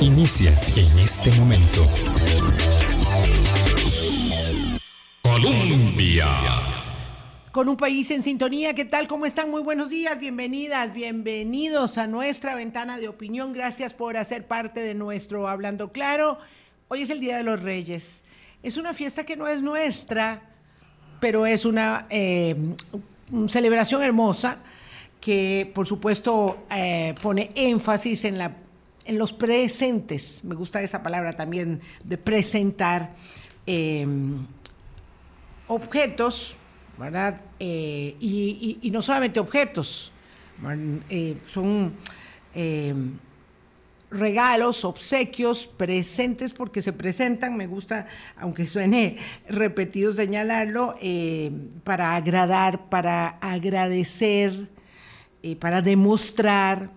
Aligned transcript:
inicia 0.00 0.50
en 0.76 0.98
este 0.98 1.30
momento. 1.32 1.86
Colombia. 5.22 6.26
Con 7.50 7.68
un 7.68 7.76
país 7.76 8.10
en 8.10 8.22
sintonía, 8.22 8.74
¿qué 8.74 8.84
tal? 8.84 9.08
¿Cómo 9.08 9.24
están? 9.24 9.50
Muy 9.50 9.62
buenos 9.62 9.88
días, 9.88 10.18
bienvenidas, 10.18 10.92
bienvenidos 10.92 11.96
a 11.96 12.06
nuestra 12.06 12.54
ventana 12.54 12.98
de 12.98 13.08
opinión. 13.08 13.54
Gracias 13.54 13.94
por 13.94 14.18
hacer 14.18 14.46
parte 14.46 14.80
de 14.80 14.94
nuestro 14.94 15.48
Hablando 15.48 15.92
Claro. 15.92 16.38
Hoy 16.88 17.02
es 17.02 17.10
el 17.10 17.20
Día 17.20 17.38
de 17.38 17.42
los 17.42 17.62
Reyes. 17.62 18.22
Es 18.62 18.76
una 18.76 18.92
fiesta 18.92 19.24
que 19.24 19.36
no 19.36 19.48
es 19.48 19.62
nuestra, 19.62 20.42
pero 21.20 21.46
es 21.46 21.64
una 21.64 22.06
eh, 22.10 22.54
celebración 23.48 24.02
hermosa 24.02 24.58
que 25.20 25.70
por 25.74 25.86
supuesto 25.86 26.66
eh, 26.70 27.14
pone 27.22 27.50
énfasis 27.54 28.24
en, 28.26 28.38
la, 28.38 28.52
en 29.06 29.18
los 29.18 29.32
presentes. 29.32 30.42
Me 30.44 30.54
gusta 30.54 30.82
esa 30.82 31.02
palabra 31.02 31.34
también 31.34 31.80
de 32.04 32.18
presentar 32.18 33.14
em, 33.66 34.46
objetos, 35.68 36.56
¿verdad? 36.98 37.40
Eh, 37.58 38.16
y, 38.20 38.90
no 38.90 39.02
solamente 39.02 39.40
objetos, 39.40 40.12
eh, 41.08 41.36
son 41.46 41.92
em, 42.54 43.18
regalos, 44.10 44.84
obsequios, 44.84 45.66
presentes, 45.66 46.52
porque 46.52 46.82
se 46.82 46.92
presentan, 46.92 47.56
me 47.56 47.66
gusta, 47.66 48.06
aunque 48.36 48.64
suene 48.64 49.18
repetido 49.48 50.12
señalarlo, 50.12 50.96
para 51.84 52.16
agradar, 52.16 52.88
para 52.88 53.28
agradecer, 53.40 54.68
eh, 55.42 55.56
para 55.56 55.82
demostrar 55.82 56.90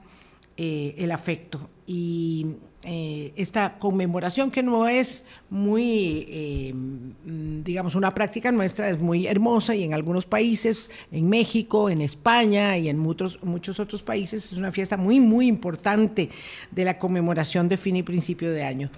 el 0.58 1.12
afecto. 1.14 1.70
Y 1.92 2.46
eh, 2.84 3.34
esta 3.36 3.80
conmemoración 3.80 4.52
que 4.52 4.62
no 4.62 4.88
es 4.88 5.26
muy, 5.50 6.28
eh, 6.30 6.74
mm, 6.74 7.64
digamos, 7.64 7.96
una 7.96 8.14
práctica 8.14 8.52
nuestra, 8.52 8.90
es 8.90 9.00
muy 9.00 9.26
hermosa 9.26 9.74
y 9.76 9.84
en 9.84 9.94
algunos 9.94 10.26
países, 10.26 10.90
en 11.12 11.28
México, 11.28 11.90
en 11.90 12.02
España 12.02 12.78
y 12.78 12.88
en 12.88 13.00
muchos, 13.00 13.42
muchos 13.44 13.80
otros 13.80 14.04
países, 14.04 14.52
es 14.52 14.58
una 14.58 14.72
fiesta 14.72 14.96
muy, 14.96 15.20
muy 15.20 15.48
importante 15.48 16.30
de 16.72 16.86
la 16.86 17.00
conmemoración 17.00 17.68
de 17.68 17.78
fin 17.78 17.96
y 17.96 18.04
principio 18.04 18.52
de 18.52 18.64
año. 18.64 18.92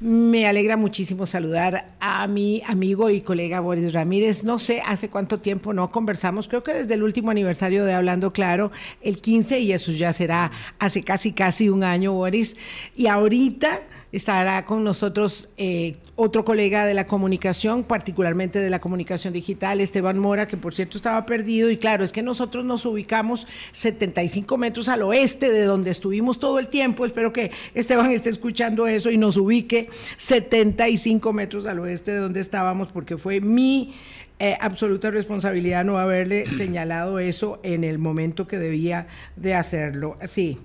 Me 0.00 0.46
alegra 0.46 0.76
muchísimo 0.76 1.26
saludar 1.26 1.96
a 1.98 2.26
mi 2.28 2.62
amigo 2.66 3.10
y 3.10 3.20
colega 3.20 3.58
Boris 3.58 3.92
Ramírez. 3.92 4.44
No 4.44 4.60
sé 4.60 4.80
hace 4.86 5.08
cuánto 5.08 5.40
tiempo 5.40 5.72
no 5.72 5.90
conversamos, 5.90 6.46
creo 6.46 6.62
que 6.62 6.74
desde 6.74 6.94
el 6.94 7.02
último 7.02 7.30
aniversario 7.32 7.84
de 7.84 7.94
Hablando 7.94 8.32
Claro, 8.32 8.70
el 9.00 9.20
15, 9.20 9.58
y 9.58 9.72
eso 9.72 9.90
ya 9.90 10.12
será 10.12 10.52
hace 10.78 11.02
casi, 11.02 11.32
casi 11.32 11.68
un 11.68 11.82
año, 11.82 12.12
Boris. 12.12 12.54
Y 12.94 13.08
ahorita 13.08 13.80
estará 14.12 14.64
con 14.64 14.84
nosotros 14.84 15.48
eh, 15.56 15.96
otro 16.16 16.44
colega 16.44 16.86
de 16.86 16.94
la 16.94 17.06
comunicación, 17.06 17.84
particularmente 17.84 18.58
de 18.58 18.70
la 18.70 18.80
comunicación 18.80 19.32
digital, 19.32 19.80
Esteban 19.80 20.18
Mora, 20.18 20.48
que 20.48 20.56
por 20.56 20.74
cierto 20.74 20.96
estaba 20.96 21.26
perdido. 21.26 21.70
Y 21.70 21.76
claro, 21.76 22.04
es 22.04 22.12
que 22.12 22.22
nosotros 22.22 22.64
nos 22.64 22.86
ubicamos 22.86 23.46
75 23.72 24.56
metros 24.58 24.88
al 24.88 25.02
oeste 25.02 25.50
de 25.50 25.64
donde 25.64 25.90
estuvimos 25.90 26.38
todo 26.38 26.58
el 26.58 26.68
tiempo. 26.68 27.04
Espero 27.04 27.32
que 27.32 27.50
Esteban 27.74 28.10
esté 28.10 28.30
escuchando 28.30 28.86
eso 28.86 29.10
y 29.10 29.18
nos 29.18 29.36
ubique 29.36 29.90
75 30.16 31.32
metros 31.32 31.66
al 31.66 31.78
oeste 31.80 32.12
de 32.12 32.18
donde 32.18 32.40
estábamos, 32.40 32.88
porque 32.88 33.18
fue 33.18 33.40
mi 33.40 33.94
eh, 34.40 34.56
absoluta 34.60 35.10
responsabilidad 35.10 35.84
no 35.84 35.98
haberle 35.98 36.46
señalado 36.46 37.18
eso 37.18 37.58
en 37.64 37.82
el 37.82 37.98
momento 37.98 38.46
que 38.46 38.58
debía 38.58 39.08
de 39.34 39.54
hacerlo. 39.54 40.16
Sí, 40.26 40.58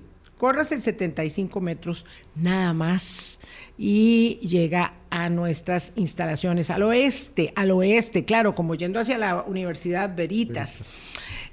corras 0.43 0.73
el 0.73 0.81
75 0.81 1.61
metros 1.61 2.05
nada 2.35 2.73
más 2.73 3.39
y 3.77 4.39
llega 4.41 4.91
a 5.09 5.29
nuestras 5.29 5.93
instalaciones 5.95 6.69
al 6.69 6.83
oeste, 6.83 7.53
al 7.55 7.71
oeste, 7.71 8.25
claro, 8.25 8.53
como 8.53 8.75
yendo 8.75 8.99
hacia 8.99 9.17
la 9.17 9.43
Universidad 9.43 10.13
Veritas. 10.13 10.97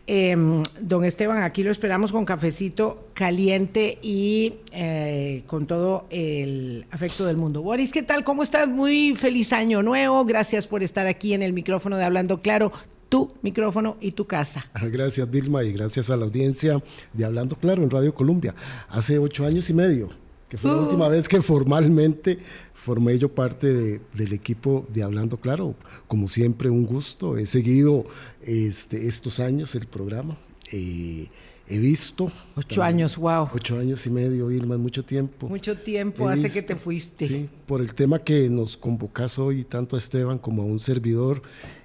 Em, 0.09 0.65
don 0.81 1.05
Esteban, 1.05 1.45
aquí 1.45 1.63
lo 1.63 1.71
esperamos 1.71 2.11
con 2.11 2.25
cafecito 2.25 3.11
caliente 3.15 3.97
y 4.03 4.55
eh, 4.73 5.45
con 5.47 5.69
todo 5.69 6.09
el 6.11 6.85
afecto 6.91 7.25
del 7.27 7.37
mundo. 7.37 7.63
Boris, 7.63 7.93
¿qué 7.93 8.03
tal? 8.03 8.25
¿Cómo 8.25 8.43
estás? 8.43 8.67
Muy 8.67 9.15
feliz 9.15 9.53
año 9.53 9.85
nuevo. 9.85 10.25
Gracias 10.25 10.67
por 10.67 10.83
estar 10.83 11.07
aquí 11.07 11.33
en 11.33 11.45
el 11.45 11.53
micrófono 11.53 11.97
de 11.97 12.03
Hablando 12.03 12.43
Claro 12.43 12.73
tu 13.11 13.33
micrófono 13.43 13.99
y 14.01 14.13
tu 14.13 14.27
casa. 14.27 14.65
Ah, 14.73 14.87
gracias, 14.87 15.29
Vilma, 15.29 15.63
y 15.65 15.73
gracias 15.73 16.09
a 16.09 16.17
la 16.17 16.25
audiencia 16.25 16.83
de 17.13 17.25
Hablando 17.25 17.57
Claro 17.57 17.83
en 17.83 17.91
Radio 17.91 18.15
Colombia. 18.15 18.55
Hace 18.89 19.19
ocho 19.19 19.45
años 19.45 19.69
y 19.69 19.75
medio, 19.75 20.09
que 20.49 20.57
fue 20.57 20.71
la 20.71 20.79
uh. 20.79 20.83
última 20.85 21.09
vez 21.09 21.29
que 21.29 21.43
formalmente 21.43 22.39
formé 22.73 23.19
yo 23.19 23.29
parte 23.29 24.01
del 24.15 24.33
equipo 24.33 24.87
de 24.89 25.03
Hablando 25.03 25.37
Claro. 25.39 25.75
Como 26.07 26.29
siempre, 26.29 26.71
un 26.71 26.87
gusto. 26.87 27.37
He 27.37 27.47
seguido 27.47 28.07
este, 28.43 29.09
estos 29.09 29.41
años 29.41 29.75
el 29.75 29.87
programa. 29.89 30.39
Eh, 30.73 31.27
he 31.67 31.79
visto. 31.79 32.31
Ocho 32.55 32.81
años, 32.81 33.17
wow. 33.17 33.49
Ocho 33.53 33.77
años 33.77 34.07
y 34.07 34.11
medio, 34.11 34.47
Vilma, 34.47 34.79
mucho 34.79 35.05
tiempo. 35.05 35.49
Mucho 35.49 35.77
tiempo 35.77 36.29
hace 36.29 36.49
que 36.49 36.63
te 36.63 36.77
fuiste. 36.77 37.27
Sí, 37.27 37.49
por 37.67 37.81
el 37.81 37.93
tema 37.93 38.21
que 38.21 38.49
nos 38.49 38.77
convocas 38.77 39.37
hoy, 39.39 39.65
tanto 39.65 39.97
a 39.97 39.99
Esteban 39.99 40.39
como 40.39 40.63
a 40.63 40.65
un 40.65 40.79
servidor 40.79 41.43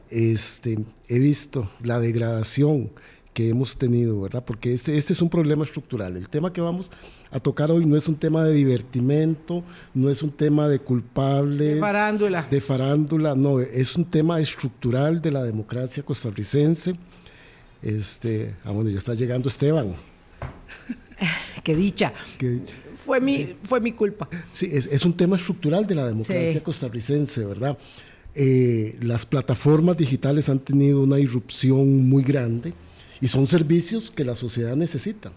este, 0.09 0.77
he 1.07 1.19
visto 1.19 1.69
la 1.81 1.99
degradación 1.99 2.91
que 3.35 3.49
hemos 3.49 3.75
tenido, 3.75 4.21
¿verdad? 4.21 4.45
Porque 4.45 4.73
este, 4.73 4.97
este 4.97 5.11
es 5.11 5.21
un 5.21 5.29
problema 5.29 5.65
estructural. 5.65 6.15
El 6.15 6.29
tema 6.29 6.53
que 6.53 6.61
vamos 6.61 6.89
a 7.31 7.39
tocar 7.41 7.69
hoy 7.69 7.85
no 7.85 7.97
es 7.97 8.07
un 8.07 8.15
tema 8.15 8.45
de 8.45 8.53
divertimento, 8.53 9.61
no 9.93 10.09
es 10.09 10.23
un 10.23 10.31
tema 10.31 10.69
de 10.69 10.79
culpables. 10.79 11.75
De 11.75 11.81
farándula. 11.81 12.47
De 12.49 12.61
farándula, 12.61 13.35
no, 13.35 13.59
es 13.59 13.93
un 13.97 14.05
tema 14.05 14.39
estructural 14.39 15.21
de 15.21 15.31
la 15.31 15.43
democracia 15.43 16.01
costarricense. 16.01 16.95
Este, 17.81 18.55
ah, 18.63 18.71
bueno, 18.71 18.89
ya 18.89 18.99
está 18.99 19.13
llegando 19.13 19.49
Esteban. 19.49 19.95
Qué 21.63 21.75
dicha. 21.75 22.13
fue, 22.95 23.19
mi, 23.19 23.55
fue 23.63 23.81
mi 23.81 23.91
culpa. 23.91 24.29
Sí, 24.53 24.69
es, 24.71 25.03
un 25.03 25.15
tema 25.17 25.35
estructural 25.35 25.85
de 25.85 25.95
la 25.95 26.07
democracia 26.07 26.63
costarricense, 26.63 27.43
¿verdad? 27.43 27.77
Eh, 28.35 28.97
las 29.01 29.25
plataformas 29.25 29.95
digitales 29.95 30.49
han 30.49 30.59
tenido 30.59 31.01
una 31.01 31.19
irrupción 31.19 32.09
muy 32.09 32.21
grande 32.21 32.73
y 33.21 33.29
son 33.29 33.47
servicios 33.47 34.11
que 34.11 34.25
la 34.25 34.35
sociedad 34.35 34.75
necesita. 34.75 35.31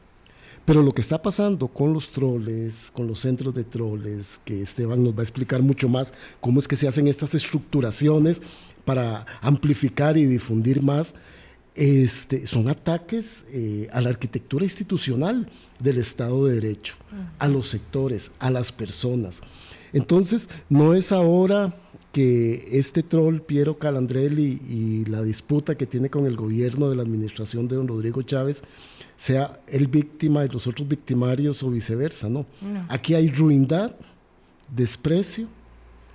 Pero 0.65 0.83
lo 0.83 0.93
que 0.93 1.01
está 1.01 1.23
pasando 1.23 1.69
con 1.69 1.95
los 1.95 2.11
troles, 2.11 2.91
con 2.93 3.07
los 3.07 3.21
centros 3.21 3.55
de 3.55 3.65
troles, 3.65 4.41
que 4.45 4.61
Esteban 4.61 5.03
nos 5.03 5.15
va 5.15 5.21
a 5.21 5.23
explicar 5.23 5.63
mucho 5.63 5.89
más 5.89 6.13
cómo 6.41 6.59
es 6.59 6.69
que 6.69 6.77
se 6.77 6.89
hacen 6.89 7.09
estas 7.09 7.35
estructuraciones 7.35 8.43
para 8.85 9.25
amplificar 9.41 10.19
y 10.19 10.27
difundir 10.27 10.83
más, 10.83 11.15
este, 11.75 12.47
son 12.47 12.69
ataques 12.69 13.45
eh, 13.53 13.89
a 13.93 14.01
la 14.01 14.11
arquitectura 14.11 14.65
institucional 14.65 15.49
del 15.79 15.99
Estado 15.99 16.47
de 16.47 16.55
Derecho, 16.55 16.97
a 17.39 17.47
los 17.47 17.69
sectores, 17.69 18.33
a 18.41 18.51
las 18.51 18.73
personas. 18.73 19.41
Entonces, 19.93 20.49
no 20.69 20.93
es 20.93 21.13
ahora 21.13 21.75
que 22.13 22.69
este 22.73 23.03
troll 23.03 23.41
Piero 23.41 23.79
Calandrelli 23.79 24.61
y 24.69 25.05
la 25.05 25.23
disputa 25.23 25.77
que 25.77 25.87
tiene 25.87 26.09
con 26.09 26.27
el 26.27 26.37
gobierno 26.37 26.89
de 26.89 26.97
la 26.97 27.03
administración 27.03 27.69
de 27.69 27.77
don 27.77 27.89
Rodrigo 27.89 28.23
Chávez 28.23 28.63
sea 29.17 29.61
el 29.67 29.89
víctima 29.89 30.43
de 30.43 30.49
los 30.49 30.67
otros 30.67 30.89
victimarios 30.89 31.63
o 31.63 31.71
viceversa, 31.71 32.29
no. 32.29 32.47
Aquí 32.89 33.15
hay 33.15 33.29
ruindad, 33.29 33.95
desprecio 34.75 35.49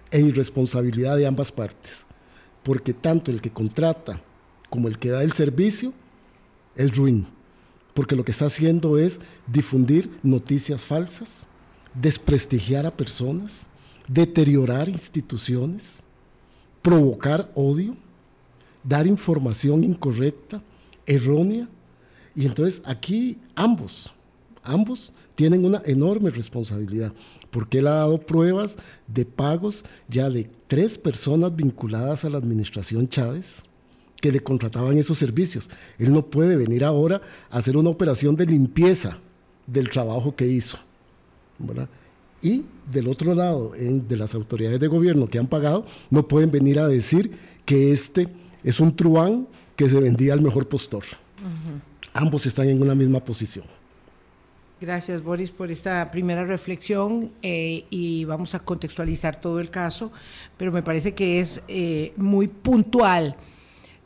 e 0.09 0.21
irresponsabilidad 0.21 1.17
de 1.17 1.27
ambas 1.27 1.51
partes, 1.51 2.05
porque 2.63 2.93
tanto 2.93 3.29
el 3.29 3.41
que 3.41 3.51
contrata 3.51 4.21
como 4.69 4.87
el 4.87 4.97
que 4.97 5.09
da 5.09 5.21
el 5.21 5.33
servicio 5.33 5.93
es 6.75 6.95
ruin, 6.95 7.27
porque 7.93 8.15
lo 8.15 8.23
que 8.23 8.31
está 8.31 8.45
haciendo 8.45 8.97
es 8.97 9.19
difundir 9.47 10.09
noticias 10.23 10.81
falsas, 10.81 11.45
desprestigiar 11.94 12.85
a 12.85 12.97
personas, 12.97 13.68
deteriorar 14.07 14.89
instituciones, 14.89 16.00
provocar 16.81 17.51
odio, 17.55 17.95
dar 18.83 19.07
información 19.07 19.83
incorrecta, 19.83 20.61
errónea. 21.05 21.67
Y 22.35 22.45
entonces 22.45 22.81
aquí 22.85 23.38
ambos, 23.55 24.11
ambos 24.63 25.13
tienen 25.35 25.65
una 25.65 25.81
enorme 25.85 26.29
responsabilidad, 26.29 27.13
porque 27.50 27.79
él 27.79 27.88
ha 27.88 27.95
dado 27.95 28.19
pruebas 28.19 28.77
de 29.07 29.25
pagos 29.25 29.83
ya 30.07 30.29
de 30.29 30.49
tres 30.67 30.97
personas 30.97 31.56
vinculadas 31.56 32.25
a 32.25 32.29
la 32.29 32.38
administración 32.38 33.07
Chávez 33.07 33.63
que 34.21 34.31
le 34.31 34.39
contrataban 34.39 34.97
esos 34.97 35.17
servicios. 35.17 35.69
Él 35.97 36.13
no 36.13 36.25
puede 36.25 36.56
venir 36.56 36.83
ahora 36.83 37.21
a 37.49 37.57
hacer 37.57 37.75
una 37.75 37.89
operación 37.89 38.35
de 38.35 38.45
limpieza 38.45 39.17
del 39.67 39.89
trabajo 39.89 40.35
que 40.35 40.47
hizo. 40.47 40.77
¿verdad? 41.59 41.89
Y 42.44 42.66
del 42.92 43.07
otro 43.07 43.34
lado, 43.34 43.72
de 43.72 44.18
las 44.18 44.36
autoridades 44.36 44.80
de 44.80 44.88
gobierno 44.88 45.28
que 45.28 45.40
han 45.40 45.48
pagado, 45.48 45.86
no 46.10 46.28
pueden 46.28 46.51
venir 46.51 46.78
a 46.78 46.88
decir 46.88 47.31
que 47.66 47.94
este 47.94 48.28
es 48.63 48.81
un 48.81 48.94
truán 48.95 49.48
que 49.78 49.90
se 49.90 50.00
vendía 50.00 50.34
al 50.34 50.42
mejor 50.42 50.68
postor. 50.68 51.04
Ambos 52.13 52.45
están 52.45 52.68
en 52.68 52.81
una 52.81 52.94
misma 52.94 53.24
posición. 53.24 53.66
Gracias, 54.81 55.24
Boris, 55.24 55.50
por 55.50 55.72
esta 55.72 56.12
primera 56.12 56.44
reflexión 56.44 57.31
eh, 57.42 57.86
y 57.90 58.25
vamos 58.25 58.54
a 58.54 58.60
contextualizar 58.60 59.40
todo 59.40 59.62
el 59.62 59.69
caso, 59.69 60.12
pero 60.57 60.74
me 60.74 60.84
parece 60.84 61.13
que 61.13 61.40
es 61.40 61.62
eh, 61.69 62.12
muy 62.18 62.50
puntual 62.50 63.38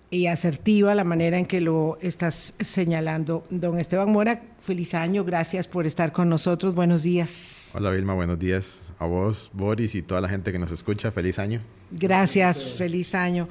y 0.10 0.28
asertiva 0.28 0.96
la 0.96 1.04
manera 1.04 1.38
en 1.38 1.46
que 1.46 1.62
lo 1.62 1.98
estás 2.02 2.54
señalando. 2.60 3.46
Don 3.50 3.80
Esteban 3.80 4.12
Mora, 4.12 4.42
feliz 4.62 4.94
año, 4.94 5.24
gracias 5.24 5.68
por 5.68 5.86
estar 5.86 6.12
con 6.12 6.30
nosotros, 6.30 6.76
buenos 6.76 7.04
días. 7.04 7.72
Hola 7.74 7.92
Vilma, 7.92 8.14
buenos 8.14 8.40
días 8.40 8.82
a 9.00 9.06
vos, 9.06 9.50
Boris 9.54 9.96
y 9.96 10.02
toda 10.02 10.22
la 10.22 10.30
gente 10.30 10.52
que 10.52 10.60
nos 10.60 10.72
escucha, 10.72 11.12
feliz 11.12 11.40
año. 11.40 11.62
Gracias, 11.92 12.64
feliz 12.64 13.14
año, 13.16 13.48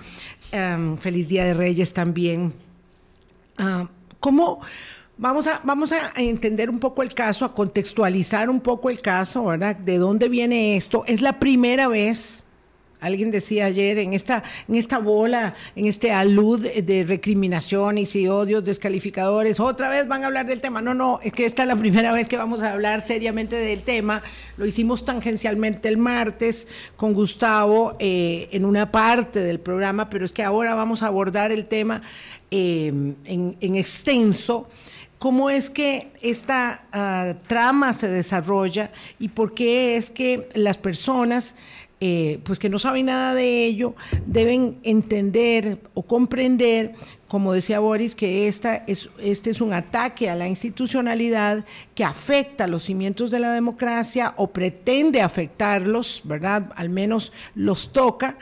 em, 0.53 0.97
feliz 0.97 1.29
Día 1.29 1.45
de 1.45 1.55
Reyes 1.55 1.93
también. 1.93 2.53
Ah, 3.59 3.89
¿Cómo... 4.21 4.61
Vamos 5.19 5.47
a, 5.47 5.63
vamos 5.65 5.93
a 5.93 6.13
entender 6.17 6.69
un 6.69 6.79
poco 6.79 7.03
el 7.03 7.15
caso, 7.15 7.47
a 7.47 7.55
contextualizar 7.55 8.51
un 8.51 8.61
poco 8.61 8.91
el 8.91 9.01
caso, 9.01 9.47
¿verdad? 9.47 9.75
¿De 9.75 9.97
dónde 9.97 10.29
viene 10.29 10.77
esto? 10.77 11.05
Es 11.07 11.23
la 11.23 11.39
primera 11.39 11.89
vez, 11.89 12.46
alguien 13.07 13.31
decía 13.31 13.67
ayer, 13.67 13.99
en 13.99 14.13
esta, 14.13 14.43
en 14.69 14.75
esta 14.75 14.99
bola, 14.99 15.55
en 15.75 15.87
este 15.87 16.13
alud 16.13 16.61
de 16.67 17.05
recriminaciones 17.05 18.15
y 18.17 18.29
odios 18.29 18.65
descalificadores, 18.65 19.61
otra 19.61 19.89
vez 19.89 20.07
van 20.07 20.25
a 20.25 20.27
hablar 20.27 20.47
del 20.47 20.61
tema. 20.61 20.83
No, 20.83 20.95
no, 20.95 21.19
es 21.23 21.33
que 21.33 21.47
esta 21.47 21.63
es 21.63 21.69
la 21.69 21.77
primera 21.77 22.13
vez 22.13 22.29
que 22.29 22.37
vamos 22.37 22.61
a 22.61 22.73
hablar 22.73 23.07
seriamente 23.07 23.57
del 23.57 23.83
tema. 23.83 24.23
Lo 24.57 24.67
hicimos 24.67 25.05
tangencialmente 25.05 25.89
el 25.89 25.97
martes 25.97 26.69
con 26.97 27.15
Gustavo 27.15 27.97
eh, 27.99 28.49
en 28.53 28.65
una 28.65 28.91
parte 28.91 29.41
del 29.41 29.61
programa, 29.61 30.11
pero 30.11 30.25
es 30.25 30.33
que 30.33 30.43
ahora 30.43 30.75
vamos 30.75 31.03
a 31.03 31.07
abordar 31.07 31.53
el 31.53 31.67
tema 31.67 32.03
eh, 32.51 32.89
en, 33.25 33.57
en 33.61 33.77
extenso 33.77 34.69
cómo 35.19 35.51
es 35.51 35.71
que 35.71 36.13
esta 36.21 36.85
ah, 36.93 37.35
trama 37.47 37.93
se 37.93 38.09
desarrolla 38.09 38.91
y 39.19 39.29
por 39.29 39.55
qué 39.55 39.97
es 39.97 40.11
que 40.11 40.49
las 40.55 40.79
personas 40.79 41.55
eh, 41.99 42.41
pues 42.45 42.59
que 42.59 42.69
no 42.69 42.79
saben 42.79 43.07
nada 43.07 43.35
de 43.35 43.65
ello, 43.65 43.95
deben 44.27 44.79
entender 44.83 45.79
o 45.95 46.03
comprender, 46.03 46.95
como 47.27 47.55
decía 47.55 47.81
Boris, 47.81 48.15
que 48.15 48.49
esta 48.49 48.77
es, 48.87 49.09
este 49.19 49.49
es 49.49 49.63
un 49.63 49.73
ataque 49.73 50.29
a 50.29 50.35
la 50.35 50.47
institucionalidad 50.47 51.65
que 51.95 52.05
afecta 52.05 52.67
los 52.67 52.85
cimientos 52.85 53.31
de 53.31 53.39
la 53.39 53.51
democracia 53.53 54.35
o 54.37 54.49
pretende 54.49 55.23
afectarlos, 55.23 56.21
¿verdad? 56.25 56.71
Al 56.77 56.91
menos 56.91 57.33
los 57.55 57.93
toca 57.93 58.37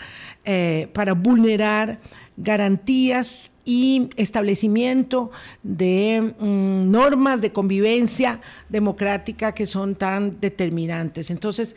eh, 0.45 0.89
para 0.93 1.13
vulnerar 1.13 2.01
garantías 2.37 3.53
y 3.65 4.11
establecimiento 4.17 5.31
de 5.63 6.35
mm, 6.39 6.91
normas 6.91 7.41
de 7.41 7.53
convivencia 7.53 8.41
democrática 8.69 9.53
que 9.53 9.67
son 9.67 9.95
tan 9.95 10.41
determinantes. 10.41 11.31
Entonces, 11.31 11.75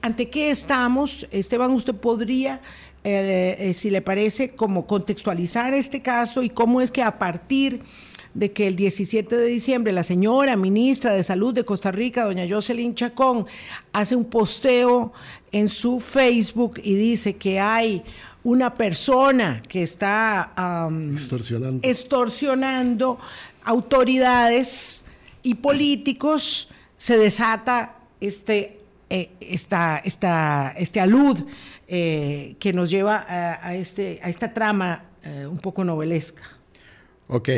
¿ante 0.00 0.28
qué 0.28 0.50
estamos? 0.50 1.26
Esteban, 1.30 1.70
usted 1.72 1.94
podría, 1.94 2.60
eh, 3.04 3.56
eh, 3.58 3.74
si 3.74 3.90
le 3.90 4.02
parece, 4.02 4.50
como 4.50 4.86
contextualizar 4.86 5.74
este 5.74 6.02
caso 6.02 6.42
y 6.42 6.50
cómo 6.50 6.80
es 6.80 6.90
que 6.90 7.02
a 7.02 7.18
partir 7.18 7.82
de 8.34 8.52
que 8.52 8.66
el 8.66 8.76
17 8.76 9.36
de 9.36 9.46
diciembre 9.46 9.92
la 9.92 10.04
señora 10.04 10.56
ministra 10.56 11.12
de 11.12 11.22
Salud 11.22 11.52
de 11.52 11.64
Costa 11.64 11.92
Rica, 11.92 12.24
doña 12.24 12.46
Jocelyn 12.48 12.94
Chacón, 12.94 13.46
hace 13.92 14.16
un 14.16 14.24
posteo 14.24 15.12
en 15.52 15.68
su 15.68 16.00
Facebook 16.00 16.80
y 16.82 16.94
dice 16.94 17.36
que 17.36 17.60
hay 17.60 18.02
una 18.44 18.74
persona 18.74 19.62
que 19.68 19.82
está 19.82 20.52
extorsionando. 21.82 23.18
autoridades 23.64 25.04
y 25.42 25.54
políticos, 25.54 26.68
se 26.96 27.16
desata 27.16 27.96
este, 28.20 28.80
eh, 29.10 29.30
esta, 29.40 29.98
esta, 29.98 30.74
este 30.76 31.00
alud 31.00 31.44
eh, 31.88 32.56
que 32.58 32.72
nos 32.72 32.90
lleva 32.90 33.24
a, 33.28 33.74
este, 33.74 34.20
a 34.22 34.28
esta 34.28 34.54
trama 34.54 35.04
eh, 35.22 35.46
un 35.46 35.58
poco 35.58 35.84
novelesca. 35.84 36.42
Ok, 37.28 37.48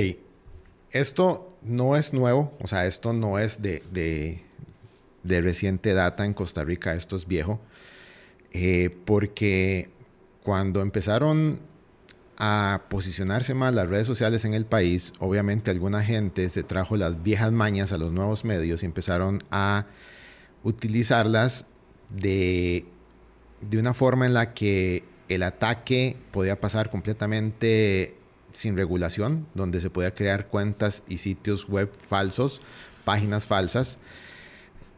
esto 0.90 1.56
no 1.62 1.96
es 1.96 2.12
nuevo, 2.12 2.52
o 2.60 2.66
sea, 2.66 2.86
esto 2.86 3.12
no 3.12 3.38
es 3.38 3.60
de, 3.62 3.82
de, 3.92 5.40
reciente 5.40 5.94
data 5.94 6.24
en 6.24 6.34
Costa 6.34 6.64
Rica, 6.64 6.94
esto 6.94 7.16
es 7.16 7.26
viejo, 7.26 7.60
porque 9.04 9.90
cuando 10.44 10.82
empezaron 10.82 11.58
a 12.36 12.82
posicionarse 12.90 13.54
más 13.54 13.74
las 13.74 13.88
redes 13.88 14.06
sociales 14.06 14.44
en 14.44 14.52
el 14.52 14.66
país, 14.66 15.12
obviamente 15.18 15.70
alguna 15.70 16.04
gente 16.04 16.48
se 16.50 16.62
trajo 16.62 16.96
las 16.96 17.22
viejas 17.22 17.50
mañas 17.50 17.92
a 17.92 17.98
los 17.98 18.12
nuevos 18.12 18.44
medios 18.44 18.82
y 18.82 18.86
empezaron 18.86 19.42
a 19.50 19.86
utilizarlas 20.62 21.64
de, 22.10 22.84
de 23.62 23.78
una 23.78 23.94
forma 23.94 24.26
en 24.26 24.34
la 24.34 24.52
que 24.52 25.04
el 25.30 25.42
ataque 25.42 26.18
podía 26.30 26.60
pasar 26.60 26.90
completamente 26.90 28.14
sin 28.52 28.76
regulación, 28.76 29.46
donde 29.54 29.80
se 29.80 29.88
podía 29.88 30.14
crear 30.14 30.48
cuentas 30.48 31.02
y 31.08 31.16
sitios 31.16 31.68
web 31.68 31.90
falsos, 32.06 32.60
páginas 33.06 33.46
falsas. 33.46 33.96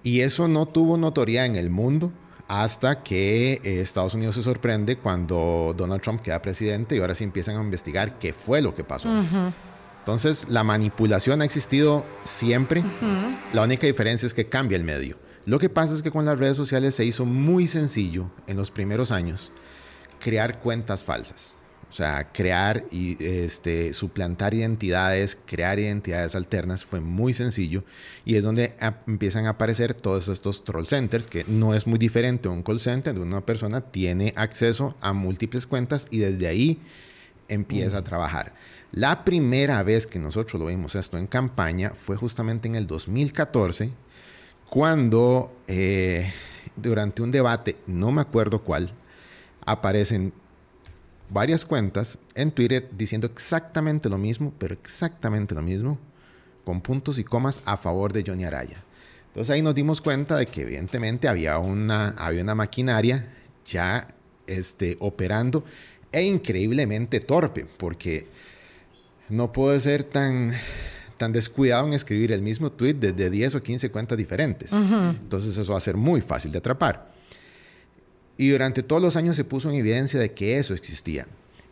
Y 0.03 0.23
eso 0.23 0.49
no 0.49 0.67
tuvo 0.67 0.97
notoriedad 0.99 1.47
en 1.47 1.55
el 1.55 1.71
mundo 1.71 2.13
hasta 2.49 3.03
que 3.03 3.55
eh, 3.65 3.81
Estados 3.81 4.15
Unidos 4.15 4.37
se 4.37 4.43
sorprende 4.43 4.99
cuando 4.99 5.75
Donald 5.77 6.01
Trump 6.03 6.23
queda 6.23 6.41
presidente 6.41 6.97
y 6.97 7.01
ahora 7.01 7.15
sí 7.15 7.25
empiezan 7.25 7.57
a 7.57 7.63
investigar 7.63 8.19
qué 8.19 8.33
fue 8.33 8.63
lo 8.63 8.75
que 8.75 8.85
pasó. 8.85 9.09
Entonces, 9.99 10.47
la 10.49 10.63
manipulación 10.63 11.43
ha 11.43 11.45
existido 11.45 12.05
siempre. 12.23 12.85
La 13.53 13.63
única 13.63 13.87
diferencia 13.87 14.27
es 14.27 14.35
que 14.35 14.49
cambia 14.49 14.77
el 14.77 14.85
medio. 14.85 15.19
Lo 15.47 15.59
que 15.59 15.69
pasa 15.69 15.95
es 15.95 16.03
que 16.03 16.11
con 16.11 16.25
las 16.25 16.39
redes 16.39 16.57
sociales 16.57 16.95
se 16.95 17.05
hizo 17.05 17.25
muy 17.25 17.67
sencillo 17.67 18.31
en 18.47 18.57
los 18.57 18.71
primeros 18.71 19.11
años 19.11 19.53
crear 20.21 20.61
cuentas 20.61 21.05
falsas. 21.05 21.55
O 21.89 21.93
sea, 21.93 22.31
crear 22.33 22.85
y 22.91 23.17
este, 23.25 23.95
suplantar 23.95 24.55
identidades, 24.55 25.39
crear 25.47 25.79
identidades 25.79 26.35
alternas 26.35 26.85
fue 26.85 27.01
muy 27.01 27.33
sencillo 27.33 27.85
y 28.25 28.37
es 28.37 28.43
donde 28.43 28.75
empiezan 29.07 29.47
a 29.47 29.51
aparecer 29.51 29.95
todos 29.95 30.29
estos 30.29 30.65
troll 30.65 30.85
centers, 30.85 31.27
que 31.29 31.45
no 31.47 31.75
es 31.75 31.87
muy 31.87 31.99
diferente 31.99 32.49
a 32.49 32.51
un 32.51 32.63
call 32.63 32.81
center, 32.81 33.15
donde 33.15 33.29
una 33.29 33.47
persona 33.47 33.81
tiene 33.81 34.35
acceso 34.37 34.97
a 35.01 35.13
múltiples 35.13 35.67
cuentas 35.67 36.09
y 36.11 36.19
desde 36.19 36.49
ahí 36.49 36.81
empieza 37.49 37.99
a 37.99 38.05
trabajar. 38.05 38.55
La 38.93 39.25
primera 39.25 39.83
vez 39.83 40.07
que 40.07 40.19
nosotros 40.19 40.61
lo 40.61 40.67
vimos 40.67 40.95
esto 40.97 41.19
en 41.19 41.27
campaña 41.27 41.93
fue 41.95 42.17
justamente 42.17 42.67
en 42.67 42.75
el 42.75 42.87
2014, 42.87 43.93
cuando 44.69 45.57
eh, 45.69 46.33
durante 46.75 47.23
un 47.23 47.31
debate, 47.31 47.77
no 47.87 48.11
me 48.11 48.23
acuerdo 48.23 48.63
cuál, 48.63 48.93
aparecen 49.65 50.33
varias 51.31 51.65
cuentas 51.65 52.19
en 52.35 52.51
Twitter 52.51 52.89
diciendo 52.97 53.27
exactamente 53.27 54.09
lo 54.09 54.19
mismo, 54.19 54.53
pero 54.59 54.75
exactamente 54.75 55.55
lo 55.55 55.63
mismo, 55.63 55.99
con 56.65 56.81
puntos 56.81 57.19
y 57.19 57.25
comas 57.25 57.63
a 57.65 57.77
favor 57.77 58.13
de 58.13 58.25
Johnny 58.27 58.45
Araya. 58.45 58.83
Entonces 59.29 59.53
ahí 59.55 59.63
nos 59.63 59.75
dimos 59.75 60.01
cuenta 60.01 60.37
de 60.37 60.47
que 60.47 60.63
evidentemente 60.63 61.29
había 61.29 61.59
una, 61.59 62.11
había 62.11 62.43
una 62.43 62.55
maquinaria 62.55 63.33
ya 63.67 64.09
este, 64.47 64.97
operando 65.01 65.65
e 66.11 66.23
increíblemente 66.23 67.21
torpe, 67.21 67.67
porque 67.77 68.27
no 69.29 69.53
puede 69.53 69.81
ser 69.81 70.05
tan, 70.05 70.53
tan 71.17 71.33
descuidado 71.33 71.87
en 71.87 71.93
escribir 71.93 72.33
el 72.33 72.43
mismo 72.43 72.73
tweet 72.73 72.95
desde 72.95 73.29
10 73.29 73.57
o 73.57 73.63
15 73.63 73.91
cuentas 73.91 74.17
diferentes. 74.17 74.73
Entonces 74.73 75.57
eso 75.57 75.73
va 75.73 75.79
a 75.79 75.83
ser 75.83 75.97
muy 75.97 76.21
fácil 76.21 76.53
de 76.53 76.59
atrapar. 76.59 77.16
Y 78.37 78.51
durante 78.51 78.83
todos 78.83 79.03
los 79.03 79.17
años 79.17 79.37
se 79.37 79.45
puso 79.45 79.71
en 79.71 79.77
evidencia 79.77 80.21
de 80.21 80.33
que 80.33 80.59
eso 80.59 80.75
existía. 80.75 81.27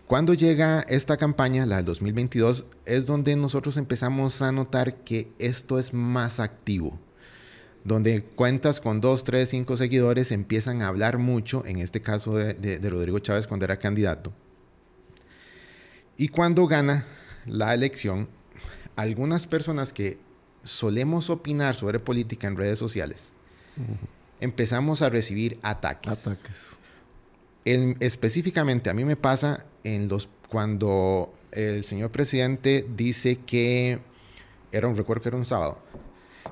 Cuando 0.06 0.34
llega 0.34 0.80
esta 0.80 1.16
campaña, 1.16 1.66
la 1.66 1.76
del 1.76 1.86
2022, 1.86 2.64
es 2.84 3.06
donde 3.06 3.36
nosotros 3.36 3.76
empezamos 3.76 4.42
a 4.42 4.52
notar 4.52 4.96
que 4.96 5.32
esto 5.38 5.78
es 5.78 5.94
más 5.94 6.40
activo. 6.40 6.98
Donde 7.84 8.22
cuentas 8.22 8.80
con 8.80 9.00
dos, 9.00 9.24
tres, 9.24 9.50
cinco 9.50 9.76
seguidores 9.76 10.32
empiezan 10.32 10.82
a 10.82 10.88
hablar 10.88 11.18
mucho, 11.18 11.64
en 11.66 11.78
este 11.78 12.00
caso 12.00 12.36
de, 12.36 12.54
de 12.54 12.90
Rodrigo 12.90 13.18
Chávez 13.18 13.46
cuando 13.46 13.64
era 13.64 13.78
candidato. 13.78 14.32
Y 16.16 16.28
cuando 16.28 16.66
gana 16.66 17.06
la 17.46 17.74
elección, 17.74 18.28
algunas 18.96 19.46
personas 19.46 19.92
que 19.92 20.18
solemos 20.62 21.30
opinar 21.30 21.74
sobre 21.74 21.98
política 21.98 22.46
en 22.46 22.56
redes 22.56 22.78
sociales, 22.78 23.32
empezamos 24.44 25.00
a 25.00 25.08
recibir 25.08 25.58
ataques. 25.62 26.12
Ataques. 26.12 26.76
específicamente 27.64 28.90
a 28.90 28.94
mí 28.94 29.04
me 29.04 29.16
pasa 29.16 29.64
en 29.84 30.06
los 30.08 30.28
cuando 30.48 31.32
el 31.50 31.84
señor 31.84 32.10
presidente 32.10 32.86
dice 32.94 33.36
que 33.36 34.00
era 34.70 34.86
un 34.86 34.96
recuerdo 34.96 35.22
que 35.22 35.28
era 35.30 35.38
un 35.38 35.46
sábado, 35.46 35.78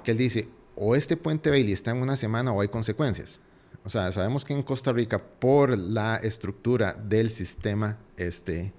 que 0.02 0.12
él 0.12 0.16
dice 0.16 0.48
o 0.74 0.96
este 0.96 1.18
puente 1.18 1.50
Bailey 1.50 1.72
está 1.72 1.90
en 1.90 1.98
una 1.98 2.16
semana 2.16 2.52
o 2.52 2.62
hay 2.62 2.68
consecuencias. 2.68 3.40
O 3.84 3.90
sea, 3.90 4.10
sabemos 4.10 4.44
que 4.44 4.54
en 4.54 4.62
Costa 4.62 4.92
Rica 4.92 5.22
por 5.22 5.76
la 5.76 6.16
estructura 6.16 6.94
del 6.94 7.30
sistema 7.30 7.98
este 8.16 8.72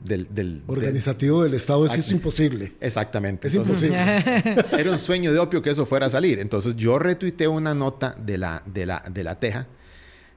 del, 0.00 0.62
organizativo 0.66 1.42
del, 1.42 1.54
Estado 1.54 1.86
es 1.86 2.10
imposible. 2.10 2.74
Exactamente. 2.80 3.48
Es 3.48 3.54
imposible. 3.54 3.98
Era 3.98 4.90
un 4.90 4.98
sueño 4.98 5.32
de 5.32 5.38
opio 5.38 5.60
que 5.60 5.70
eso 5.70 5.86
fuera 5.86 6.06
a 6.06 6.10
salir. 6.10 6.38
Entonces 6.38 6.76
yo 6.76 6.98
retuiteé 6.98 7.48
una 7.48 7.74
nota 7.74 8.16
de 8.18 8.38
la, 8.38 8.62
de 8.66 8.86
la, 8.86 9.02
de 9.10 9.24
la 9.24 9.38
Teja, 9.38 9.66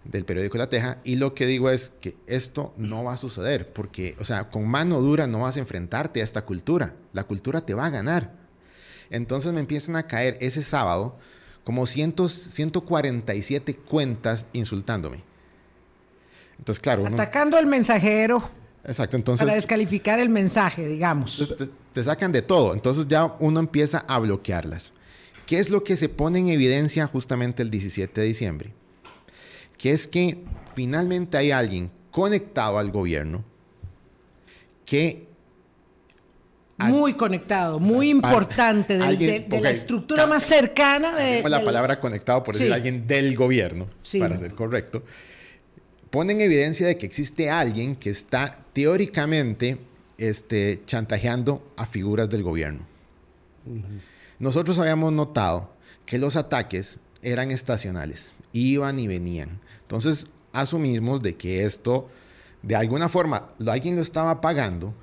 del 0.03 0.25
periódico 0.25 0.57
La 0.57 0.69
Teja, 0.69 0.97
y 1.03 1.15
lo 1.15 1.35
que 1.35 1.45
digo 1.45 1.69
es 1.69 1.91
que 2.01 2.15
esto 2.25 2.73
no 2.77 3.03
va 3.03 3.13
a 3.13 3.17
suceder, 3.17 3.71
porque, 3.71 4.15
o 4.19 4.23
sea, 4.23 4.49
con 4.49 4.67
mano 4.67 4.99
dura 4.99 5.27
no 5.27 5.41
vas 5.41 5.57
a 5.57 5.59
enfrentarte 5.59 6.21
a 6.21 6.23
esta 6.23 6.43
cultura. 6.43 6.95
La 7.13 7.25
cultura 7.25 7.61
te 7.61 7.73
va 7.73 7.85
a 7.85 7.89
ganar. 7.91 8.31
Entonces 9.11 9.53
me 9.53 9.59
empiezan 9.59 9.95
a 9.95 10.07
caer 10.07 10.37
ese 10.41 10.63
sábado 10.63 11.17
como 11.63 11.85
147 11.85 13.75
cuentas 13.75 14.47
insultándome. 14.53 15.23
Entonces, 16.57 16.81
claro. 16.81 17.05
Atacando 17.05 17.57
al 17.57 17.67
mensajero. 17.67 18.60
Exacto, 18.85 19.15
entonces... 19.15 19.45
Para 19.45 19.55
descalificar 19.55 20.19
el 20.19 20.29
mensaje, 20.29 20.88
digamos. 20.88 21.55
Te, 21.93 22.03
sacan 22.03 22.31
de 22.31 22.41
todo, 22.41 22.73
entonces 22.73 23.07
ya 23.07 23.35
uno 23.39 23.59
empieza 23.59 24.00
a 24.07 24.19
bloquearlas. 24.19 24.91
¿Qué 25.45 25.59
es 25.59 25.69
lo 25.69 25.83
que 25.83 25.97
se 25.97 26.09
pone 26.09 26.39
en 26.39 26.50
evidencia 26.50 27.05
justamente 27.07 27.61
el 27.61 27.69
17 27.69 28.21
de 28.21 28.27
diciembre? 28.27 28.73
Que 29.77 29.91
es 29.91 30.07
que 30.07 30.43
finalmente 30.73 31.38
hay 31.38 31.51
alguien 31.51 31.91
conectado 32.09 32.79
al 32.79 32.91
gobierno 32.91 33.43
que... 34.85 35.29
Muy 36.77 37.13
conectado, 37.13 37.79
muy 37.79 38.09
importante, 38.09 38.97
de, 38.97 39.45
la 39.61 39.69
estructura 39.69 40.25
más 40.25 40.41
cercana 40.41 41.15
de... 41.15 41.47
La 41.47 41.63
palabra 41.63 42.00
conectado, 42.00 42.43
por 42.43 42.55
decir 42.55 42.73
alguien 42.73 43.05
del 43.05 43.35
gobierno, 43.35 43.88
para 44.17 44.35
ser 44.38 44.55
correcto 44.55 45.03
pone 46.11 46.33
en 46.33 46.41
evidencia 46.41 46.85
de 46.85 46.97
que 46.97 47.05
existe 47.05 47.49
alguien 47.49 47.95
que 47.95 48.09
está 48.09 48.59
teóricamente 48.73 49.79
este, 50.17 50.83
chantajeando 50.85 51.73
a 51.77 51.85
figuras 51.85 52.29
del 52.29 52.43
gobierno. 52.43 52.85
Nosotros 54.37 54.77
habíamos 54.77 55.13
notado 55.13 55.73
que 56.05 56.17
los 56.17 56.35
ataques 56.35 56.99
eran 57.21 57.49
estacionales, 57.49 58.31
iban 58.51 58.99
y 58.99 59.07
venían. 59.07 59.59
Entonces 59.81 60.27
asumimos 60.51 61.21
de 61.21 61.35
que 61.37 61.63
esto, 61.63 62.09
de 62.61 62.75
alguna 62.75 63.07
forma, 63.07 63.49
alguien 63.65 63.95
lo 63.95 64.01
estaba 64.01 64.41
pagando, 64.41 64.93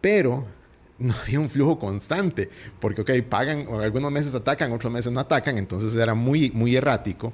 pero 0.00 0.46
no 0.98 1.14
había 1.22 1.40
un 1.40 1.50
flujo 1.50 1.78
constante, 1.78 2.48
porque, 2.80 3.02
ok, 3.02 3.10
pagan, 3.28 3.66
algunos 3.80 4.10
meses 4.10 4.34
atacan, 4.34 4.72
otros 4.72 4.92
meses 4.92 5.12
no 5.12 5.20
atacan, 5.20 5.58
entonces 5.58 5.94
era 5.94 6.14
muy, 6.14 6.50
muy 6.52 6.74
errático 6.74 7.32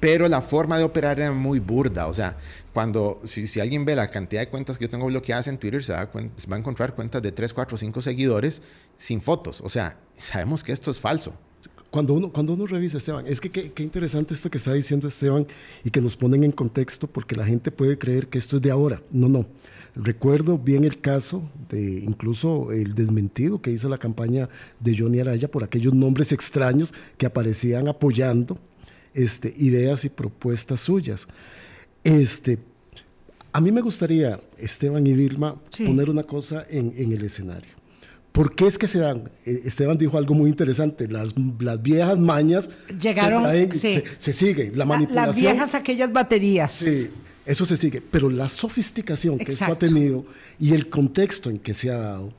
pero 0.00 0.26
la 0.28 0.40
forma 0.40 0.78
de 0.78 0.84
operar 0.84 1.20
era 1.20 1.30
muy 1.30 1.60
burda. 1.60 2.06
O 2.06 2.14
sea, 2.14 2.38
cuando, 2.72 3.20
si, 3.24 3.46
si 3.46 3.60
alguien 3.60 3.84
ve 3.84 3.94
la 3.94 4.10
cantidad 4.10 4.40
de 4.40 4.48
cuentas 4.48 4.78
que 4.78 4.86
yo 4.86 4.90
tengo 4.90 5.06
bloqueadas 5.06 5.46
en 5.46 5.58
Twitter, 5.58 5.84
se 5.84 5.92
va, 5.92 6.08
a, 6.12 6.56
encontrar 6.56 6.94
cuentas 6.94 7.22
de 7.22 7.30
3, 7.30 7.52
4, 7.52 7.76
5 7.76 8.02
seguidores 8.02 8.62
sin 8.98 9.20
fotos. 9.20 9.60
O 9.60 9.68
sea, 9.68 9.98
sabemos 10.16 10.64
que 10.64 10.72
esto 10.72 10.90
es 10.90 10.98
falso. 10.98 11.34
Cuando 11.90 12.14
uno, 12.14 12.30
cuando 12.30 12.54
uno 12.54 12.66
revisa, 12.66 12.98
Esteban, 12.98 13.26
es 13.26 13.40
que 13.40 13.50
qué 13.50 13.82
interesante 13.82 14.32
esto 14.32 14.48
que 14.48 14.58
está 14.58 14.72
diciendo 14.72 15.08
Esteban 15.08 15.46
y 15.82 15.90
que 15.90 16.00
nos 16.00 16.16
ponen 16.16 16.44
en 16.44 16.52
contexto 16.52 17.08
porque 17.08 17.34
la 17.34 17.44
gente 17.44 17.72
puede 17.72 17.98
creer 17.98 18.28
que 18.28 18.38
esto 18.38 18.56
es 18.56 18.62
de 18.62 18.70
ahora. 18.70 19.02
No, 19.10 19.28
no. 19.28 19.46
Recuerdo 19.96 20.56
bien 20.56 20.84
el 20.84 21.00
caso 21.00 21.42
de 21.68 21.98
incluso 21.98 22.70
el 22.70 22.94
desmentido 22.94 23.60
que 23.60 23.72
hizo 23.72 23.88
la 23.88 23.98
campaña 23.98 24.48
de 24.78 24.96
Johnny 24.96 25.18
Araya 25.18 25.50
por 25.50 25.64
aquellos 25.64 25.92
nombres 25.92 26.30
extraños 26.30 26.94
que 27.18 27.26
aparecían 27.26 27.88
apoyando 27.88 28.56
este, 29.14 29.54
ideas 29.56 30.04
y 30.04 30.08
propuestas 30.08 30.80
suyas. 30.80 31.26
Este, 32.04 32.58
a 33.52 33.60
mí 33.60 33.72
me 33.72 33.80
gustaría, 33.80 34.40
Esteban 34.58 35.06
y 35.06 35.14
Vilma, 35.14 35.56
poner 35.84 36.10
una 36.10 36.22
cosa 36.22 36.64
en, 36.68 36.94
el 36.96 37.24
escenario. 37.24 37.70
¿Por 38.32 38.54
qué 38.54 38.66
es 38.66 38.78
que 38.78 38.86
se 38.86 39.00
dan? 39.00 39.30
Eh, 39.44 39.62
Esteban 39.64 39.98
dijo 39.98 40.16
algo 40.16 40.34
muy 40.34 40.48
interesante, 40.48 41.08
las, 41.08 41.34
las 41.58 41.82
viejas 41.82 42.18
mañas 42.18 42.70
Llegaron, 43.00 43.44
se, 43.72 44.04
se, 44.18 44.32
siguen, 44.32 44.78
la 44.78 44.84
manipulación. 44.84 45.26
las 45.26 45.36
viejas 45.36 45.74
aquellas 45.74 46.12
baterías. 46.12 46.70
Sí, 46.70 47.10
eso 47.44 47.64
se 47.66 47.76
sigue, 47.76 48.00
pero 48.00 48.30
la 48.30 48.48
sofisticación 48.48 49.38
que 49.38 49.50
eso 49.50 49.64
ha 49.64 49.78
tenido 49.78 50.24
y 50.58 50.72
el 50.74 50.88
contexto 50.88 51.50
en 51.50 51.58
que 51.58 51.74
se 51.74 51.90
ha 51.90 51.96
dado, 51.96 52.32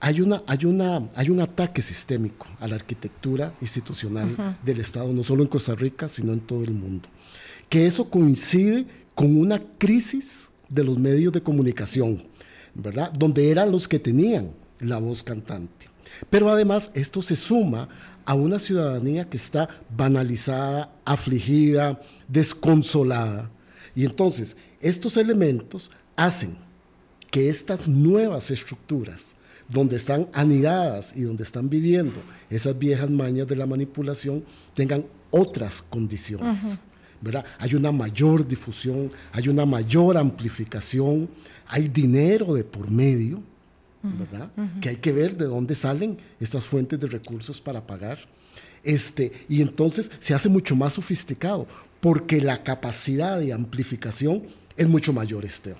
hay, 0.00 0.22
una, 0.22 0.42
hay, 0.46 0.64
una, 0.64 1.08
hay 1.14 1.28
un 1.28 1.40
ataque 1.40 1.82
sistémico 1.82 2.46
a 2.58 2.66
la 2.66 2.76
arquitectura 2.76 3.54
institucional 3.60 4.56
del 4.64 4.80
Estado, 4.80 5.12
no 5.12 5.22
solo 5.22 5.42
en 5.42 5.48
Costa 5.48 5.74
Rica, 5.74 6.08
sino 6.08 6.32
en 6.32 6.40
todo 6.40 6.64
el 6.64 6.72
mundo. 6.72 7.08
Que 7.68 7.86
eso 7.86 8.08
coincide 8.08 8.86
con 9.14 9.38
una 9.38 9.62
crisis 9.78 10.48
de 10.70 10.84
los 10.84 10.98
medios 10.98 11.32
de 11.34 11.42
comunicación, 11.42 12.24
¿verdad? 12.74 13.12
Donde 13.12 13.50
eran 13.50 13.70
los 13.70 13.86
que 13.86 13.98
tenían 13.98 14.52
la 14.78 14.98
voz 14.98 15.22
cantante. 15.22 15.90
Pero 16.30 16.48
además 16.48 16.90
esto 16.94 17.20
se 17.20 17.36
suma 17.36 17.88
a 18.24 18.34
una 18.34 18.58
ciudadanía 18.58 19.28
que 19.28 19.36
está 19.36 19.68
banalizada, 19.94 20.92
afligida, 21.04 22.00
desconsolada. 22.26 23.50
Y 23.94 24.06
entonces 24.06 24.56
estos 24.80 25.18
elementos 25.18 25.90
hacen 26.16 26.56
que 27.30 27.50
estas 27.50 27.86
nuevas 27.86 28.50
estructuras 28.50 29.36
donde 29.70 29.96
están 29.96 30.28
anidadas 30.32 31.12
y 31.16 31.22
donde 31.22 31.44
están 31.44 31.68
viviendo 31.68 32.20
esas 32.50 32.78
viejas 32.78 33.08
mañas 33.08 33.46
de 33.46 33.56
la 33.56 33.66
manipulación 33.66 34.44
tengan 34.74 35.04
otras 35.30 35.82
condiciones. 35.82 36.78
¿verdad? 37.20 37.44
Hay 37.58 37.74
una 37.74 37.92
mayor 37.92 38.46
difusión, 38.46 39.10
hay 39.32 39.48
una 39.48 39.66
mayor 39.66 40.16
amplificación, 40.16 41.28
hay 41.66 41.88
dinero 41.88 42.54
de 42.54 42.64
por 42.64 42.90
medio, 42.90 43.42
¿verdad? 44.02 44.50
Que 44.80 44.88
hay 44.88 44.96
que 44.96 45.12
ver 45.12 45.36
de 45.36 45.44
dónde 45.44 45.74
salen 45.74 46.18
estas 46.40 46.64
fuentes 46.64 46.98
de 46.98 47.06
recursos 47.06 47.60
para 47.60 47.86
pagar. 47.86 48.18
Este, 48.82 49.44
y 49.48 49.60
entonces 49.60 50.10
se 50.18 50.34
hace 50.34 50.48
mucho 50.48 50.74
más 50.74 50.94
sofisticado, 50.94 51.66
porque 52.00 52.40
la 52.40 52.62
capacidad 52.62 53.38
de 53.38 53.52
amplificación 53.52 54.44
es 54.76 54.88
mucho 54.88 55.12
mayor, 55.12 55.44
Esteban. 55.44 55.78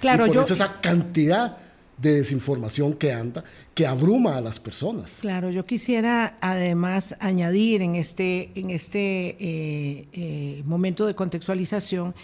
Claro, 0.00 0.26
y 0.26 0.28
por 0.28 0.36
yo... 0.36 0.42
eso 0.42 0.52
esa 0.52 0.80
cantidad 0.82 1.56
de 2.02 2.16
desinformación 2.16 2.94
que 2.94 3.12
anda, 3.12 3.44
que 3.74 3.86
abruma 3.86 4.36
a 4.36 4.40
las 4.40 4.58
personas. 4.58 5.18
Claro, 5.20 5.50
yo 5.50 5.64
quisiera 5.64 6.36
además 6.40 7.14
añadir 7.20 7.80
en 7.80 7.94
este, 7.94 8.50
en 8.56 8.70
este 8.70 9.36
eh, 9.38 10.06
eh, 10.12 10.62
momento 10.66 11.06
de 11.06 11.14
contextualización 11.14 12.14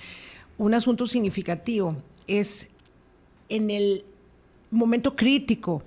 un 0.58 0.74
asunto 0.74 1.06
significativo. 1.06 1.96
Es 2.26 2.66
en 3.48 3.70
el 3.70 4.04
momento 4.72 5.14
crítico 5.14 5.84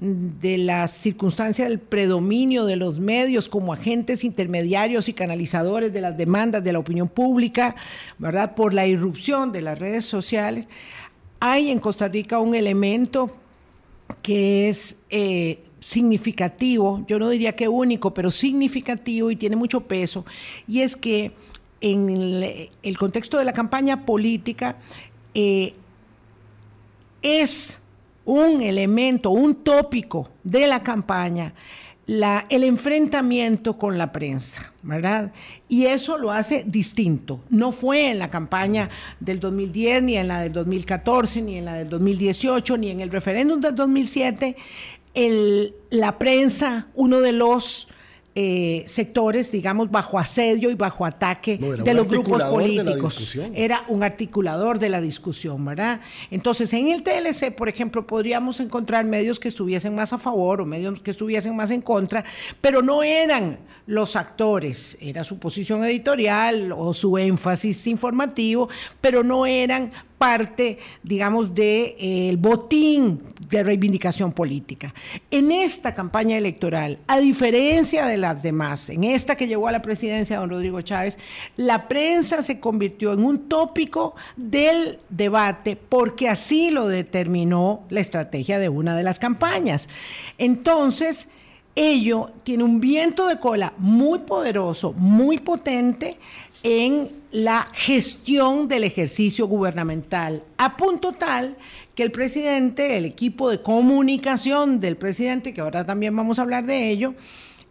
de 0.00 0.58
la 0.58 0.88
circunstancia 0.88 1.66
del 1.66 1.78
predominio 1.78 2.64
de 2.64 2.76
los 2.76 3.00
medios 3.00 3.48
como 3.48 3.72
agentes 3.72 4.24
intermediarios 4.24 5.08
y 5.08 5.12
canalizadores 5.12 5.92
de 5.92 6.00
las 6.00 6.16
demandas 6.16 6.64
de 6.64 6.72
la 6.72 6.78
opinión 6.78 7.08
pública, 7.08 7.74
¿verdad? 8.18 8.54
Por 8.54 8.72
la 8.72 8.86
irrupción 8.86 9.52
de 9.52 9.60
las 9.60 9.78
redes 9.78 10.06
sociales, 10.06 10.68
hay 11.40 11.70
en 11.70 11.78
Costa 11.78 12.06
Rica 12.06 12.38
un 12.38 12.54
elemento 12.54 13.34
que 14.22 14.68
es 14.68 14.96
eh, 15.08 15.62
significativo, 15.80 17.04
yo 17.08 17.18
no 17.18 17.30
diría 17.30 17.56
que 17.56 17.66
único, 17.66 18.12
pero 18.12 18.30
significativo 18.30 19.30
y 19.30 19.36
tiene 19.36 19.56
mucho 19.56 19.80
peso, 19.80 20.24
y 20.68 20.82
es 20.82 20.96
que 20.96 21.32
en 21.80 22.10
el, 22.82 22.98
contexto 22.98 23.38
de 23.38 23.44
la 23.46 23.54
campaña 23.54 24.04
política 24.04 24.76
eh, 25.32 25.72
es 27.22 27.80
un 28.26 28.60
elemento, 28.60 29.30
un 29.30 29.54
tópico 29.56 30.28
de 30.44 30.66
la 30.66 30.82
campaña 30.82 31.54
el 32.48 32.64
enfrentamiento 32.64 33.78
con 33.78 33.96
la 33.96 34.10
prensa, 34.10 34.72
¿verdad? 34.82 35.32
Y 35.68 35.86
eso 35.86 36.18
lo 36.18 36.32
hace 36.32 36.64
distinto. 36.66 37.40
No 37.50 37.70
fue 37.70 38.10
en 38.10 38.18
la 38.18 38.30
campaña 38.30 38.90
del 39.20 39.38
2010, 39.38 40.02
ni 40.02 40.16
en 40.16 40.26
la 40.26 40.40
del 40.40 40.52
2014, 40.52 41.40
ni 41.42 41.58
en 41.58 41.66
la 41.66 41.74
del 41.74 41.88
2018, 41.88 42.78
ni 42.78 42.90
en 42.90 43.00
el 43.00 43.10
referéndum 43.10 43.60
del 43.60 43.76
2007. 43.76 44.56
la 45.90 46.18
prensa, 46.18 46.88
uno 46.94 47.20
de 47.20 47.32
los 47.32 47.88
eh, 48.36 48.84
sectores, 48.86 49.50
digamos, 49.50 49.90
bajo 49.90 50.16
asedio 50.16 50.70
y 50.70 50.74
bajo 50.74 51.04
ataque 51.04 51.58
de 51.58 51.94
los 51.94 52.06
grupos 52.06 52.42
políticos. 52.44 53.36
Era 53.54 53.84
un 53.88 54.04
articulador 54.04 54.78
de 54.78 54.88
la 54.88 55.00
discusión, 55.00 55.64
¿verdad? 55.64 56.00
Entonces, 56.30 56.72
en 56.72 56.88
el 56.88 57.02
TLC, 57.02 57.50
por 57.50 57.68
ejemplo, 57.68 58.06
podríamos 58.06 58.60
encontrar 58.60 59.04
medios 59.04 59.40
que 59.40 59.48
estuviesen 59.48 59.96
más 59.96 60.12
a 60.12 60.18
favor 60.18 60.60
o 60.60 60.66
medios 60.66 61.00
que 61.00 61.10
estuviesen 61.10 61.56
más 61.56 61.72
en 61.72 61.80
contra, 61.80 62.24
pero 62.60 62.82
no 62.82 63.02
eran 63.02 63.58
los 63.86 64.14
actores, 64.14 64.96
era 65.00 65.24
su 65.24 65.40
posición 65.40 65.82
editorial 65.84 66.70
o 66.70 66.94
su 66.94 67.18
énfasis 67.18 67.88
informativo, 67.88 68.68
pero 69.00 69.24
no 69.24 69.44
eran 69.44 69.90
parte, 70.20 70.76
digamos, 71.02 71.54
del 71.54 71.54
de, 71.54 71.96
eh, 72.28 72.36
botín 72.38 73.22
de 73.48 73.64
reivindicación 73.64 74.32
política. 74.32 74.92
En 75.30 75.50
esta 75.50 75.94
campaña 75.94 76.36
electoral, 76.36 76.98
a 77.06 77.18
diferencia 77.20 78.04
de 78.04 78.18
las 78.18 78.42
demás, 78.42 78.90
en 78.90 79.04
esta 79.04 79.34
que 79.34 79.48
llegó 79.48 79.66
a 79.66 79.72
la 79.72 79.80
presidencia 79.80 80.38
don 80.38 80.50
Rodrigo 80.50 80.82
Chávez, 80.82 81.16
la 81.56 81.88
prensa 81.88 82.42
se 82.42 82.60
convirtió 82.60 83.14
en 83.14 83.24
un 83.24 83.48
tópico 83.48 84.14
del 84.36 84.98
debate 85.08 85.74
porque 85.74 86.28
así 86.28 86.70
lo 86.70 86.86
determinó 86.86 87.86
la 87.88 88.00
estrategia 88.00 88.58
de 88.58 88.68
una 88.68 88.94
de 88.94 89.04
las 89.04 89.18
campañas. 89.18 89.88
Entonces, 90.36 91.28
ello 91.74 92.30
tiene 92.42 92.64
un 92.64 92.78
viento 92.78 93.26
de 93.26 93.40
cola 93.40 93.72
muy 93.78 94.18
poderoso, 94.18 94.92
muy 94.92 95.38
potente 95.38 96.18
en 96.62 97.10
la 97.32 97.68
gestión 97.72 98.68
del 98.68 98.84
ejercicio 98.84 99.46
gubernamental, 99.46 100.42
a 100.58 100.76
punto 100.76 101.12
tal 101.12 101.56
que 101.94 102.02
el 102.02 102.10
presidente, 102.10 102.96
el 102.96 103.04
equipo 103.04 103.50
de 103.50 103.62
comunicación 103.62 104.80
del 104.80 104.96
presidente, 104.96 105.54
que 105.54 105.60
ahora 105.60 105.84
también 105.84 106.14
vamos 106.14 106.38
a 106.38 106.42
hablar 106.42 106.64
de 106.64 106.90
ello, 106.90 107.14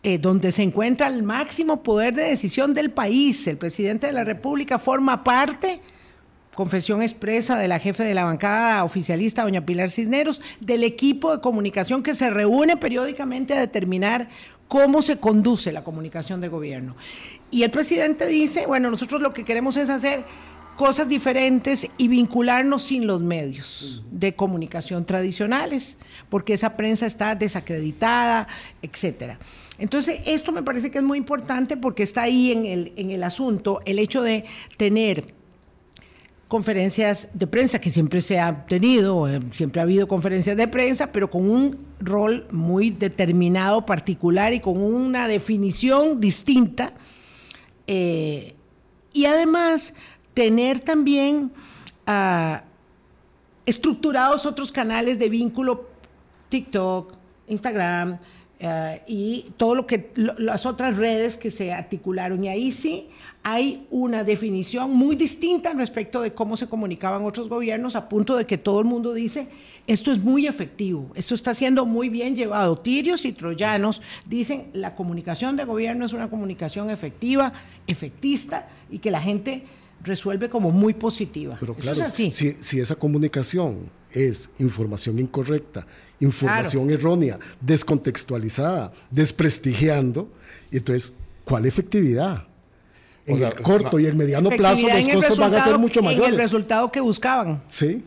eh, 0.02 0.18
donde 0.18 0.52
se 0.52 0.64
encuentra 0.64 1.08
el 1.08 1.24
máximo 1.24 1.84
poder 1.84 2.14
de 2.14 2.24
decisión 2.24 2.74
del 2.74 2.92
país, 2.92 3.46
el 3.48 3.58
presidente 3.58 4.08
de 4.08 4.14
la 4.14 4.24
República 4.24 4.80
forma 4.80 5.24
parte 5.24 5.82
confesión 6.60 7.02
expresa 7.02 7.58
de 7.58 7.70
la 7.70 7.80
jefe 7.80 8.04
de 8.04 8.14
la 8.14 8.26
bancada 8.26 8.84
oficialista, 8.84 9.44
doña 9.44 9.66
Pilar 9.66 9.90
Cisneros, 9.90 10.42
del 10.60 10.84
equipo 10.84 11.32
de 11.32 11.40
comunicación 11.40 12.04
que 12.04 12.14
se 12.14 12.30
reúne 12.30 12.76
periódicamente 12.76 13.54
a 13.54 13.60
determinar 13.62 14.28
cómo 14.70 15.02
se 15.02 15.18
conduce 15.18 15.74
la 15.74 15.84
comunicación 15.84 16.40
de 16.40 16.48
gobierno. 16.48 16.96
Y 17.52 17.64
el 17.64 17.72
presidente 17.72 18.28
dice, 18.28 18.68
bueno, 18.68 18.90
nosotros 18.90 19.20
lo 19.20 19.34
que 19.34 19.44
queremos 19.44 19.76
es 19.76 19.90
hacer 19.90 20.24
cosas 20.78 21.10
diferentes 21.10 21.88
y 21.98 22.08
vincularnos 22.08 22.84
sin 22.84 23.06
los 23.06 23.22
medios 23.22 24.06
de 24.12 24.36
comunicación 24.36 25.06
tradicionales, 25.06 25.98
porque 26.30 26.54
esa 26.54 26.78
prensa 26.78 27.06
está 27.06 27.36
desacreditada, 27.36 28.48
etcétera. 28.82 29.40
Entonces, 29.80 30.22
esto 30.26 30.52
me 30.52 30.64
parece 30.64 30.92
que 30.92 31.00
es 31.00 31.04
muy 31.04 31.18
importante 31.18 31.76
porque 31.76 32.04
está 32.04 32.22
ahí 32.22 32.52
en 32.52 32.66
el, 32.66 32.94
en 32.96 33.12
el 33.12 33.24
asunto 33.24 33.82
el 33.86 33.98
hecho 33.98 34.22
de 34.22 34.46
tener 34.78 35.34
conferencias 36.50 37.30
de 37.34 37.46
prensa 37.46 37.80
que 37.80 37.92
siempre 37.92 38.22
se 38.22 38.40
ha 38.40 38.66
tenido, 38.66 39.30
eh, 39.30 39.40
siempre 39.52 39.80
ha 39.80 39.84
habido 39.84 40.08
conferencias 40.08 40.58
de 40.58 40.68
prensa, 40.68 41.12
pero 41.12 41.30
con 41.30 41.48
un 41.48 41.86
rol 42.00 42.48
muy 42.50 42.90
determinado, 42.90 43.86
particular 43.86 44.52
y 44.54 44.60
con 44.60 44.82
una 44.82 45.28
definición 45.28 46.20
distinta. 46.20 46.94
Eh, 47.86 48.56
y 49.14 49.26
además 49.26 49.94
tener 50.34 50.80
también 50.80 51.52
ah, 52.08 52.64
estructurados 53.68 54.48
otros 54.48 54.72
canales 54.72 55.20
de 55.20 55.30
vínculo, 55.30 55.88
TikTok, 56.50 57.14
Instagram, 57.48 58.18
eh, 58.62 59.02
y 59.08 59.54
todo 59.56 59.74
lo 59.74 59.88
que 59.88 60.12
las 60.16 60.66
otras 60.66 60.98
redes 60.98 61.38
que 61.38 61.50
se 61.50 61.72
articularon. 61.72 62.44
Y 62.44 62.50
ahí 62.50 62.72
sí 62.72 63.08
hay 63.42 63.88
una 63.90 64.24
definición 64.24 64.92
muy 64.92 65.16
distinta 65.16 65.72
respecto 65.74 66.22
de 66.22 66.34
cómo 66.34 66.58
se 66.58 66.68
comunicaban 66.68 67.24
otros 67.24 67.48
gobiernos, 67.48 67.96
a 67.96 68.10
punto 68.10 68.36
de 68.36 68.46
que 68.46 68.58
todo 68.58 68.80
el 68.80 68.86
mundo 68.86 69.14
dice, 69.14 69.48
esto 69.88 70.12
es 70.12 70.20
muy 70.20 70.46
efectivo, 70.46 71.10
esto 71.16 71.36
está 71.36 71.54
siendo 71.54 71.86
muy 71.86 72.10
bien 72.10 72.36
llevado. 72.36 72.78
Tirios 72.78 73.24
y 73.24 73.32
troyanos 73.32 74.02
dicen, 74.28 74.70
la 74.74 74.94
comunicación 74.94 75.56
de 75.56 75.64
gobierno 75.64 76.06
es 76.06 76.14
una 76.14 76.30
comunicación 76.30 76.90
efectiva, 76.90 77.54
efectista, 77.88 78.68
y 78.92 79.00
que 79.00 79.10
la 79.10 79.22
gente 79.22 79.64
resuelve 80.04 80.50
como 80.50 80.72
muy 80.72 80.94
positiva. 80.94 81.58
Pero 81.60 81.76
claro, 81.76 82.04
Si, 82.10 82.32
si 82.32 82.80
esa 82.80 82.96
comunicación 82.96 83.90
es 84.12 84.50
información 84.60 85.20
incorrecta, 85.20 85.86
información 86.20 86.90
errónea, 86.90 87.40
descontextualizada, 87.62 88.92
desprestigiando. 89.10 90.30
Y 90.72 90.78
entonces, 90.78 91.14
¿cuál 91.46 91.66
efectividad? 91.66 92.48
En 93.26 93.44
el 93.44 93.54
corto 93.62 94.00
y 94.00 94.06
el 94.06 94.16
mediano 94.16 94.50
plazo 94.50 94.88
los 94.88 95.14
costos 95.14 95.38
van 95.38 95.54
a 95.54 95.64
ser 95.64 95.78
mucho 95.78 96.02
mayores. 96.02 96.28
En 96.28 96.34
el 96.34 96.40
resultado 96.40 96.92
que 96.92 97.00
buscaban. 97.00 97.64
Sí. 97.68 98.04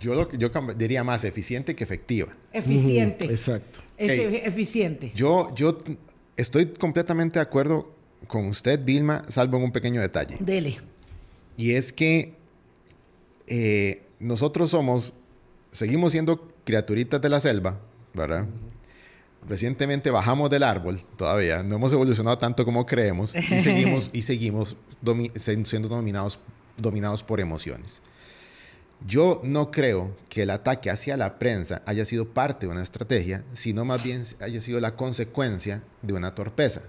Yo, 0.00 0.14
lo, 0.14 0.32
yo 0.32 0.50
diría 0.76 1.04
más 1.04 1.24
eficiente 1.24 1.76
que 1.76 1.84
efectiva. 1.84 2.28
Eficiente. 2.52 3.26
exacto. 3.26 3.80
Es 3.98 4.12
eficiente. 4.46 5.12
Yo, 5.14 5.54
yo 5.54 5.76
estoy 6.36 6.66
completamente 6.66 7.38
de 7.38 7.42
acuerdo 7.42 7.92
con 8.26 8.46
usted, 8.46 8.82
Vilma, 8.82 9.22
salvo 9.28 9.58
en 9.58 9.64
un 9.64 9.72
pequeño 9.72 10.00
detalle. 10.00 10.38
Dele. 10.40 10.80
Y 11.56 11.72
es 11.72 11.92
que 11.92 12.34
eh, 13.46 14.02
nosotros 14.18 14.70
somos, 14.70 15.12
seguimos 15.70 16.12
siendo 16.12 16.48
criaturitas 16.64 17.20
de 17.20 17.28
la 17.28 17.40
selva, 17.40 17.80
¿verdad? 18.14 18.46
Recientemente 19.48 20.10
bajamos 20.10 20.50
del 20.50 20.62
árbol, 20.62 21.00
todavía 21.16 21.62
no 21.62 21.76
hemos 21.76 21.92
evolucionado 21.92 22.38
tanto 22.38 22.64
como 22.64 22.86
creemos 22.86 23.34
y 23.34 23.42
seguimos, 23.60 24.10
y 24.12 24.22
seguimos 24.22 24.76
siendo 25.64 25.88
dominados, 25.88 26.38
dominados 26.76 27.22
por 27.22 27.40
emociones. 27.40 28.00
Yo 29.04 29.40
no 29.42 29.72
creo 29.72 30.16
que 30.28 30.42
el 30.42 30.50
ataque 30.50 30.88
hacia 30.88 31.16
la 31.16 31.40
prensa 31.40 31.82
haya 31.86 32.04
sido 32.04 32.28
parte 32.28 32.66
de 32.66 32.72
una 32.72 32.82
estrategia, 32.82 33.42
sino 33.52 33.84
más 33.84 34.04
bien 34.04 34.22
haya 34.40 34.60
sido 34.60 34.78
la 34.78 34.94
consecuencia 34.94 35.82
de 36.02 36.12
una 36.12 36.36
torpeza, 36.36 36.82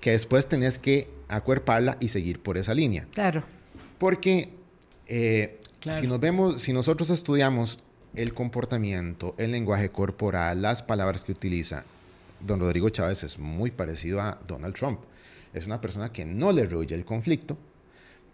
que 0.00 0.12
después 0.12 0.46
tenés 0.46 0.78
que 0.78 1.10
acuerparla 1.28 1.98
y 2.00 2.08
seguir 2.08 2.42
por 2.42 2.56
esa 2.56 2.72
línea. 2.72 3.06
Claro. 3.12 3.44
Porque 3.98 4.50
eh, 5.06 5.60
si 5.90 6.06
nos 6.06 6.20
vemos, 6.20 6.62
si 6.62 6.72
nosotros 6.72 7.10
estudiamos 7.10 7.78
el 8.14 8.32
comportamiento, 8.32 9.34
el 9.38 9.52
lenguaje 9.52 9.90
corporal, 9.90 10.62
las 10.62 10.82
palabras 10.82 11.22
que 11.22 11.32
utiliza, 11.32 11.84
don 12.40 12.60
Rodrigo 12.60 12.88
Chávez 12.90 13.22
es 13.22 13.38
muy 13.38 13.70
parecido 13.70 14.20
a 14.20 14.38
Donald 14.46 14.74
Trump. 14.74 15.00
Es 15.52 15.66
una 15.66 15.80
persona 15.80 16.12
que 16.12 16.24
no 16.24 16.52
le 16.52 16.66
rehuye 16.66 16.94
el 16.94 17.04
conflicto, 17.04 17.56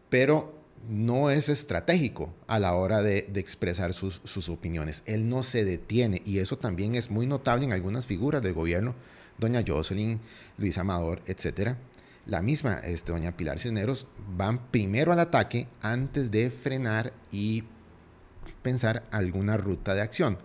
pero 0.09 0.63
no 0.89 1.31
es 1.31 1.49
estratégico 1.49 2.33
a 2.47 2.59
la 2.59 2.75
hora 2.75 3.03
de, 3.03 3.31
expresar 3.35 3.93
sus, 3.95 4.49
opiniones. 4.49 5.03
Él 5.07 5.29
no 5.29 5.43
se 5.43 5.65
detiene 5.65 6.23
y 6.25 6.39
eso 6.39 6.59
también 6.59 6.95
es 6.95 7.11
muy 7.11 7.27
notable 7.27 7.65
en 7.65 7.73
algunas 7.73 8.07
figuras 8.07 8.43
del 8.43 8.55
gobierno, 8.55 8.95
doña 9.39 9.63
Jocelyn, 9.67 10.21
Luis 10.59 10.79
Amador, 10.79 11.23
etc. 11.27 11.77
La 12.27 12.41
misma 12.41 12.79
este, 12.79 13.13
doña 13.13 13.37
Pilar 13.37 13.59
Cisneros 13.59 14.07
van 14.37 14.71
primero 14.71 15.13
al 15.13 15.19
ataque 15.19 15.69
antes 15.81 16.31
de 16.31 16.51
frenar 16.51 17.13
y 17.33 17.65
pensar 18.63 19.05
alguna 19.11 19.57
ruta 19.57 19.95
de 19.95 20.03
acción. 20.03 20.39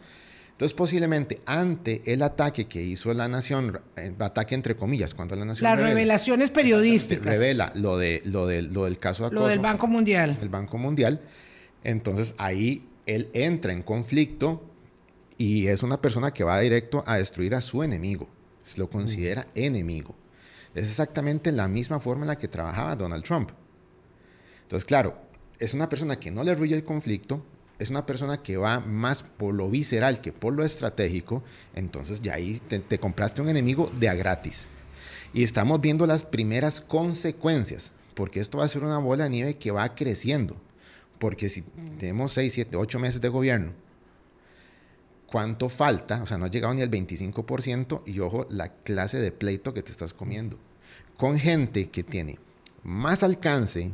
Entonces, 0.51 0.75
posiblemente 0.75 1.39
ante 1.45 2.01
el 2.11 2.23
ataque 2.23 2.65
que 2.65 2.81
hizo 2.81 3.13
la 3.13 3.27
nación, 3.27 3.79
eh, 3.95 4.11
ataque 4.17 4.55
entre 4.55 4.75
comillas, 4.75 5.13
cuando 5.13 5.35
la 5.35 5.45
nación. 5.45 5.69
Las 5.69 5.79
revelaciones 5.79 6.49
periodísticas. 6.49 7.27
Revela 7.27 7.71
lo, 7.75 7.95
de, 7.95 8.23
lo, 8.25 8.47
de, 8.47 8.63
lo 8.63 8.85
del 8.85 8.97
caso 8.97 9.23
de 9.23 9.27
acoso. 9.27 9.41
Lo 9.43 9.47
del 9.47 9.59
Banco 9.59 9.85
Mundial. 9.85 10.39
El 10.41 10.49
Banco 10.49 10.79
Mundial. 10.79 11.21
Entonces, 11.83 12.33
ahí 12.39 12.87
él 13.05 13.29
entra 13.33 13.71
en 13.71 13.83
conflicto 13.83 14.63
y 15.37 15.67
es 15.67 15.83
una 15.83 16.01
persona 16.01 16.33
que 16.33 16.43
va 16.43 16.59
directo 16.59 17.03
a 17.05 17.17
destruir 17.17 17.53
a 17.53 17.61
su 17.61 17.83
enemigo. 17.83 18.27
Lo 18.77 18.89
considera 18.89 19.45
enemigo. 19.53 20.15
Es 20.75 20.89
exactamente 20.89 21.51
la 21.51 21.67
misma 21.67 21.99
forma 21.99 22.23
en 22.23 22.29
la 22.29 22.37
que 22.37 22.47
trabajaba 22.47 22.95
Donald 22.95 23.23
Trump. 23.23 23.51
Entonces, 24.63 24.85
claro, 24.85 25.17
es 25.59 25.73
una 25.73 25.89
persona 25.89 26.19
que 26.19 26.31
no 26.31 26.43
le 26.43 26.53
ruye 26.53 26.75
el 26.75 26.83
conflicto, 26.83 27.43
es 27.79 27.89
una 27.89 28.05
persona 28.05 28.41
que 28.41 28.57
va 28.57 28.79
más 28.79 29.23
por 29.23 29.53
lo 29.53 29.69
visceral 29.69 30.19
que 30.19 30.33
por 30.33 30.53
lo 30.53 30.63
estratégico, 30.63 31.43
entonces 31.75 32.21
ya 32.21 32.33
ahí 32.33 32.59
te, 32.59 32.99
compraste 32.99 33.41
un 33.41 33.49
enemigo 33.49 33.91
de 33.99 34.09
a 34.09 34.15
gratis. 34.15 34.65
Y 35.33 35.43
estamos 35.43 35.79
viendo 35.81 36.07
las 36.07 36.23
primeras 36.23 36.81
consecuencias, 36.81 37.91
porque 38.15 38.39
esto 38.39 38.57
va 38.57 38.65
a 38.65 38.69
ser 38.69 38.83
una 38.83 38.97
bola 38.97 39.25
de 39.25 39.29
nieve 39.29 39.57
que 39.57 39.71
va 39.71 39.93
creciendo. 39.93 40.57
Porque 41.19 41.49
si 41.49 41.63
tenemos 41.99 42.31
6, 42.33 42.53
7, 42.53 42.77
8 42.77 42.99
meses 42.99 43.21
de 43.21 43.29
gobierno, 43.29 43.73
¿cuánto 45.27 45.69
falta? 45.69 46.23
O 46.23 46.25
sea, 46.25 46.37
no 46.37 46.45
ha 46.45 46.49
llegado 46.49 46.73
ni 46.73 46.81
al 46.81 46.89
25% 46.89 48.03
y 48.05 48.19
ojo, 48.19 48.47
la 48.49 48.69
clase 48.69 49.19
de 49.19 49.31
pleito 49.31 49.73
que 49.73 49.83
te 49.83 49.91
estás 49.91 50.13
comiendo. 50.13 50.57
Con 51.17 51.37
gente 51.37 51.89
que 51.89 52.03
tiene 52.03 52.39
más 52.83 53.23
alcance, 53.23 53.91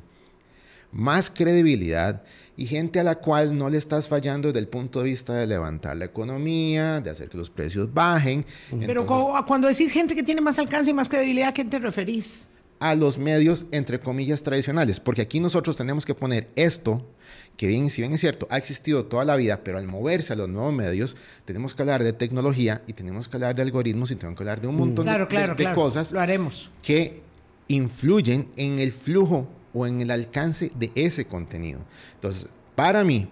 más 0.91 1.29
credibilidad 1.29 2.23
y 2.55 2.67
gente 2.67 2.99
a 2.99 3.03
la 3.03 3.15
cual 3.15 3.57
no 3.57 3.69
le 3.69 3.77
estás 3.77 4.07
fallando 4.07 4.49
desde 4.49 4.59
el 4.59 4.67
punto 4.67 4.99
de 4.99 5.05
vista 5.05 5.33
de 5.33 5.47
levantar 5.47 5.97
la 5.97 6.05
economía, 6.05 7.01
de 7.01 7.09
hacer 7.09 7.29
que 7.29 7.37
los 7.37 7.49
precios 7.49 7.91
bajen. 7.91 8.45
Pero 8.85 9.05
cuando 9.05 9.67
decís 9.67 9.91
gente 9.91 10.13
que 10.13 10.23
tiene 10.23 10.41
más 10.41 10.59
alcance 10.59 10.91
y 10.91 10.93
más 10.93 11.09
credibilidad, 11.09 11.49
¿a 11.49 11.53
quién 11.53 11.69
te 11.69 11.79
referís? 11.79 12.47
A 12.83 12.95
los 12.95 13.17
medios, 13.17 13.65
entre 13.71 14.01
comillas, 14.01 14.43
tradicionales, 14.43 14.99
porque 14.99 15.21
aquí 15.21 15.39
nosotros 15.39 15.77
tenemos 15.77 16.05
que 16.05 16.13
poner 16.13 16.49
esto, 16.57 17.07
que 17.55 17.65
bien, 17.67 17.89
si 17.89 18.01
bien 18.01 18.13
es 18.13 18.19
cierto, 18.19 18.45
ha 18.49 18.57
existido 18.57 19.05
toda 19.05 19.23
la 19.23 19.37
vida, 19.37 19.61
pero 19.63 19.77
al 19.77 19.87
moverse 19.87 20.33
a 20.33 20.35
los 20.35 20.49
nuevos 20.49 20.73
medios, 20.73 21.15
tenemos 21.45 21.73
que 21.73 21.81
hablar 21.81 22.03
de 22.03 22.11
tecnología 22.11 22.81
y 22.85 22.91
tenemos 22.91 23.29
que 23.29 23.37
hablar 23.37 23.55
de 23.55 23.61
algoritmos 23.61 24.11
y 24.11 24.15
tenemos 24.15 24.37
que 24.37 24.43
hablar 24.43 24.59
de 24.59 24.67
un 24.67 24.75
montón 24.75 25.05
de, 25.05 25.73
cosas 25.73 26.11
Lo 26.11 26.19
haremos. 26.19 26.69
que 26.81 27.21
influyen 27.69 28.49
en 28.57 28.79
el 28.79 28.91
flujo 28.91 29.47
o 29.73 29.87
en 29.87 30.01
el 30.01 30.11
alcance 30.11 30.69
de 30.75 30.91
ese 30.95 31.23
contenido. 31.25 31.79
Entonces, 32.15 32.47
para 32.75 33.05
mí, 33.05 33.29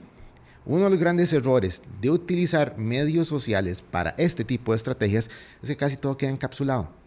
Uno 0.64 0.84
de 0.84 0.92
los 0.92 1.00
grandes 1.00 1.34
errores 1.34 1.82
de 2.00 2.12
utilizar 2.12 2.78
medios 2.78 3.28
sociales 3.28 3.82
para 3.82 4.12
este 4.18 4.44
tipo 4.44 4.72
de 4.72 4.78
estrategias 4.78 5.30
es 5.64 5.70
que 5.70 5.76
casi 5.76 5.98
todo 5.98 6.18
queda 6.18 6.30
encapsulado. 6.30 7.01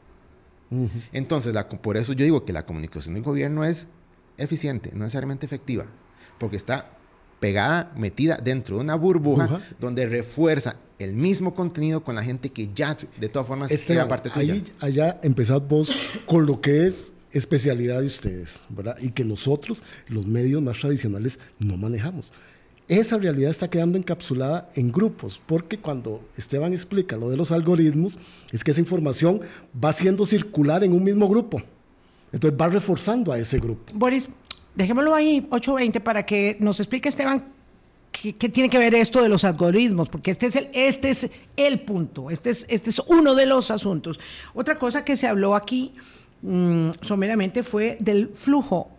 Entonces, 1.12 1.54
por 1.82 1.96
eso 1.96 2.12
yo 2.12 2.24
digo 2.24 2.44
que 2.44 2.52
la 2.52 2.66
comunicación 2.66 3.14
del 3.14 3.22
gobierno 3.22 3.64
es 3.64 3.86
eficiente, 4.36 4.90
no 4.92 5.04
necesariamente 5.04 5.46
efectiva, 5.46 5.86
porque 6.38 6.56
está 6.56 6.90
pegada, 7.38 7.92
metida 7.96 8.38
dentro 8.42 8.76
de 8.76 8.82
una 8.82 8.94
burbuja 8.94 9.60
donde 9.78 10.06
refuerza 10.06 10.76
el 10.98 11.14
mismo 11.14 11.54
contenido 11.54 12.02
con 12.02 12.14
la 12.14 12.22
gente 12.22 12.50
que 12.50 12.70
ya 12.74 12.96
de 13.20 13.28
todas 13.28 13.46
formas 13.46 13.70
era 13.70 14.08
parte 14.08 14.30
tuya. 14.30 14.54
Ahí, 14.54 14.64
allá 14.80 15.20
empezad 15.22 15.60
vos 15.60 15.90
con 16.26 16.46
lo 16.46 16.60
que 16.60 16.86
es 16.86 17.12
especialidad 17.32 18.00
de 18.00 18.06
ustedes, 18.06 18.64
¿verdad? 18.68 18.96
Y 19.00 19.10
que 19.10 19.24
nosotros, 19.24 19.82
los 20.08 20.26
medios 20.26 20.62
más 20.62 20.78
tradicionales, 20.78 21.40
no 21.58 21.76
manejamos. 21.76 22.32
Esa 22.88 23.16
realidad 23.16 23.50
está 23.50 23.68
quedando 23.68 23.96
encapsulada 23.96 24.68
en 24.74 24.92
grupos, 24.92 25.40
porque 25.46 25.78
cuando 25.78 26.20
Esteban 26.36 26.74
explica 26.74 27.16
lo 27.16 27.30
de 27.30 27.36
los 27.36 27.50
algoritmos, 27.50 28.18
es 28.52 28.62
que 28.62 28.72
esa 28.72 28.80
información 28.80 29.40
va 29.82 29.92
siendo 29.94 30.26
circular 30.26 30.84
en 30.84 30.92
un 30.92 31.02
mismo 31.02 31.26
grupo. 31.26 31.62
Entonces 32.30 32.60
va 32.60 32.68
reforzando 32.68 33.32
a 33.32 33.38
ese 33.38 33.58
grupo. 33.58 33.92
Boris, 33.94 34.28
dejémoslo 34.74 35.14
ahí, 35.14 35.46
820, 35.50 36.00
para 36.00 36.26
que 36.26 36.58
nos 36.60 36.78
explique 36.78 37.08
Esteban 37.08 37.44
qué, 38.12 38.32
tiene 38.50 38.68
que 38.68 38.78
ver 38.78 38.94
esto 38.94 39.22
de 39.22 39.30
los 39.30 39.44
algoritmos, 39.44 40.10
porque 40.10 40.30
este 40.30 40.46
es 40.46 40.56
el, 40.56 40.68
este 40.74 41.08
es 41.10 41.30
el 41.56 41.80
punto, 41.80 42.30
este 42.30 42.50
es, 42.50 42.66
este 42.68 42.90
es 42.90 42.98
uno 43.06 43.34
de 43.34 43.46
los 43.46 43.70
asuntos. 43.70 44.20
Otra 44.52 44.78
cosa 44.78 45.04
que 45.06 45.16
se 45.16 45.26
habló 45.26 45.54
aquí 45.54 45.94
mm, 46.42 46.90
someramente 47.00 47.62
fue 47.62 47.96
del 48.00 48.28
flujo 48.34 48.90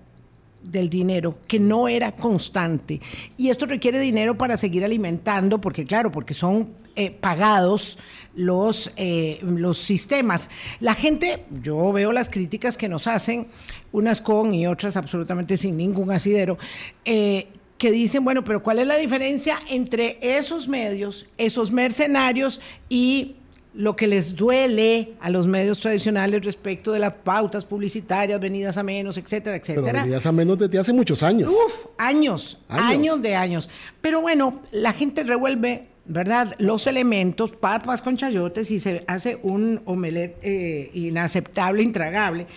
del 0.71 0.89
dinero 0.89 1.37
que 1.47 1.59
no 1.59 1.87
era 1.87 2.11
constante. 2.13 3.01
Y 3.37 3.49
esto 3.49 3.65
requiere 3.65 3.99
dinero 3.99 4.37
para 4.37 4.57
seguir 4.57 4.83
alimentando, 4.83 5.59
porque 5.61 5.85
claro, 5.85 6.11
porque 6.11 6.33
son 6.33 6.69
eh, 6.95 7.11
pagados 7.11 7.97
los, 8.35 8.91
eh, 8.95 9.39
los 9.41 9.77
sistemas. 9.77 10.49
La 10.79 10.95
gente, 10.95 11.45
yo 11.61 11.91
veo 11.91 12.11
las 12.11 12.29
críticas 12.29 12.77
que 12.77 12.89
nos 12.89 13.07
hacen, 13.07 13.47
unas 13.91 14.21
con 14.21 14.53
y 14.53 14.67
otras 14.67 14.97
absolutamente 14.97 15.57
sin 15.57 15.77
ningún 15.77 16.11
asidero, 16.11 16.57
eh, 17.03 17.47
que 17.77 17.91
dicen, 17.91 18.23
bueno, 18.23 18.43
pero 18.43 18.63
¿cuál 18.63 18.79
es 18.79 18.87
la 18.87 18.95
diferencia 18.95 19.59
entre 19.69 20.17
esos 20.21 20.67
medios, 20.67 21.25
esos 21.37 21.71
mercenarios 21.71 22.61
y 22.87 23.35
lo 23.75 23.95
que 23.95 24.07
les 24.07 24.35
duele 24.35 25.13
a 25.19 25.29
los 25.29 25.47
medios 25.47 25.79
tradicionales 25.81 26.43
respecto 26.43 26.93
de 26.93 26.99
las 26.99 27.13
pautas 27.13 27.65
publicitarias, 27.65 28.39
venidas 28.39 28.77
a 28.77 28.83
menos, 28.83 29.17
etcétera, 29.17 29.57
etcétera. 29.57 29.85
Pero 29.85 29.99
venidas 29.99 30.25
a 30.25 30.31
menos 30.31 30.57
desde 30.57 30.79
hace 30.79 30.93
muchos 30.93 31.21
años. 31.23 31.51
Uf, 31.51 31.87
años, 31.97 32.57
años, 32.69 33.21
de 33.21 33.35
años. 33.35 33.69
Pero 34.01 34.21
bueno, 34.21 34.61
la 34.71 34.93
gente 34.93 35.23
revuelve, 35.23 35.87
¿verdad? 36.05 36.55
Los 36.57 36.87
elementos, 36.87 37.51
papas 37.51 38.01
con 38.01 38.15
chayotes 38.15 38.71
y 38.71 38.79
se 38.79 39.03
hace 39.07 39.39
un 39.43 39.81
omelet 39.85 40.37
eh, 40.41 40.91
inaceptable, 40.93 41.83
intragable. 41.83 42.47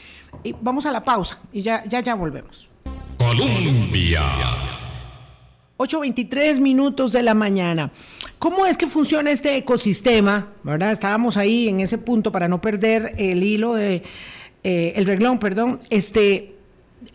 Y 0.45 0.55
vamos 0.61 0.87
a 0.87 0.93
la 0.93 1.03
pausa 1.03 1.41
y 1.53 1.63
ya, 1.63 1.85
ya, 1.87 2.01
ya 2.01 2.15
volvemos. 2.15 2.69
Colombia. 3.19 4.23
8.23 5.79 6.61
minutos 6.61 7.13
de 7.13 7.23
la 7.23 7.35
mañana. 7.35 7.93
¿Cómo 8.38 8.66
es 8.66 8.79
que 8.79 8.87
funciona 8.87 9.33
este 9.33 9.57
ecosistema? 9.57 10.48
¿Verdad? 10.62 10.92
Estábamos 10.92 11.37
ahí 11.37 11.68
en 11.68 11.81
ese 11.81 11.98
punto 11.98 12.31
para 12.31 12.46
no 12.46 12.61
perder 12.61 13.14
el 13.18 13.42
hilo 13.42 13.74
de 13.74 14.03
eh, 14.62 14.92
el 14.94 15.07
reglón, 15.07 15.40
perdón. 15.40 15.81
Este, 15.90 16.55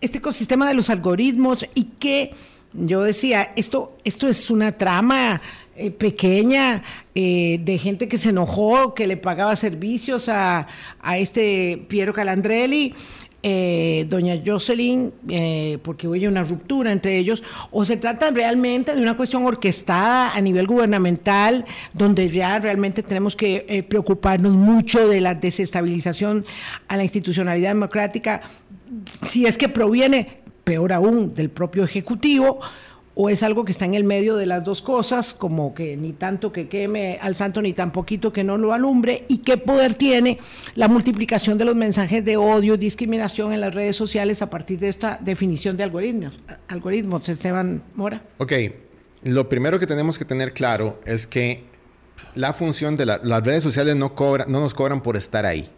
este 0.02 0.18
ecosistema 0.18 0.68
de 0.68 0.74
los 0.74 0.90
algoritmos 0.90 1.66
y 1.76 1.86
que 1.98 2.34
yo 2.74 3.04
decía, 3.04 3.54
esto, 3.56 3.96
esto 4.04 4.28
es 4.28 4.50
una 4.50 4.74
trama 4.74 5.42
eh, 5.76 5.92
pequeña 5.92 6.84
eh, 7.16 7.60
de 7.64 7.78
gente 7.78 8.08
que 8.08 8.18
se 8.18 8.30
enojó, 8.30 8.94
que 8.94 9.08
le 9.08 9.16
pagaba 9.16 9.56
servicios 9.56 10.28
a, 10.28 10.68
a 11.02 11.18
este 11.18 11.86
Piero 11.88 12.14
Calandrelli 12.14 12.96
eh, 13.46 14.06
doña 14.08 14.42
Jocelyn, 14.44 15.12
eh, 15.28 15.78
porque 15.84 16.08
hubo 16.08 16.16
una 16.30 16.46
ruptura 16.46 16.94
entre 16.94 17.18
ellos, 17.18 17.44
o 17.72 17.84
se 17.84 17.98
trata 17.98 18.32
realmente 18.32 18.96
de 18.96 19.02
una 19.02 19.18
cuestión 19.18 19.46
orquestada 19.46 20.34
a 20.34 20.40
nivel 20.40 20.66
gubernamental, 20.66 21.66
donde 21.94 22.30
ya 22.30 22.58
realmente 22.60 23.04
tenemos 23.04 23.36
que 23.36 23.66
eh, 23.68 23.84
preocuparnos 23.84 24.54
mucho 24.54 25.10
de 25.10 25.20
la 25.20 25.36
desestabilización 25.36 26.46
a 26.88 26.96
la 26.96 27.04
institucionalidad 27.04 27.72
democrática, 27.72 28.44
si 29.28 29.46
es 29.46 29.58
que 29.58 29.68
proviene, 29.68 30.42
peor 30.64 30.94
aún, 30.94 31.34
del 31.34 31.50
propio 31.50 31.84
Ejecutivo 31.84 32.62
o 33.16 33.30
es 33.30 33.44
algo 33.44 33.64
que 33.64 33.72
está 33.72 33.86
en 33.86 33.94
el 33.94 34.04
medio 34.04 34.36
de 34.36 34.46
las 34.46 34.64
dos 34.64 34.82
cosas, 34.82 35.34
como 35.34 35.74
que 35.74 35.96
ni 35.98 36.14
tanto 36.14 36.52
que 36.52 36.68
queme 36.68 37.20
al 37.22 37.36
santo 37.36 37.62
ni 37.62 37.74
tan 37.74 37.92
poquito 37.92 38.34
que 38.34 38.44
no 38.44 38.58
lo 38.58 38.74
alumbre, 38.74 39.26
y 39.28 39.40
qué 39.40 39.58
poder 39.58 39.96
tiene 39.96 40.40
la 40.76 40.88
multiplicación 40.88 41.58
de 41.58 41.66
los 41.66 41.76
mensajes 41.76 42.26
de 42.26 42.38
odio, 42.38 42.78
discriminación 42.78 43.54
en 43.54 43.62
las 43.62 43.74
redes 43.74 43.96
sociales 43.96 44.42
a 44.42 44.50
partir 44.50 44.80
de 44.80 44.90
esta 44.90 45.20
definición 45.22 45.78
de 45.78 45.84
algoritmos. 45.84 46.34
Algoritmos, 46.68 47.30
Esteban 47.30 47.84
Mora. 47.96 48.24
Ok, 48.40 48.54
lo 49.24 49.48
primero 49.48 49.80
que 49.80 49.88
tenemos 49.88 50.18
que 50.18 50.26
tener 50.26 50.54
claro 50.54 51.00
es 51.06 51.28
que 51.28 51.64
la 52.36 52.54
función 52.54 52.98
de 52.98 53.06
las 53.06 53.44
redes 53.44 53.64
sociales 53.64 53.96
no, 53.96 54.16
cobra, 54.16 54.46
no 54.48 54.60
nos 54.60 54.74
cobran 54.74 55.02
por 55.02 55.18
estar 55.18 55.46
ahí. 55.46 55.70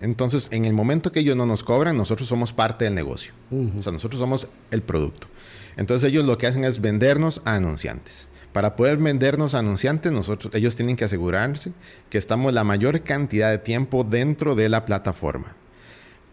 Entonces, 0.00 0.48
en 0.50 0.64
el 0.64 0.72
momento 0.72 1.12
que 1.12 1.20
ellos 1.20 1.36
no 1.36 1.46
nos 1.46 1.62
cobran, 1.62 1.96
nosotros 1.96 2.28
somos 2.28 2.52
parte 2.52 2.84
del 2.84 2.94
negocio. 2.94 3.32
O 3.78 3.82
sea, 3.82 3.92
nosotros 3.92 4.18
somos 4.18 4.48
el 4.72 4.82
producto. 4.82 5.28
Entonces 5.76 6.08
ellos 6.08 6.24
lo 6.24 6.38
que 6.38 6.46
hacen 6.46 6.64
es 6.64 6.80
vendernos 6.80 7.40
a 7.44 7.54
anunciantes. 7.54 8.28
Para 8.52 8.76
poder 8.76 8.98
vendernos 8.98 9.54
a 9.54 9.60
anunciantes, 9.60 10.12
nosotros, 10.12 10.54
ellos 10.54 10.76
tienen 10.76 10.96
que 10.96 11.04
asegurarse 11.04 11.72
que 12.10 12.18
estamos 12.18 12.52
la 12.52 12.64
mayor 12.64 13.02
cantidad 13.02 13.50
de 13.50 13.58
tiempo 13.58 14.04
dentro 14.04 14.54
de 14.54 14.68
la 14.68 14.84
plataforma. 14.84 15.56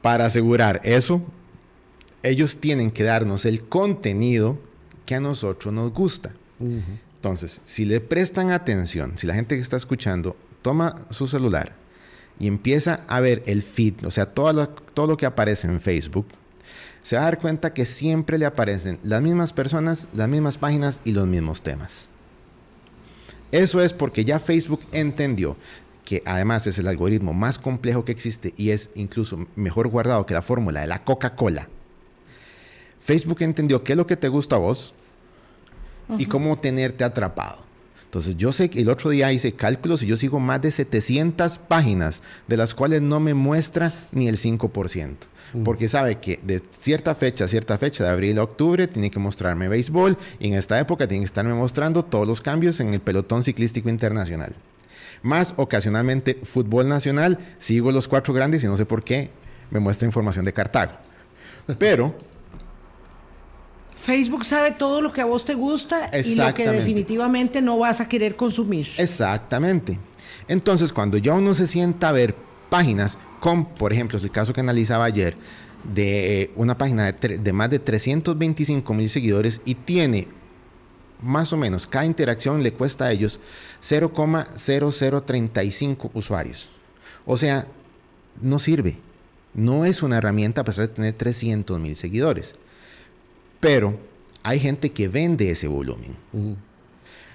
Para 0.02 0.25
asegurar 0.25 0.82
eso, 0.84 1.21
ellos 2.23 2.58
tienen 2.58 2.91
que 2.91 3.04
darnos 3.04 3.45
el 3.45 3.63
contenido 3.63 4.60
que 5.06 5.15
a 5.15 5.19
nosotros 5.21 5.73
nos 5.73 5.93
gusta. 5.93 6.34
Entonces, 6.60 7.62
si 7.65 7.86
le 7.86 8.02
prestan 8.02 8.52
atención, 8.52 9.17
si 9.17 9.25
la 9.25 9.34
gente 9.34 9.56
que 9.56 9.62
está 9.62 9.78
escuchando 9.78 10.36
toma 10.62 11.08
su 11.10 11.28
celular 11.28 11.73
y 12.38 12.47
empieza 12.47 13.02
a 13.08 13.21
ver 13.21 13.43
el 13.45 13.62
feed, 13.62 14.06
o 14.06 14.12
sea, 14.12 14.25
todo 14.28 14.67
todo 14.93 15.08
lo 15.08 15.15
que 15.15 15.25
aparece 15.25 15.67
en 15.67 15.80
Facebook, 15.80 16.28
se 17.03 17.15
va 17.15 17.23
a 17.23 17.25
dar 17.25 17.39
cuenta 17.39 17.73
que 17.73 17.85
siempre 17.85 18.38
le 18.38 18.45
aparecen 18.45 18.99
las 19.03 19.21
mismas 19.21 19.53
personas, 19.53 20.07
las 20.13 20.27
mismas 20.27 20.57
páginas 20.57 20.99
y 21.05 21.12
los 21.12 21.27
mismos 21.27 21.62
temas. 21.62 22.09
Eso 23.51 23.81
es 23.81 23.93
porque 23.93 24.25
ya 24.25 24.39
Facebook 24.39 24.81
entendió 24.91 25.57
que 26.05 26.21
además 26.25 26.65
es 26.67 26.77
el 26.79 26.88
algoritmo 26.88 27.33
más 27.33 27.59
complejo 27.59 28.03
que 28.03 28.12
existe 28.12 28.53
y 28.57 28.71
es 28.71 28.89
incluso 28.95 29.47
mejor 29.55 29.88
guardado 29.88 30.25
que 30.25 30.33
la 30.33 30.41
fórmula 30.41 30.81
de 30.81 30.88
la 30.88 31.03
Coca-Cola. 31.03 31.67
Facebook 33.01 33.41
entendió 33.41 33.83
qué 33.83 33.93
es 33.93 33.97
lo 33.97 34.07
que 34.07 34.17
te 34.17 34.27
gusta 34.27 34.55
a 34.55 34.59
vos 34.59 34.93
y 36.17 36.25
cómo 36.25 36.57
tenerte 36.59 37.03
atrapado. 37.03 37.57
Entonces 38.05 38.35
yo 38.38 38.51
sé 38.51 38.71
que 38.71 38.81
el 38.81 38.89
otro 38.89 39.12
día 39.12 39.31
hice 39.31 39.53
cálculos 39.53 40.01
y 40.01 40.07
yo 40.07 40.17
sigo 40.17 40.39
más 40.39 40.62
de 40.62 40.71
700 40.71 41.59
páginas 41.59 42.23
de 42.47 42.57
las 42.57 42.73
cuales 42.73 43.03
no 43.03 43.19
me 43.19 43.35
muestra 43.35 43.93
ni 44.12 44.27
el 44.27 44.38
5% 44.38 45.15
porque 45.63 45.88
sabe 45.88 46.19
que 46.19 46.39
de 46.43 46.62
cierta 46.71 47.15
fecha 47.15 47.45
a 47.45 47.47
cierta 47.47 47.77
fecha, 47.77 48.03
de 48.03 48.09
abril 48.09 48.39
a 48.39 48.43
octubre, 48.43 48.88
tiene 48.88 49.09
que 49.12 49.19
mostrarme 49.19 49.67
béisbol 49.67 50.17
y 50.39 50.47
en 50.47 50.53
esta 50.55 50.79
época 50.79 51.07
tiene 51.07 51.21
que 51.21 51.25
estarme 51.25 51.53
mostrando 51.53 52.03
todos 52.03 52.27
los 52.27 52.41
cambios 52.41 52.79
en 52.79 52.93
el 52.93 52.99
pelotón 52.99 53.43
ciclístico 53.43 53.89
internacional. 53.89 54.55
Más 55.21 55.53
ocasionalmente 55.57 56.39
fútbol 56.43 56.88
nacional, 56.88 57.39
sigo 57.57 57.91
los 57.91 58.07
cuatro 58.07 58.33
grandes 58.33 58.63
y 58.63 58.67
no 58.67 58.77
sé 58.77 58.85
por 58.85 59.03
qué 59.03 59.29
me 59.69 59.79
muestra 59.79 60.05
información 60.05 60.45
de 60.45 60.53
Cartago. 60.53 60.93
Pero 61.77 62.15
Facebook 64.01 64.45
sabe 64.45 64.71
todo 64.71 65.01
lo 65.01 65.12
que 65.12 65.21
a 65.21 65.25
vos 65.25 65.43
te 65.43 65.53
gusta 65.53 66.09
y 66.13 66.35
lo 66.35 66.53
que 66.53 66.69
definitivamente 66.69 67.62
no 67.62 67.77
vas 67.77 67.99
a 67.99 68.07
querer 68.07 68.35
consumir. 68.35 68.88
Exactamente. 68.97 69.99
Entonces, 70.47 70.93
cuando 70.93 71.17
ya 71.17 71.33
uno 71.33 71.53
se 71.53 71.67
sienta 71.67 72.09
a 72.09 72.12
ver 72.12 72.35
páginas 72.69 73.17
con, 73.39 73.65
por 73.65 73.93
ejemplo, 73.93 74.17
es 74.17 74.23
el 74.23 74.32
caso 74.32 74.53
que 74.53 74.62
analizaba 74.62 75.05
ayer, 75.05 75.38
de 75.84 76.51
una 76.55 76.75
página 76.77 77.12
de, 77.12 77.53
más 77.53 77.69
de 77.69 77.79
325 77.79 78.93
mil 78.93 79.10
seguidores 79.10 79.60
y 79.63 79.75
tiene 79.75 80.27
más 81.21 81.53
o 81.53 81.58
menos 81.58 81.88
cada 81.88 82.05
interacción 82.05 82.63
le 82.63 82.73
cuesta 82.73 83.05
a 83.05 83.12
ellos 83.12 83.39
0,0035 83.82 86.12
usuarios. 86.13 86.69
O 87.25 87.38
sea, 87.38 87.65
no 88.41 88.60
sirve. 88.60 88.97
No 89.53 89.86
es 89.86 90.03
una 90.03 90.17
herramienta 90.17 90.62
a 90.62 90.63
pesar 90.63 90.88
de 90.88 90.93
tener 90.93 91.13
300 91.13 91.79
mil 91.79 91.95
seguidores. 91.95 92.55
Pero 93.60 93.97
hay 94.43 94.60
gente 94.60 94.91
que 94.91 95.08
vende 95.08 95.49
ese 95.51 95.67
volumen. 95.67 96.15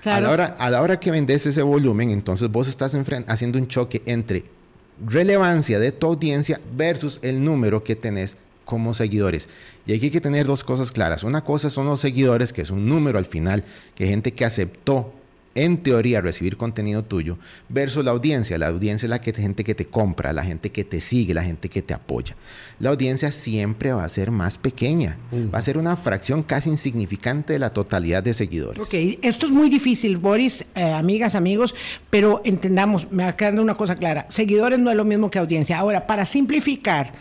A, 0.05 0.20
la 0.20 0.31
hora, 0.31 0.55
a 0.59 0.70
la 0.70 0.81
hora 0.81 1.01
que 1.01 1.11
vendes 1.11 1.44
ese 1.47 1.62
volumen, 1.62 2.11
entonces 2.11 2.49
vos 2.51 2.68
estás 2.68 2.97
haciendo 3.27 3.59
un 3.59 3.66
choque 3.68 4.03
entre 4.07 4.44
relevancia 5.04 5.78
de 5.78 5.92
tu 5.92 6.07
audiencia 6.07 6.61
versus 6.76 7.18
el 7.22 7.44
número 7.44 7.83
que 7.85 7.96
tenés 7.96 8.37
como 8.64 8.94
seguidores. 8.94 9.48
Y 9.87 9.94
aquí 9.94 10.07
hay 10.07 10.11
que 10.11 10.20
tener 10.20 10.46
dos 10.46 10.64
cosas 10.64 10.90
claras. 10.90 11.24
Una 11.24 11.44
cosa 11.44 11.70
son 11.70 11.87
los 11.87 12.00
seguidores, 12.00 12.52
que 12.52 12.62
es 12.62 12.70
un 12.70 12.88
número 12.88 13.18
al 13.18 13.26
final, 13.26 13.64
que 13.94 14.07
gente 14.07 14.33
que 14.33 14.44
aceptó 14.44 15.12
en 15.55 15.83
teoría 15.83 16.21
recibir 16.21 16.57
contenido 16.57 17.05
tuyo, 17.05 17.38
versus 17.69 18.05
la 18.05 18.11
audiencia. 18.11 18.59
La 18.59 18.69
audiencia 18.69 19.07
es 19.07 19.11
la 19.11 19.21
que, 19.21 19.33
gente 19.33 19.64
que 19.64 19.75
te 19.75 19.87
compra, 19.87 20.33
la 20.33 20.43
gente 20.43 20.71
que 20.71 20.85
te 20.85 21.01
sigue, 21.01 21.35
la 21.35 21.45
gente 21.45 21.69
que 21.69 21.83
te 21.83 21.95
apoya. 21.95 22.37
La 22.81 22.90
audiencia 22.90 23.31
siempre 23.33 23.93
va 23.93 24.05
a 24.05 24.09
ser 24.09 24.31
más 24.31 24.59
pequeña, 24.59 25.17
va 25.53 25.59
a 25.59 25.62
ser 25.62 25.79
una 25.79 25.97
fracción 25.97 26.43
casi 26.43 26.71
insignificante 26.71 27.53
de 27.53 27.59
la 27.59 27.71
totalidad 27.71 28.23
de 28.23 28.35
seguidores. 28.35 28.81
Ok, 28.81 28.95
esto 29.23 29.47
es 29.47 29.53
muy 29.53 29.71
difícil, 29.71 30.17
Boris, 30.17 30.64
eh, 30.75 30.83
amigas, 30.83 31.35
amigos, 31.35 31.75
pero 32.11 32.43
entendamos, 32.45 33.11
me 33.12 33.25
va 33.25 33.37
quedando 33.37 33.62
una 33.62 33.75
cosa 33.75 33.97
clara, 33.97 34.27
seguidores 34.29 34.79
no 34.79 34.90
es 34.90 34.97
lo 34.97 35.05
mismo 35.05 35.31
que 35.31 35.38
audiencia. 35.38 35.79
Ahora, 35.79 36.07
para 36.07 36.27
simplificar, 36.27 37.12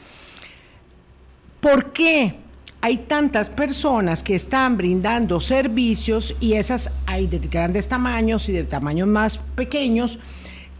¿por 1.59 1.93
qué? 1.93 2.42
Hay 2.83 2.97
tantas 2.97 3.47
personas 3.47 4.23
que 4.23 4.35
están 4.35 4.75
brindando 4.75 5.39
servicios 5.39 6.35
y 6.41 6.55
esas 6.55 6.91
hay 7.05 7.27
de 7.27 7.39
grandes 7.39 7.87
tamaños 7.87 8.49
y 8.49 8.51
de 8.51 8.65
tamaños 8.65 9.07
más 9.07 9.37
pequeños 9.55 10.19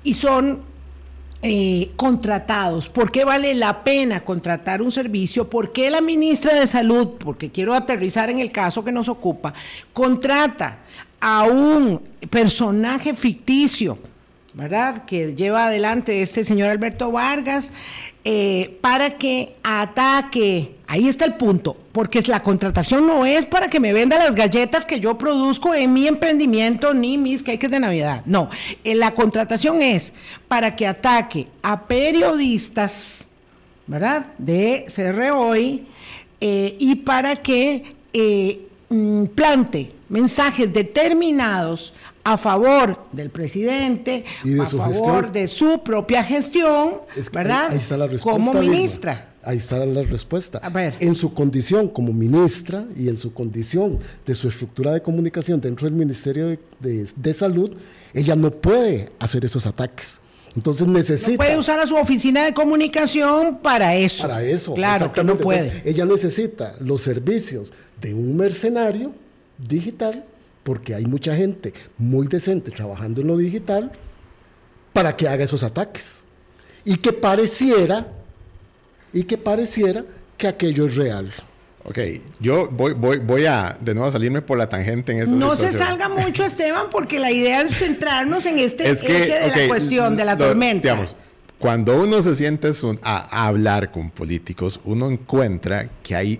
y 0.03 0.13
son 0.13 0.63
eh, 1.41 1.91
contratados. 1.95 2.89
¿Por 2.89 3.09
qué 3.09 3.23
vale 3.23 3.53
la 3.53 3.85
pena 3.85 4.25
contratar 4.25 4.81
un 4.81 4.91
servicio? 4.91 5.49
¿Por 5.49 5.71
qué 5.71 5.89
la 5.89 6.01
ministra 6.01 6.53
de 6.53 6.67
Salud, 6.67 7.11
porque 7.17 7.51
quiero 7.51 7.73
aterrizar 7.73 8.29
en 8.29 8.39
el 8.39 8.51
caso 8.51 8.83
que 8.83 8.91
nos 8.91 9.07
ocupa, 9.07 9.53
contrata 9.93 10.79
a 11.21 11.43
un 11.43 12.01
personaje 12.29 13.13
ficticio? 13.13 13.97
¿verdad? 14.53 15.05
Que 15.05 15.33
lleva 15.35 15.67
adelante 15.67 16.21
este 16.21 16.43
señor 16.43 16.69
Alberto 16.69 17.11
Vargas, 17.11 17.71
eh, 18.23 18.77
para 18.81 19.17
que 19.17 19.55
ataque. 19.63 20.75
Ahí 20.85 21.07
está 21.07 21.25
el 21.25 21.35
punto, 21.35 21.75
porque 21.93 22.21
la 22.23 22.43
contratación 22.43 23.07
no 23.07 23.25
es 23.25 23.45
para 23.45 23.69
que 23.69 23.79
me 23.79 23.93
venda 23.93 24.17
las 24.17 24.35
galletas 24.35 24.85
que 24.85 24.99
yo 24.99 25.17
produzco 25.17 25.73
en 25.73 25.93
mi 25.93 26.07
emprendimiento 26.07 26.93
ni 26.93 27.17
mis 27.17 27.43
cakes 27.43 27.69
de 27.69 27.79
Navidad. 27.79 28.23
No, 28.25 28.49
eh, 28.83 28.95
la 28.95 29.11
contratación 29.11 29.81
es 29.81 30.11
para 30.47 30.75
que 30.75 30.87
ataque 30.87 31.47
a 31.61 31.83
periodistas, 31.83 33.25
¿verdad? 33.87 34.25
De 34.39 34.85
CR 34.93 35.85
eh, 36.41 36.75
y 36.79 36.95
para 36.95 37.35
que 37.35 37.95
mm, 38.89 39.25
plante 39.27 39.91
mensajes 40.09 40.73
determinados 40.73 41.93
a 42.23 42.37
favor 42.37 43.05
del 43.11 43.29
presidente, 43.29 44.25
a 44.59 44.65
favor 44.65 45.31
de 45.31 45.47
su 45.47 45.83
propia 45.83 46.23
gestión, 46.23 47.01
¿verdad? 47.31 47.67
Ahí, 47.71 47.77
está 47.77 47.97
la 47.97 48.07
respuesta. 48.07 48.51
Como 48.51 48.59
ministra. 48.59 49.32
Ahí 49.43 49.57
está 49.57 49.85
la 49.85 50.01
respuesta. 50.03 50.59
A 50.59 50.69
ver. 50.69 50.95
En 50.99 51.15
su 51.15 51.33
condición 51.33 51.87
como 51.89 52.13
ministra 52.13 52.85
y 52.95 53.09
en 53.09 53.17
su 53.17 53.33
condición 53.33 53.99
de 54.25 54.35
su 54.35 54.47
estructura 54.47 54.91
de 54.91 55.01
comunicación 55.01 55.59
dentro 55.59 55.85
del 55.85 55.95
Ministerio 55.95 56.57
de, 56.79 57.33
Salud, 57.33 57.75
ella 58.13 58.35
no 58.35 58.51
puede 58.51 59.11
hacer 59.19 59.43
esos 59.43 59.65
ataques. 59.65 60.21
Entonces 60.55 60.87
necesita. 60.87 61.31
No 61.31 61.37
puede 61.37 61.57
usar 61.57 61.79
a 61.79 61.87
su 61.87 61.95
oficina 61.95 62.45
de 62.45 62.53
comunicación 62.53 63.57
para 63.57 63.95
eso. 63.95 64.21
Para 64.21 64.43
eso. 64.43 64.73
Claro 64.75 65.11
que 65.11 65.23
no 65.23 65.37
puede. 65.37 65.81
ella 65.83 66.05
necesita 66.05 66.75
los 66.79 67.01
servicios 67.01 67.73
de 68.01 68.13
un 68.13 68.37
mercenario 68.37 69.13
digital 69.57 70.25
porque 70.63 70.95
hay 70.95 71.05
mucha 71.05 71.35
gente 71.35 71.73
muy 71.97 72.27
decente 72.27 72.71
trabajando 72.71 73.21
en 73.21 73.27
lo 73.27 73.37
digital 73.37 73.91
para 74.93 75.15
que 75.15 75.27
haga 75.27 75.43
esos 75.43 75.63
ataques. 75.63 76.23
Y 76.85 76.97
que 76.97 77.13
pareciera, 77.13 78.07
y 79.13 79.23
que 79.23 79.37
pareciera 79.37 80.03
que 80.37 80.47
aquello 80.47 80.87
es 80.87 80.95
real. 80.95 81.31
Ok, 81.85 81.99
yo 82.39 82.69
voy, 82.69 82.93
voy, 82.93 83.17
voy 83.17 83.45
a 83.45 83.77
de 83.79 83.93
nuevo 83.93 84.09
salirme 84.11 84.41
por 84.41 84.57
la 84.57 84.69
tangente 84.69 85.11
en 85.11 85.19
esta 85.19 85.35
No 85.35 85.55
se 85.55 85.71
salga 85.71 86.07
mucho, 86.07 86.45
Esteban, 86.45 86.89
porque 86.89 87.19
la 87.19 87.31
idea 87.31 87.61
es 87.61 87.77
centrarnos 87.77 88.45
en 88.45 88.57
este 88.59 88.89
eje 88.89 89.27
de 89.27 89.47
la 89.47 89.67
cuestión, 89.67 90.15
de 90.15 90.23
la 90.25 90.37
tormenta. 90.37 90.89
Digamos, 90.89 91.15
cuando 91.59 92.01
uno 92.01 92.21
se 92.21 92.35
siente 92.35 92.69
a 93.03 93.47
hablar 93.47 93.91
con 93.91 94.09
políticos, 94.11 94.79
uno 94.85 95.09
encuentra 95.09 95.89
que 96.01 96.15
hay 96.15 96.39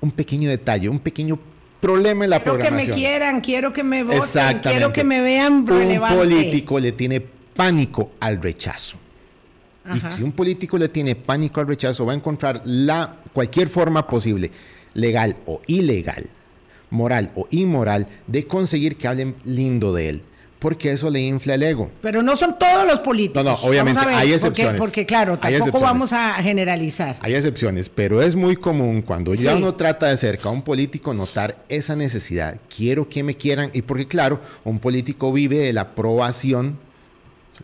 un 0.00 0.10
pequeño 0.10 0.48
detalle, 0.48 0.88
un 0.88 0.98
pequeño 0.98 1.38
problema 1.80 2.24
en 2.24 2.30
la 2.30 2.38
quiero 2.38 2.58
programación. 2.58 2.94
Quiero 2.94 2.94
que 2.94 3.00
me 3.00 3.08
quieran, 3.08 3.40
quiero 3.40 3.72
que 3.72 3.82
me 3.84 4.04
voten, 4.04 4.58
quiero 4.60 4.92
que 4.92 5.04
me 5.04 5.20
vean 5.20 5.66
relevante. 5.66 6.16
Un 6.16 6.22
político 6.22 6.78
le 6.78 6.92
tiene 6.92 7.20
pánico 7.20 8.12
al 8.20 8.42
rechazo. 8.42 8.96
Y 9.94 10.16
si 10.16 10.22
un 10.22 10.32
político 10.32 10.78
le 10.78 10.88
tiene 10.88 11.14
pánico 11.14 11.60
al 11.60 11.66
rechazo, 11.66 12.06
va 12.06 12.12
a 12.12 12.16
encontrar 12.16 12.62
la, 12.64 13.16
cualquier 13.32 13.68
forma 13.68 14.06
posible, 14.06 14.50
legal 14.94 15.36
o 15.46 15.60
ilegal, 15.66 16.30
moral 16.90 17.32
o 17.34 17.46
inmoral, 17.50 18.06
de 18.26 18.46
conseguir 18.46 18.96
que 18.96 19.08
hablen 19.08 19.36
lindo 19.44 19.92
de 19.92 20.08
él 20.08 20.22
porque 20.60 20.92
eso 20.92 21.10
le 21.10 21.20
infla 21.20 21.54
el 21.54 21.62
ego. 21.62 21.90
Pero 22.02 22.22
no 22.22 22.36
son 22.36 22.56
todos 22.58 22.86
los 22.86 23.00
políticos. 23.00 23.42
No, 23.42 23.52
no, 23.52 23.56
obviamente 23.62 24.00
hay 24.06 24.32
excepciones. 24.32 24.78
Porque, 24.78 25.06
claro, 25.06 25.38
tampoco 25.38 25.80
vamos 25.80 26.12
a 26.12 26.34
generalizar. 26.34 27.16
Hay 27.22 27.34
excepciones, 27.34 27.88
pero 27.88 28.22
es 28.22 28.36
muy 28.36 28.56
común 28.56 29.02
cuando 29.02 29.34
ya 29.34 29.56
uno 29.56 29.74
trata 29.74 30.06
de 30.06 30.16
cerca 30.18 30.50
a 30.50 30.52
un 30.52 30.62
político 30.62 31.14
notar 31.14 31.64
esa 31.68 31.96
necesidad. 31.96 32.60
Quiero 32.74 33.08
que 33.08 33.22
me 33.22 33.34
quieran, 33.34 33.70
y 33.72 33.82
porque 33.82 34.06
claro, 34.06 34.38
un 34.62 34.78
político 34.78 35.32
vive 35.32 35.58
de 35.58 35.72
la 35.72 35.80
aprobación 35.80 36.78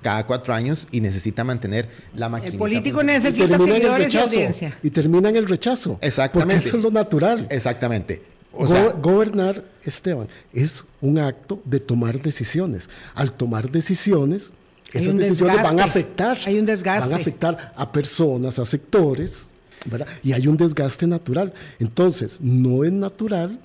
cada 0.03 0.27
cuatro 0.27 0.53
años 0.53 0.87
y 0.90 1.01
necesita 1.01 1.44
mantener 1.44 1.88
la 2.14 2.29
máquina. 2.29 2.53
El 2.53 2.59
político 2.59 3.03
necesita 3.03 3.59
seguidores 3.59 4.12
y 4.12 4.18
audiencia. 4.18 4.79
Y 4.83 4.90
termina 4.90 5.29
en 5.29 5.37
el 5.37 5.49
rechazo. 5.49 5.99
Exactamente. 6.03 6.55
Porque 6.55 6.68
eso 6.68 6.77
es 6.77 6.83
lo 6.83 6.90
natural. 6.90 7.46
Exactamente 7.51 8.37
gobernar, 8.57 9.64
Esteban, 9.83 10.29
es 10.53 10.87
un 11.01 11.18
acto 11.18 11.61
de 11.64 11.81
tomar 11.81 12.20
decisiones. 12.20 12.88
Al 13.14 13.33
tomar 13.33 13.70
decisiones, 13.70 14.53
esas 14.92 15.16
decisiones 15.16 15.62
van 15.62 15.81
a 15.81 15.85
afectar. 15.85 16.38
Hay 16.46 16.59
un 16.59 16.66
desgaste. 16.66 17.09
Van 17.09 17.18
a 17.18 17.20
afectar 17.20 17.75
a 17.77 17.92
personas, 17.92 18.59
a 18.59 18.64
sectores, 18.64 19.49
¿verdad? 19.85 20.07
Y 20.22 20.33
hay 20.33 20.46
un 20.46 20.57
desgaste 20.57 21.07
natural. 21.07 21.53
Entonces, 21.79 22.40
no 22.40 22.85
es 22.85 22.92
natural 22.92 23.59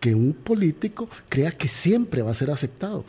que 0.00 0.14
un 0.14 0.34
político 0.34 1.08
crea 1.28 1.50
que 1.50 1.68
siempre 1.68 2.22
va 2.22 2.30
a 2.30 2.34
ser 2.34 2.50
aceptado. 2.50 3.04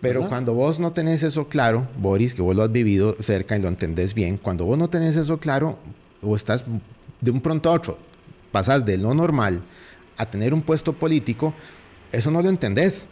Pero 0.00 0.28
cuando 0.28 0.54
vos 0.54 0.80
no 0.80 0.92
tenés 0.92 1.22
eso 1.22 1.48
claro, 1.48 1.86
Boris, 1.98 2.34
que 2.34 2.40
vos 2.40 2.56
lo 2.56 2.62
has 2.62 2.72
vivido 2.72 3.16
cerca 3.20 3.56
y 3.56 3.60
lo 3.60 3.68
entendés 3.68 4.14
bien, 4.14 4.38
cuando 4.38 4.64
vos 4.64 4.78
no 4.78 4.88
tenés 4.88 5.16
eso 5.16 5.38
claro, 5.38 5.78
o 6.22 6.34
estás 6.34 6.64
de 7.20 7.30
un 7.30 7.40
pronto 7.40 7.68
a 7.68 7.72
otro, 7.72 7.98
pasas 8.50 8.84
de 8.86 8.96
lo 8.96 9.12
normal 9.12 9.62
a 10.16 10.26
tener 10.26 10.54
un 10.54 10.62
puesto 10.62 10.94
político, 10.94 11.52
eso 12.12 12.30
no 12.30 12.40
lo 12.40 12.48
entendés. 12.48 13.06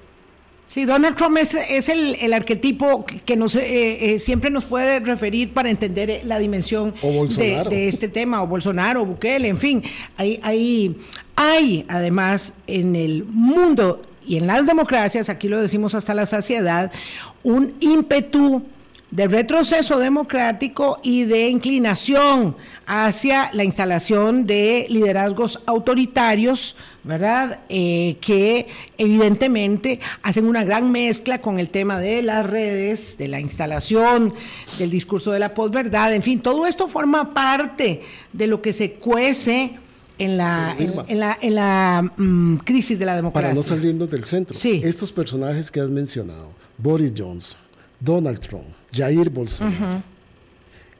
Sí, 0.66 0.84
Donald 0.84 1.16
Trump 1.16 1.38
es, 1.38 1.88
el, 1.88 2.32
arquetipo 2.34 3.06
que 3.06 3.36
nos, 3.36 3.54
eh, 3.54 4.14
eh, 4.14 4.18
siempre 4.18 4.50
nos 4.50 4.66
puede 4.66 5.00
referir 5.00 5.54
para 5.54 5.70
entender 5.70 6.10
eh, 6.10 6.20
la 6.24 6.38
dimensión 6.38 6.94
de, 7.00 7.88
este 7.88 8.08
tema, 8.08 8.42
o 8.42 8.46
Bolsonaro, 8.46 9.00
o 9.00 9.06
Bukele, 9.06 9.48
en 9.48 9.56
fin. 9.56 9.82
Hay, 10.18 10.38
hay, 10.42 10.98
hay 11.36 11.86
además 11.88 12.52
en 12.66 12.96
el 12.96 13.24
mundo 13.24 14.02
y 14.28 14.36
en 14.36 14.46
las 14.46 14.66
democracias, 14.66 15.28
aquí 15.28 15.48
lo 15.48 15.60
decimos 15.60 15.94
hasta 15.94 16.14
la 16.14 16.26
saciedad, 16.26 16.92
un 17.42 17.74
ímpetu 17.80 18.62
de 19.10 19.26
retroceso 19.26 19.98
democrático 19.98 21.00
y 21.02 21.24
de 21.24 21.48
inclinación 21.48 22.54
hacia 22.86 23.50
la 23.54 23.64
instalación 23.64 24.46
de 24.46 24.86
liderazgos 24.90 25.60
autoritarios, 25.64 26.76
¿verdad? 27.04 27.60
Eh, 27.70 28.18
que 28.20 28.66
evidentemente 28.98 29.98
hacen 30.22 30.44
una 30.44 30.62
gran 30.62 30.92
mezcla 30.92 31.40
con 31.40 31.58
el 31.58 31.70
tema 31.70 31.98
de 31.98 32.22
las 32.22 32.44
redes, 32.44 33.16
de 33.16 33.28
la 33.28 33.40
instalación 33.40 34.34
del 34.78 34.90
discurso 34.90 35.32
de 35.32 35.38
la 35.38 35.54
posverdad, 35.54 36.12
en 36.12 36.22
fin, 36.22 36.40
todo 36.40 36.66
esto 36.66 36.86
forma 36.86 37.32
parte 37.32 38.02
de 38.34 38.46
lo 38.46 38.60
que 38.60 38.74
se 38.74 38.92
cuece 38.92 39.78
en 40.18 40.36
la, 40.36 40.76
en, 40.78 41.18
la, 41.18 41.38
en 41.40 41.54
la 41.54 42.12
mm, 42.16 42.56
crisis 42.58 42.98
de 42.98 43.06
la 43.06 43.16
democracia. 43.16 43.48
Para 43.48 43.54
no 43.54 43.62
salirnos 43.62 44.10
del 44.10 44.24
centro, 44.24 44.58
estos 44.62 45.12
personajes 45.12 45.70
que 45.70 45.80
has 45.80 45.88
mencionado, 45.88 46.52
Boris 46.76 47.12
Johnson, 47.16 47.60
Donald 48.00 48.40
Trump, 48.40 48.68
Jair 48.92 49.30
Bolsonaro, 49.30 50.02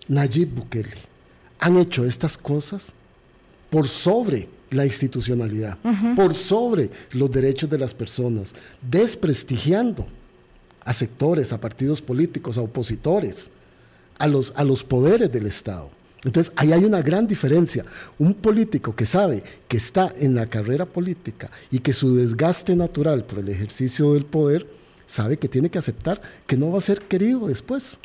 Nayib 0.09 0.55
Bukele, 0.55 0.91
han 1.59 1.77
hecho 1.77 2.05
estas 2.05 2.39
cosas 2.39 2.93
por 3.71 3.87
sobre 3.87 4.49
la 4.71 4.85
institucionalidad, 4.85 5.79
por 6.15 6.35
sobre 6.35 6.91
los 7.13 7.31
derechos 7.31 7.69
de 7.71 7.79
las 7.79 7.95
personas, 7.95 8.55
desprestigiando 8.83 10.07
a 10.81 10.93
sectores, 10.93 11.53
a 11.53 11.61
partidos 11.61 12.01
políticos, 12.01 12.59
a 12.59 12.63
opositores, 12.63 13.51
a 14.19 14.27
los, 14.27 14.53
a 14.57 14.65
los 14.65 14.83
poderes 14.83 15.31
del 15.31 15.47
Estado. 15.47 15.91
Entonces, 16.29 16.53
ahí 16.57 16.75
hay 16.75 16.85
una 16.85 17.01
gran 17.01 17.27
diferencia. 17.27 17.87
Un 18.19 18.35
político 18.35 18.95
que 18.95 19.07
sabe 19.07 19.43
que 19.67 19.79
está 19.79 20.13
en 20.19 20.35
la 20.35 20.45
carrera 20.45 20.85
política 20.85 21.51
y 21.71 21.79
que 21.79 21.95
su 21.95 22.15
desgaste 22.15 22.77
natural 22.77 23.25
por 23.25 23.39
el 23.39 23.49
ejercicio 23.49 24.13
del 24.13 24.27
poder 24.27 24.67
sabe 25.07 25.39
que 25.39 25.49
tiene 25.49 25.71
que 25.71 25.79
aceptar 25.79 26.21
que 26.47 26.55
no 26.55 26.71
va 26.71 26.79
a 26.79 26.83
ser 26.83 27.01
querido 27.01 27.49
después 27.49 27.99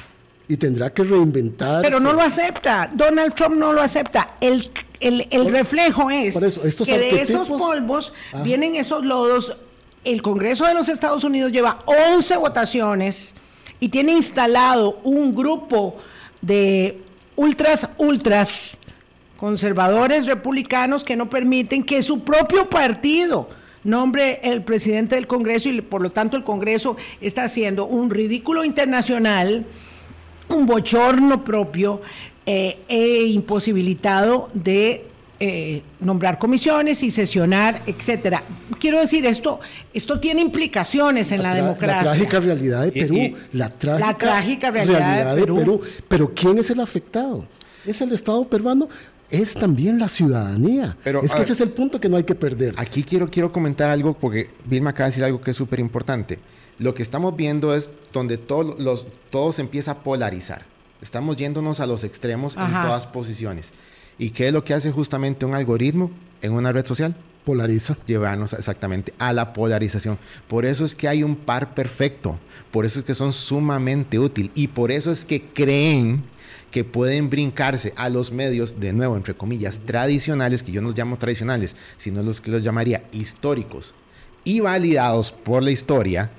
y 0.47 0.55
tendrá 0.55 0.93
que 0.93 1.03
reinventar. 1.03 1.81
Pero 1.81 1.99
no 1.99 2.13
lo 2.13 2.21
acepta. 2.21 2.89
Donald 2.93 3.33
Trump 3.33 3.57
no 3.57 3.73
lo 3.73 3.81
acepta. 3.81 4.37
El, 4.39 4.71
el, 5.01 5.51
reflejo 5.51 6.09
es 6.09 6.33
que 6.33 6.97
de 6.97 7.21
esos 7.21 7.49
polvos 7.49 8.13
vienen 8.41 8.75
esos 8.75 9.03
lodos. 9.03 9.57
El 10.05 10.21
Congreso 10.21 10.65
de 10.65 10.73
los 10.73 10.87
Estados 10.87 11.25
Unidos 11.25 11.51
lleva 11.51 11.83
11 11.85 12.37
votaciones 12.37 13.33
y 13.81 13.89
tiene 13.89 14.13
instalado 14.13 15.01
un 15.03 15.35
grupo 15.35 15.97
de 16.41 17.02
ultras, 17.35 17.87
ultras, 17.97 18.77
conservadores 19.37 20.25
republicanos 20.25 21.03
que 21.03 21.15
no 21.15 21.29
permiten 21.29 21.83
que 21.83 22.01
su 22.03 22.23
propio 22.23 22.69
partido 22.69 23.49
nombre 23.83 24.39
el 24.43 24.63
presidente 24.63 25.15
del 25.15 25.27
Congreso 25.27 25.69
y 25.69 25.81
por 25.81 26.01
lo 26.01 26.09
tanto 26.09 26.37
el 26.37 26.43
Congreso 26.43 26.95
está 27.19 27.43
haciendo 27.43 27.85
un 27.85 28.09
ridículo 28.09 28.63
internacional, 28.63 29.65
un 30.49 30.65
bochorno 30.65 31.43
propio 31.43 32.01
eh, 32.45 32.79
e 32.87 33.25
imposibilitado 33.25 34.49
de 34.53 35.07
eh, 35.39 35.81
nombrar 35.99 36.39
comisiones 36.39 37.03
y 37.03 37.11
sesionar, 37.11 37.81
etcétera. 37.85 38.43
Quiero 38.79 38.99
decir, 38.99 39.25
esto, 39.25 39.59
esto 39.93 40.19
tiene 40.19 40.41
implicaciones 40.41 41.31
en 41.31 41.43
la, 41.43 41.55
democracia. 41.55 42.03
La 42.03 42.11
trágica 42.11 42.39
realidad 42.39 42.83
de 42.83 42.91
Perú. 42.91 43.37
la, 43.51 43.69
trágica 43.69 44.71
realidad, 44.71 45.35
de, 45.35 45.45
Perú. 45.45 45.81
Pero 46.07 46.29
¿quién 46.29 46.59
es 46.59 46.69
el 46.69 46.79
afectado? 46.79 47.47
¿Es 47.85 47.99
el 48.01 48.11
Estado 48.13 48.47
peruano? 48.47 48.87
Es 49.29 49.53
también 49.53 49.99
la 49.99 50.07
ciudadanía. 50.07 50.95
Pero, 51.03 51.21
es 51.23 51.33
que 51.33 51.41
ese 51.41 51.53
es 51.53 51.61
el 51.61 51.69
punto 51.69 51.99
que 51.99 52.07
no 52.07 52.17
hay 52.17 52.23
que 52.23 52.35
perder. 52.35 52.75
Aquí 52.77 53.03
quiero, 53.03 53.29
quiero 53.29 53.51
comentar 53.51 53.89
algo 53.89 54.13
porque 54.13 54.51
Vilma 54.65 54.91
acaba 54.91 55.05
de 55.05 55.11
decir 55.11 55.23
algo 55.23 55.41
que 55.41 55.51
es 55.51 55.57
súper 55.57 55.79
importante. 55.79 56.39
Lo 56.79 56.93
que 56.93 57.03
estamos 57.03 57.35
viendo 57.35 57.75
es 57.75 57.89
donde 58.11 58.37
todo, 58.37 58.75
los, 58.77 59.05
todo 59.29 59.51
se 59.51 59.61
empieza 59.61 59.91
a 59.91 60.03
polarizar. 60.03 60.65
Estamos 61.01 61.35
yéndonos 61.35 61.79
a 61.79 61.85
los 61.85 62.03
extremos 62.03 62.55
en 62.55 62.71
todas 62.71 63.07
posiciones. 63.07 63.71
¿Y 64.23 64.29
qué 64.29 64.47
es 64.47 64.53
lo 64.53 64.63
que 64.63 64.73
hace 64.73 64.89
justamente 64.89 65.45
un 65.45 65.53
algoritmo 65.53 66.09
en 66.41 66.53
una 66.53 66.71
red 66.71 66.85
social? 66.85 67.13
Polariza. 67.43 67.97
Llevarnos 68.07 68.53
exactamente 68.53 69.13
a 69.17 69.33
la 69.33 69.51
polarización. 69.51 70.17
Por 70.47 70.65
eso 70.65 70.85
es 70.85 70.95
que 70.95 71.09
hay 71.09 71.23
un 71.23 71.35
par 71.35 71.73
perfecto. 71.73 72.39
Por 72.71 72.85
eso 72.85 72.99
es 72.99 73.05
que 73.05 73.15
son 73.15 73.33
sumamente 73.33 74.17
útiles. 74.17 74.53
Y 74.55 74.69
por 74.69 74.93
eso 74.93 75.11
es 75.11 75.25
que 75.25 75.47
creen 75.47 76.23
que 76.71 76.85
pueden 76.85 77.29
brincarse 77.29 77.91
a 77.97 78.07
los 78.07 78.31
medios, 78.31 78.79
de 78.79 78.93
nuevo, 78.93 79.17
entre 79.17 79.33
comillas, 79.33 79.81
tradicionales, 79.85 80.63
que 80.63 80.71
yo 80.71 80.81
no 80.81 80.87
los 80.87 80.97
llamo 80.97 81.17
tradicionales, 81.17 81.75
sino 81.97 82.23
los 82.23 82.39
que 82.39 82.51
los 82.51 82.63
llamaría 82.63 83.03
históricos 83.11 83.93
y 84.45 84.61
validados 84.61 85.33
por 85.33 85.63
la 85.63 85.71
historia, 85.71 86.31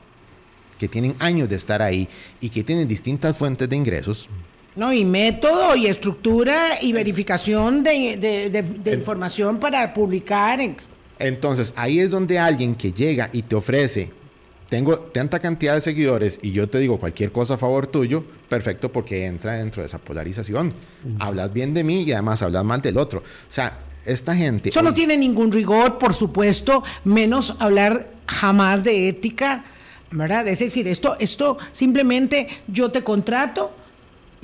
que 0.78 0.88
tienen 0.88 1.16
años 1.18 1.50
de 1.50 1.56
estar 1.56 1.82
ahí 1.82 2.08
y 2.40 2.48
que 2.48 2.64
tienen 2.64 2.88
distintas 2.88 3.36
fuentes 3.36 3.68
de 3.68 3.76
ingresos, 3.76 4.30
no, 4.76 4.92
y 4.92 5.04
método 5.04 5.76
y 5.76 5.86
estructura 5.86 6.80
y 6.80 6.92
verificación 6.92 7.84
de, 7.84 8.64
información 8.92 9.58
para 9.58 9.94
publicar. 9.94 10.60
Entonces, 11.18 11.72
ahí 11.76 12.00
es 12.00 12.10
donde 12.10 12.38
alguien 12.38 12.74
que 12.74 12.92
llega 12.92 13.30
y 13.32 13.42
te 13.42 13.54
ofrece, 13.54 14.10
tengo 14.68 14.98
tanta 14.98 15.38
cantidad 15.38 15.74
de 15.74 15.80
seguidores 15.80 16.40
y 16.42 16.50
yo 16.50 16.68
te 16.68 16.78
digo 16.78 16.98
cualquier 16.98 17.30
cosa 17.30 17.54
a 17.54 17.58
favor 17.58 17.86
tuyo, 17.86 18.24
perfecto, 18.48 18.90
porque 18.90 19.26
entra 19.26 19.54
dentro 19.54 19.82
de 19.82 19.86
esa 19.86 19.98
polarización. 19.98 20.74
Hablas 21.20 21.52
bien 21.52 21.72
de 21.72 21.84
mí 21.84 22.02
y 22.02 22.12
además 22.12 22.42
hablas 22.42 22.64
mal 22.64 22.82
del 22.82 22.96
otro. 22.96 23.20
O 23.20 23.52
sea, 23.52 23.78
esta 24.04 24.34
gente... 24.34 24.70
Eso 24.70 24.82
no 24.82 24.92
tiene 24.92 25.16
ningún 25.16 25.52
rigor, 25.52 25.98
por 25.98 26.14
supuesto, 26.14 26.82
menos 27.04 27.54
hablar 27.60 28.08
jamás 28.26 28.82
de 28.82 29.08
ética, 29.08 29.64
¿verdad? 30.10 30.48
Es 30.48 30.58
decir, 30.58 30.88
esto, 30.88 31.16
esto 31.20 31.58
simplemente 31.70 32.48
yo 32.66 32.90
te 32.90 33.04
contrato 33.04 33.83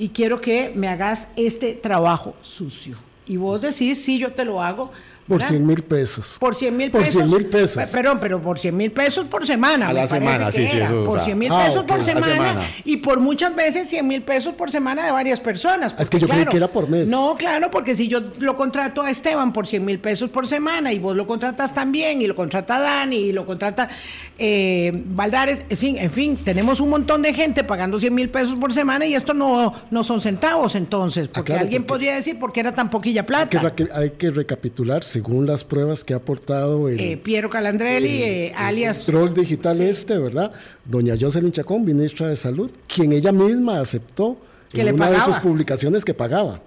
y 0.01 0.09
quiero 0.09 0.41
que 0.41 0.73
me 0.73 0.87
hagas 0.87 1.27
este 1.35 1.73
trabajo 1.73 2.33
sucio. 2.41 2.97
Y 3.27 3.37
vos 3.37 3.61
decís, 3.61 4.03
sí, 4.03 4.17
yo 4.17 4.33
te 4.33 4.43
lo 4.43 4.63
hago, 4.63 4.91
por 5.27 5.41
100 5.41 5.65
mil 5.65 5.83
pesos. 5.83 6.37
Por 6.39 6.55
100 6.55 6.77
mil 6.77 6.91
pesos. 6.91 7.03
Por 7.03 7.11
100 7.11 7.29
mil 7.29 7.45
pesos. 7.47 7.89
Perdón, 7.89 8.17
pero 8.21 8.41
por 8.41 8.59
100 8.59 8.75
mil 8.75 8.91
pesos 8.91 9.25
por 9.25 9.45
semana. 9.45 9.89
A 9.89 9.93
la 9.93 10.07
semana, 10.07 10.51
sí, 10.51 10.67
sí, 10.67 10.77
eso. 10.77 11.03
Por 11.05 11.19
100 11.19 11.37
mil 11.37 11.49
pesos 11.49 11.83
por 11.83 12.03
semana, 12.03 12.67
Y 12.83 12.97
por 12.97 13.19
muchas 13.19 13.55
veces 13.55 13.87
100 13.89 14.07
mil 14.07 14.23
pesos 14.23 14.53
por 14.53 14.71
semana 14.71 15.05
de 15.05 15.11
varias 15.11 15.39
personas. 15.39 15.95
es 15.97 16.09
que 16.09 16.19
yo 16.19 16.27
creí 16.27 16.45
que 16.45 16.57
era 16.57 16.71
por 16.71 16.89
mes. 16.89 17.07
No, 17.07 17.35
claro, 17.37 17.71
porque 17.71 17.95
si 17.95 18.07
yo 18.07 18.21
lo 18.39 18.57
contrato 18.57 19.01
a 19.01 19.09
Esteban 19.09 19.53
por 19.53 19.67
100 19.67 19.85
mil 19.85 19.99
pesos 19.99 20.29
por 20.29 20.47
semana 20.47 20.91
y 20.91 20.99
vos 20.99 21.15
lo 21.15 21.27
contratas 21.27 21.73
también 21.73 22.21
y 22.21 22.27
lo 22.27 22.35
contrata 22.35 22.79
Dani 22.79 23.17
y 23.17 23.31
lo 23.31 23.45
contrata 23.45 23.89
eh, 24.37 24.91
Valdares, 24.93 25.65
en 25.69 25.77
fin, 25.77 25.97
en 25.97 26.09
fin, 26.09 26.37
tenemos 26.37 26.79
un 26.79 26.89
montón 26.89 27.21
de 27.21 27.33
gente 27.33 27.63
pagando 27.63 27.99
100 27.99 28.13
mil 28.13 28.29
pesos 28.29 28.55
por 28.55 28.73
semana 28.73 29.05
y 29.05 29.13
esto 29.13 29.33
no, 29.33 29.73
no 29.91 30.03
son 30.03 30.21
centavos 30.21 30.75
entonces, 30.75 31.27
ah, 31.29 31.31
porque 31.35 31.53
alguien 31.53 31.83
podría 31.83 32.15
decir 32.15 32.39
por 32.39 32.51
qué 32.51 32.61
era 32.61 32.73
tan 32.73 32.89
poquilla 32.89 33.25
plata. 33.25 33.59
Hay 33.61 33.71
que, 33.71 33.87
hay 33.93 34.09
que 34.11 34.29
recapitular, 34.29 35.03
según 35.11 35.45
las 35.45 35.63
pruebas 35.65 36.03
que 36.03 36.13
ha 36.13 36.17
aportado 36.17 36.87
el, 36.87 36.99
eh, 36.99 37.17
Piero 37.17 37.49
Calandrelli, 37.49 38.23
eh, 38.23 38.53
alias... 38.55 39.05
Troll 39.05 39.33
digital 39.33 39.81
este, 39.81 40.17
¿verdad? 40.17 40.53
Doña 40.85 41.15
Jocelyn 41.19 41.51
Chacón, 41.51 41.83
ministra 41.83 42.29
de 42.29 42.37
Salud, 42.37 42.71
quien 42.87 43.11
ella 43.11 43.33
misma 43.33 43.81
aceptó 43.81 44.37
que 44.69 44.81
en 44.81 44.95
una 44.95 45.11
de 45.11 45.19
sus 45.19 45.35
publicaciones 45.37 46.05
que 46.05 46.13
pagaba. 46.13 46.61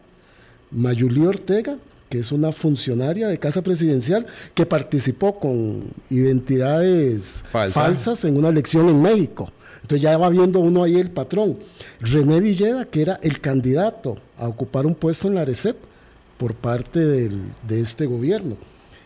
Mayuli 0.71 1.25
Ortega, 1.25 1.79
que 2.11 2.19
es 2.19 2.33
una 2.33 2.53
funcionaria 2.53 3.29
de 3.29 3.39
Casa 3.39 3.63
Presidencial 3.63 4.27
que 4.53 4.67
participó 4.67 5.41
con 5.41 5.83
identidades 6.11 7.45
falsas 7.51 8.25
en 8.25 8.37
una 8.37 8.51
elección 8.51 8.89
en 8.91 9.01
México. 9.01 9.51
Entonces 9.81 10.03
ya 10.03 10.19
va 10.19 10.29
viendo 10.29 10.61
uno 10.61 10.83
ahí 10.83 10.97
el 10.97 11.11
patrón. 11.11 11.59
René 12.01 12.41
Villeda, 12.41 12.85
que 12.85 13.03
era 13.03 13.19
el 13.23 13.41
candidato 13.41 14.19
a 14.37 14.49
ocupar 14.49 14.85
un 14.85 14.95
puesto 14.95 15.29
en 15.29 15.35
la 15.35 15.45
RECEP 15.45 15.77
por 16.38 16.55
parte 16.55 17.01
del, 17.01 17.40
de 17.66 17.81
este 17.81 18.07
gobierno. 18.07 18.57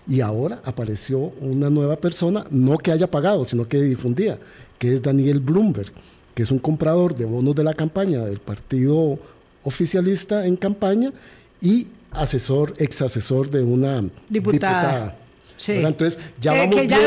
Y 0.07 0.23
ahora 0.23 0.61
apareció 0.65 1.19
una 1.41 1.69
nueva 1.69 1.97
persona, 1.97 2.45
no 2.51 2.79
que 2.79 2.93
haya 2.93 3.11
pagado, 3.11 3.45
sino 3.45 3.69
que 3.69 3.81
difundía, 3.81 4.39
que 4.79 4.95
es 4.95 5.03
Daniel 5.03 5.41
Bloomberg, 5.41 5.93
que 6.35 6.43
es 6.43 6.51
un 6.51 6.59
comprador 6.59 7.15
de 7.15 7.27
bonos 7.27 7.55
de 7.55 7.65
la 7.65 7.75
campaña 7.75 8.25
del 8.25 8.39
partido 8.39 9.19
oficialista 9.65 10.47
en 10.47 10.57
campaña 10.57 11.13
y 11.61 11.89
asesor, 12.13 12.73
ex 12.79 13.03
asesor 13.03 13.51
de 13.51 13.63
una 13.63 14.05
diputada. 14.29 15.17
Entonces, 15.67 16.19
ya 16.41 16.53
vamos 16.53 16.75
que 16.75 16.87
ya 16.87 17.07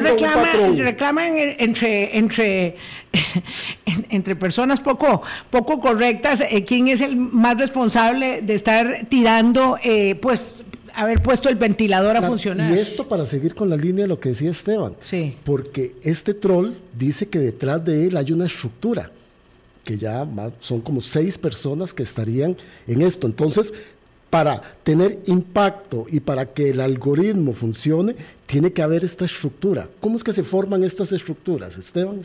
reclaman, 0.84 1.38
entre, 1.38 2.18
entre, 2.18 2.76
entre 4.10 4.36
personas 4.36 4.80
poco, 4.80 5.22
poco 5.50 5.80
correctas 5.80 6.42
eh, 6.42 6.66
quién 6.66 6.88
es 6.88 7.02
el 7.02 7.16
más 7.16 7.58
responsable 7.58 8.42
de 8.42 8.54
estar 8.54 9.06
tirando 9.10 9.78
eh, 9.84 10.16
pues 10.16 10.54
haber 10.94 11.22
puesto 11.22 11.50
el 11.50 11.56
ventilador 11.56 12.18
a 12.18 12.22
funcionar. 12.22 12.76
Y 12.76 12.80
esto 12.80 13.08
para 13.08 13.26
seguir 13.26 13.56
con 13.56 13.70
la 13.70 13.78
línea 13.78 14.04
de 14.04 14.08
lo 14.10 14.20
que 14.20 14.30
decía 14.30 14.52
Esteban. 14.52 14.96
Sí. 15.00 15.38
Porque 15.44 15.96
este 16.04 16.34
troll 16.34 16.74
dice 16.98 17.28
que 17.28 17.40
detrás 17.40 17.84
de 17.86 18.08
él 18.08 18.18
hay 18.18 18.32
una 18.32 18.46
estructura, 18.46 19.12
que 19.84 19.98
ya 19.98 20.28
son 20.60 20.82
como 20.82 21.02
seis 21.02 21.38
personas 21.38 21.94
que 21.94 22.04
estarían 22.04 22.56
en 22.88 23.02
esto. 23.02 23.28
Entonces, 23.28 23.74
para 24.32 24.62
tener 24.84 25.20
impacto 25.26 26.06
y 26.10 26.22
para 26.22 26.46
que 26.46 26.70
el 26.70 26.80
algoritmo 26.80 27.54
funcione, 27.54 28.16
tiene 28.48 28.72
que 28.72 28.82
haber 28.82 29.04
esta 29.04 29.26
estructura. 29.26 29.90
¿Cómo 30.00 30.16
es 30.16 30.24
que 30.24 30.34
se 30.34 30.42
forman 30.42 30.84
estas 30.84 31.12
estructuras, 31.12 31.78
Esteban? 31.78 32.22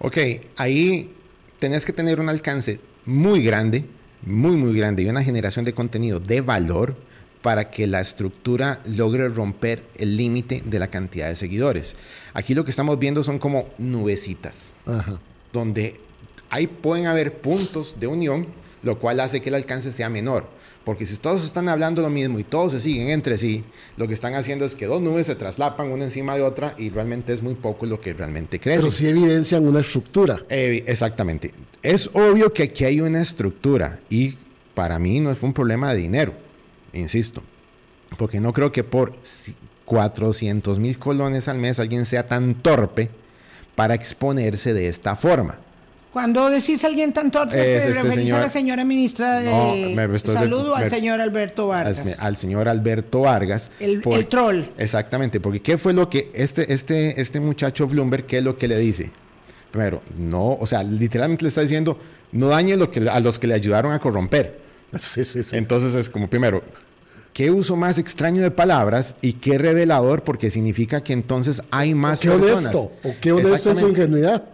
Ok, 0.00 0.18
ahí 0.56 1.14
tenés 1.60 1.86
que 1.86 1.92
tener 1.92 2.18
un 2.18 2.28
alcance 2.28 2.80
muy 3.06 3.42
grande, 3.42 3.84
muy, 4.22 4.56
muy 4.56 4.76
grande 4.76 5.04
y 5.04 5.08
una 5.08 5.22
generación 5.22 5.64
de 5.64 5.72
contenido 5.72 6.18
de 6.18 6.40
valor 6.40 6.96
para 7.40 7.70
que 7.70 7.86
la 7.86 8.00
estructura 8.00 8.80
logre 8.84 9.28
romper 9.28 9.84
el 9.96 10.16
límite 10.16 10.64
de 10.66 10.78
la 10.80 10.88
cantidad 10.88 11.28
de 11.28 11.36
seguidores. 11.36 11.94
Aquí 12.34 12.52
lo 12.52 12.64
que 12.64 12.70
estamos 12.70 12.98
viendo 12.98 13.22
son 13.22 13.38
como 13.38 13.68
nubecitas, 13.78 14.72
donde 15.52 16.00
ahí 16.50 16.66
pueden 16.66 17.06
haber 17.06 17.38
puntos 17.40 17.94
de 18.00 18.08
unión, 18.08 18.48
lo 18.82 18.98
cual 18.98 19.20
hace 19.20 19.40
que 19.40 19.50
el 19.50 19.54
alcance 19.54 19.92
sea 19.92 20.08
menor. 20.08 20.57
Porque 20.88 21.04
si 21.04 21.16
todos 21.16 21.44
están 21.44 21.68
hablando 21.68 22.00
lo 22.00 22.08
mismo 22.08 22.38
y 22.38 22.44
todos 22.44 22.72
se 22.72 22.80
siguen 22.80 23.10
entre 23.10 23.36
sí, 23.36 23.62
lo 23.98 24.08
que 24.08 24.14
están 24.14 24.32
haciendo 24.32 24.64
es 24.64 24.74
que 24.74 24.86
dos 24.86 25.02
nubes 25.02 25.26
se 25.26 25.34
traslapan 25.34 25.92
una 25.92 26.04
encima 26.04 26.34
de 26.34 26.40
otra 26.40 26.74
y 26.78 26.88
realmente 26.88 27.34
es 27.34 27.42
muy 27.42 27.56
poco 27.56 27.84
lo 27.84 28.00
que 28.00 28.14
realmente 28.14 28.58
crece. 28.58 28.78
Pero 28.78 28.90
sí 28.90 29.06
evidencian 29.06 29.68
una 29.68 29.80
estructura. 29.80 30.40
exactamente. 30.48 31.52
Es 31.82 32.08
obvio 32.14 32.54
que 32.54 32.62
aquí 32.62 32.86
hay 32.86 33.02
una 33.02 33.20
estructura 33.20 34.00
y 34.08 34.38
para 34.72 34.98
mí 34.98 35.20
no 35.20 35.30
es 35.30 35.42
un 35.42 35.52
problema 35.52 35.92
de 35.92 35.98
dinero 35.98 36.32
insisto, 36.94 37.42
porque 38.16 38.40
no 38.40 38.54
creo 38.54 38.72
que 38.72 38.82
por 38.82 39.12
400 39.84 40.78
mil 40.78 40.98
colones 40.98 41.48
al 41.48 41.58
mes 41.58 41.78
alguien 41.78 42.06
sea 42.06 42.28
tan 42.28 42.54
torpe 42.62 43.10
para 43.74 43.92
exponerse 43.92 44.72
de 44.72 44.88
esta 44.88 45.16
forma. 45.16 45.58
Cuando 46.12 46.48
decís 46.48 46.82
alguien 46.84 47.12
tan 47.12 47.30
torpe, 47.30 47.54
se 47.54 47.76
este 47.76 48.02
referís 48.02 48.32
a 48.32 48.40
la 48.40 48.48
señora 48.48 48.84
ministra 48.84 49.40
de 49.40 50.18
Salud 50.24 50.70
o 50.70 50.74
al 50.74 50.88
señor 50.88 51.20
Alberto 51.20 51.68
Vargas. 51.68 52.16
Al, 52.18 52.36
señor 52.36 52.68
Alberto 52.68 53.20
Vargas. 53.20 53.70
El, 53.78 54.02
troll. 54.28 54.62
Exactamente, 54.78 55.38
porque 55.38 55.60
¿qué 55.60 55.76
fue 55.76 55.92
lo 55.92 56.08
que 56.08 56.30
este, 56.32 56.72
este, 56.72 57.20
este 57.20 57.40
muchacho 57.40 57.86
Bloomberg, 57.86 58.24
qué 58.24 58.38
es 58.38 58.44
lo 58.44 58.56
que 58.56 58.68
le 58.68 58.78
dice? 58.78 59.10
Primero, 59.70 60.00
no, 60.16 60.54
o 60.54 60.66
sea, 60.66 60.82
literalmente 60.82 61.44
le 61.44 61.50
está 61.50 61.60
diciendo, 61.60 61.98
no 62.32 62.48
dañe 62.48 62.76
lo 62.76 62.90
que, 62.90 63.06
a 63.08 63.20
los 63.20 63.38
que 63.38 63.46
le 63.46 63.54
ayudaron 63.54 63.92
a 63.92 63.98
corromper. 63.98 64.66
Sí, 64.98 65.22
sí, 65.22 65.42
sí. 65.42 65.54
Entonces 65.54 65.94
es 65.94 66.08
como, 66.08 66.30
primero, 66.30 66.62
qué 67.34 67.50
uso 67.50 67.76
más 67.76 67.98
extraño 67.98 68.40
de 68.40 68.50
palabras 68.50 69.16
y 69.20 69.34
qué 69.34 69.58
revelador, 69.58 70.24
porque 70.24 70.48
significa 70.50 71.02
que 71.02 71.12
entonces 71.12 71.60
hay 71.70 71.94
más 71.94 72.20
qué 72.20 72.30
honesto, 72.30 72.90
o 73.04 73.14
qué 73.20 73.32
honesto 73.32 73.68
en 73.68 73.76
su 73.76 73.88
ingenuidad. 73.88 74.44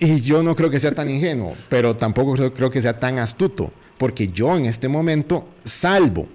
Y 0.00 0.20
yo 0.20 0.42
no 0.42 0.54
creo 0.54 0.70
que 0.70 0.78
sea 0.78 0.92
tan 0.92 1.10
ingenuo, 1.10 1.54
pero 1.68 1.96
tampoco 1.96 2.34
creo, 2.52 2.70
que 2.70 2.80
sea 2.80 3.00
tan 3.00 3.18
astuto, 3.18 3.72
porque 3.96 4.28
yo 4.28 4.56
en 4.56 4.66
este 4.66 4.88
momento, 4.88 5.48
salvo 5.64 6.28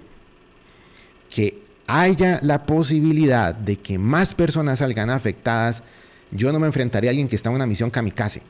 que 1.30 1.62
haya 1.86 2.40
la 2.42 2.66
posibilidad 2.66 3.54
de 3.54 3.76
que 3.76 3.98
más 3.98 4.34
personas 4.34 4.80
salgan 4.80 5.10
afectadas, 5.10 5.82
yo 6.30 6.52
no 6.52 6.58
me 6.58 6.66
enfrentaría 6.66 7.10
a 7.10 7.12
alguien 7.12 7.28
que 7.28 7.36
está 7.36 7.48
en 7.48 7.56
una 7.56 7.66
misión 7.66 7.90
kamikaze. 7.90 8.42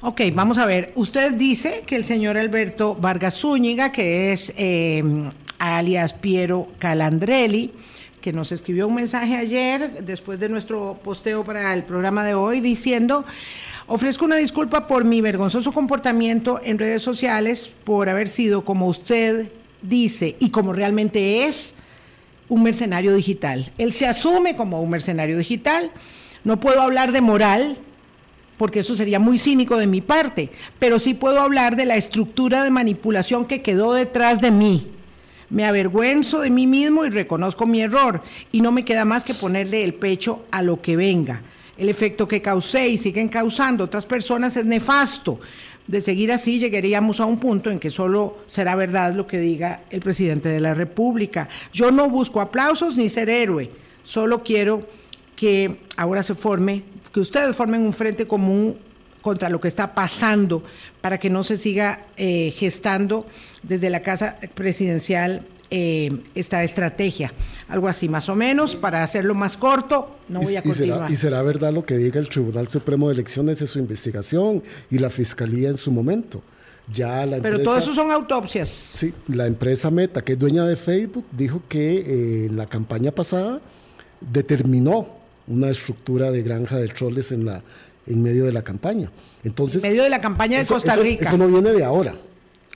Ok, 0.00 0.20
vamos 0.32 0.58
a 0.58 0.66
ver. 0.66 0.92
Usted 0.94 1.32
dice 1.32 1.82
que 1.84 1.96
el 1.96 2.04
señor 2.04 2.38
Alberto 2.38 2.94
Vargas 2.94 3.40
Zúñiga, 3.40 3.90
que 3.90 4.32
es 4.32 4.52
eh, 4.56 5.02
alias 5.58 6.12
Piero 6.12 6.68
Calandrelli, 6.78 7.72
que 8.20 8.32
nos 8.32 8.52
escribió 8.52 8.86
un 8.86 8.94
mensaje 8.94 9.36
ayer 9.36 10.04
después 10.04 10.38
de 10.38 10.48
nuestro 10.48 11.00
posteo 11.02 11.44
para 11.44 11.74
el 11.74 11.82
programa 11.82 12.24
de 12.24 12.34
hoy 12.34 12.60
diciendo, 12.60 13.24
ofrezco 13.88 14.26
una 14.26 14.36
disculpa 14.36 14.86
por 14.86 15.04
mi 15.04 15.20
vergonzoso 15.22 15.72
comportamiento 15.72 16.60
en 16.62 16.78
redes 16.78 17.02
sociales, 17.02 17.74
por 17.84 18.08
haber 18.08 18.28
sido 18.28 18.64
como 18.64 18.86
usted 18.86 19.50
dice 19.80 20.36
y 20.38 20.50
como 20.50 20.74
realmente 20.74 21.46
es 21.46 21.74
un 22.48 22.62
mercenario 22.62 23.14
digital. 23.14 23.72
Él 23.78 23.92
se 23.92 24.06
asume 24.06 24.56
como 24.56 24.82
un 24.82 24.90
mercenario 24.90 25.38
digital. 25.38 25.90
No 26.44 26.60
puedo 26.60 26.82
hablar 26.82 27.12
de 27.12 27.22
moral, 27.22 27.78
porque 28.58 28.80
eso 28.80 28.94
sería 28.94 29.18
muy 29.18 29.38
cínico 29.38 29.78
de 29.78 29.86
mi 29.86 30.02
parte, 30.02 30.50
pero 30.78 30.98
sí 30.98 31.14
puedo 31.14 31.40
hablar 31.40 31.74
de 31.74 31.86
la 31.86 31.96
estructura 31.96 32.64
de 32.64 32.70
manipulación 32.70 33.46
que 33.46 33.62
quedó 33.62 33.94
detrás 33.94 34.40
de 34.40 34.50
mí. 34.50 34.88
Me 35.48 35.64
avergüenzo 35.64 36.40
de 36.40 36.50
mí 36.50 36.66
mismo 36.66 37.06
y 37.06 37.10
reconozco 37.10 37.64
mi 37.64 37.80
error, 37.80 38.22
y 38.52 38.60
no 38.60 38.70
me 38.70 38.84
queda 38.84 39.06
más 39.06 39.24
que 39.24 39.32
ponerle 39.32 39.84
el 39.84 39.94
pecho 39.94 40.44
a 40.50 40.62
lo 40.62 40.82
que 40.82 40.96
venga. 40.96 41.42
El 41.78 41.88
efecto 41.88 42.26
que 42.26 42.42
causé 42.42 42.88
y 42.88 42.98
siguen 42.98 43.28
causando 43.28 43.84
otras 43.84 44.04
personas 44.04 44.56
es 44.56 44.66
nefasto. 44.66 45.38
De 45.86 46.02
seguir 46.02 46.32
así, 46.32 46.58
llegaríamos 46.58 47.20
a 47.20 47.24
un 47.24 47.38
punto 47.38 47.70
en 47.70 47.78
que 47.78 47.90
solo 47.90 48.38
será 48.46 48.74
verdad 48.74 49.14
lo 49.14 49.26
que 49.26 49.38
diga 49.38 49.82
el 49.88 50.00
presidente 50.00 50.50
de 50.50 50.60
la 50.60 50.74
República. 50.74 51.48
Yo 51.72 51.90
no 51.90 52.10
busco 52.10 52.42
aplausos 52.42 52.96
ni 52.96 53.08
ser 53.08 53.30
héroe, 53.30 53.70
solo 54.02 54.42
quiero 54.42 54.86
que 55.34 55.78
ahora 55.96 56.22
se 56.22 56.34
forme, 56.34 56.82
que 57.10 57.20
ustedes 57.20 57.56
formen 57.56 57.82
un 57.82 57.94
frente 57.94 58.26
común 58.26 58.76
contra 59.22 59.48
lo 59.48 59.60
que 59.60 59.68
está 59.68 59.94
pasando 59.94 60.62
para 61.00 61.18
que 61.18 61.30
no 61.30 61.42
se 61.44 61.56
siga 61.56 62.06
eh, 62.16 62.52
gestando 62.56 63.26
desde 63.62 63.88
la 63.88 64.02
Casa 64.02 64.36
Presidencial 64.54 65.46
eh, 65.70 66.22
esta 66.34 66.64
estrategia. 66.64 67.32
Algo 67.68 67.88
así, 67.88 68.08
más 68.08 68.28
o 68.28 68.34
menos, 68.34 68.74
para 68.74 69.02
hacerlo 69.02 69.34
más 69.34 69.56
corto, 69.56 70.16
no 70.28 70.40
voy 70.40 70.56
a 70.56 70.62
continuar. 70.62 71.10
Y 71.10 71.16
será, 71.16 71.42
verdad 71.42 71.72
lo 71.72 71.84
que 71.84 71.96
diga 71.96 72.18
el 72.18 72.28
Tribunal 72.28 72.68
Supremo 72.68 73.08
de 73.08 73.14
Elecciones 73.14 73.60
en 73.60 73.66
su 73.66 73.78
investigación 73.78 74.62
y 74.90 74.98
la 74.98 75.10
Fiscalía 75.10 75.68
en 75.68 75.76
su 75.76 75.90
momento. 75.90 76.42
Ya 76.90 77.26
la 77.26 77.38
Pero 77.40 77.62
todo 77.62 77.76
eso 77.76 77.92
son 77.92 78.10
autopsias. 78.10 78.68
Sí, 78.68 79.12
la 79.26 79.46
empresa 79.46 79.90
Meta, 79.90 80.22
que 80.22 80.32
es 80.32 80.38
dueña 80.38 80.64
de 80.64 80.76
Facebook, 80.76 81.26
dijo 81.32 81.62
que 81.68 81.98
eh, 81.98 82.46
en 82.46 82.56
la 82.56 82.66
campaña 82.66 83.10
pasada 83.10 83.60
determinó 84.20 85.18
una 85.46 85.68
estructura 85.68 86.30
de 86.30 86.42
granja 86.42 86.76
de 86.76 86.88
troles 86.88 87.32
en, 87.32 87.44
la, 87.44 87.62
en 88.06 88.22
medio 88.22 88.44
de 88.44 88.52
la 88.52 88.62
campaña. 88.62 89.10
Entonces, 89.44 89.84
en 89.84 89.90
medio 89.90 90.02
de 90.02 90.10
la 90.10 90.20
campaña 90.20 90.58
de 90.58 90.66
Costa 90.66 90.94
Rica. 90.96 91.26
Eso, 91.26 91.36
no 91.36 91.46
viene 91.48 91.72
de 91.72 91.84
ahora. 91.84 92.14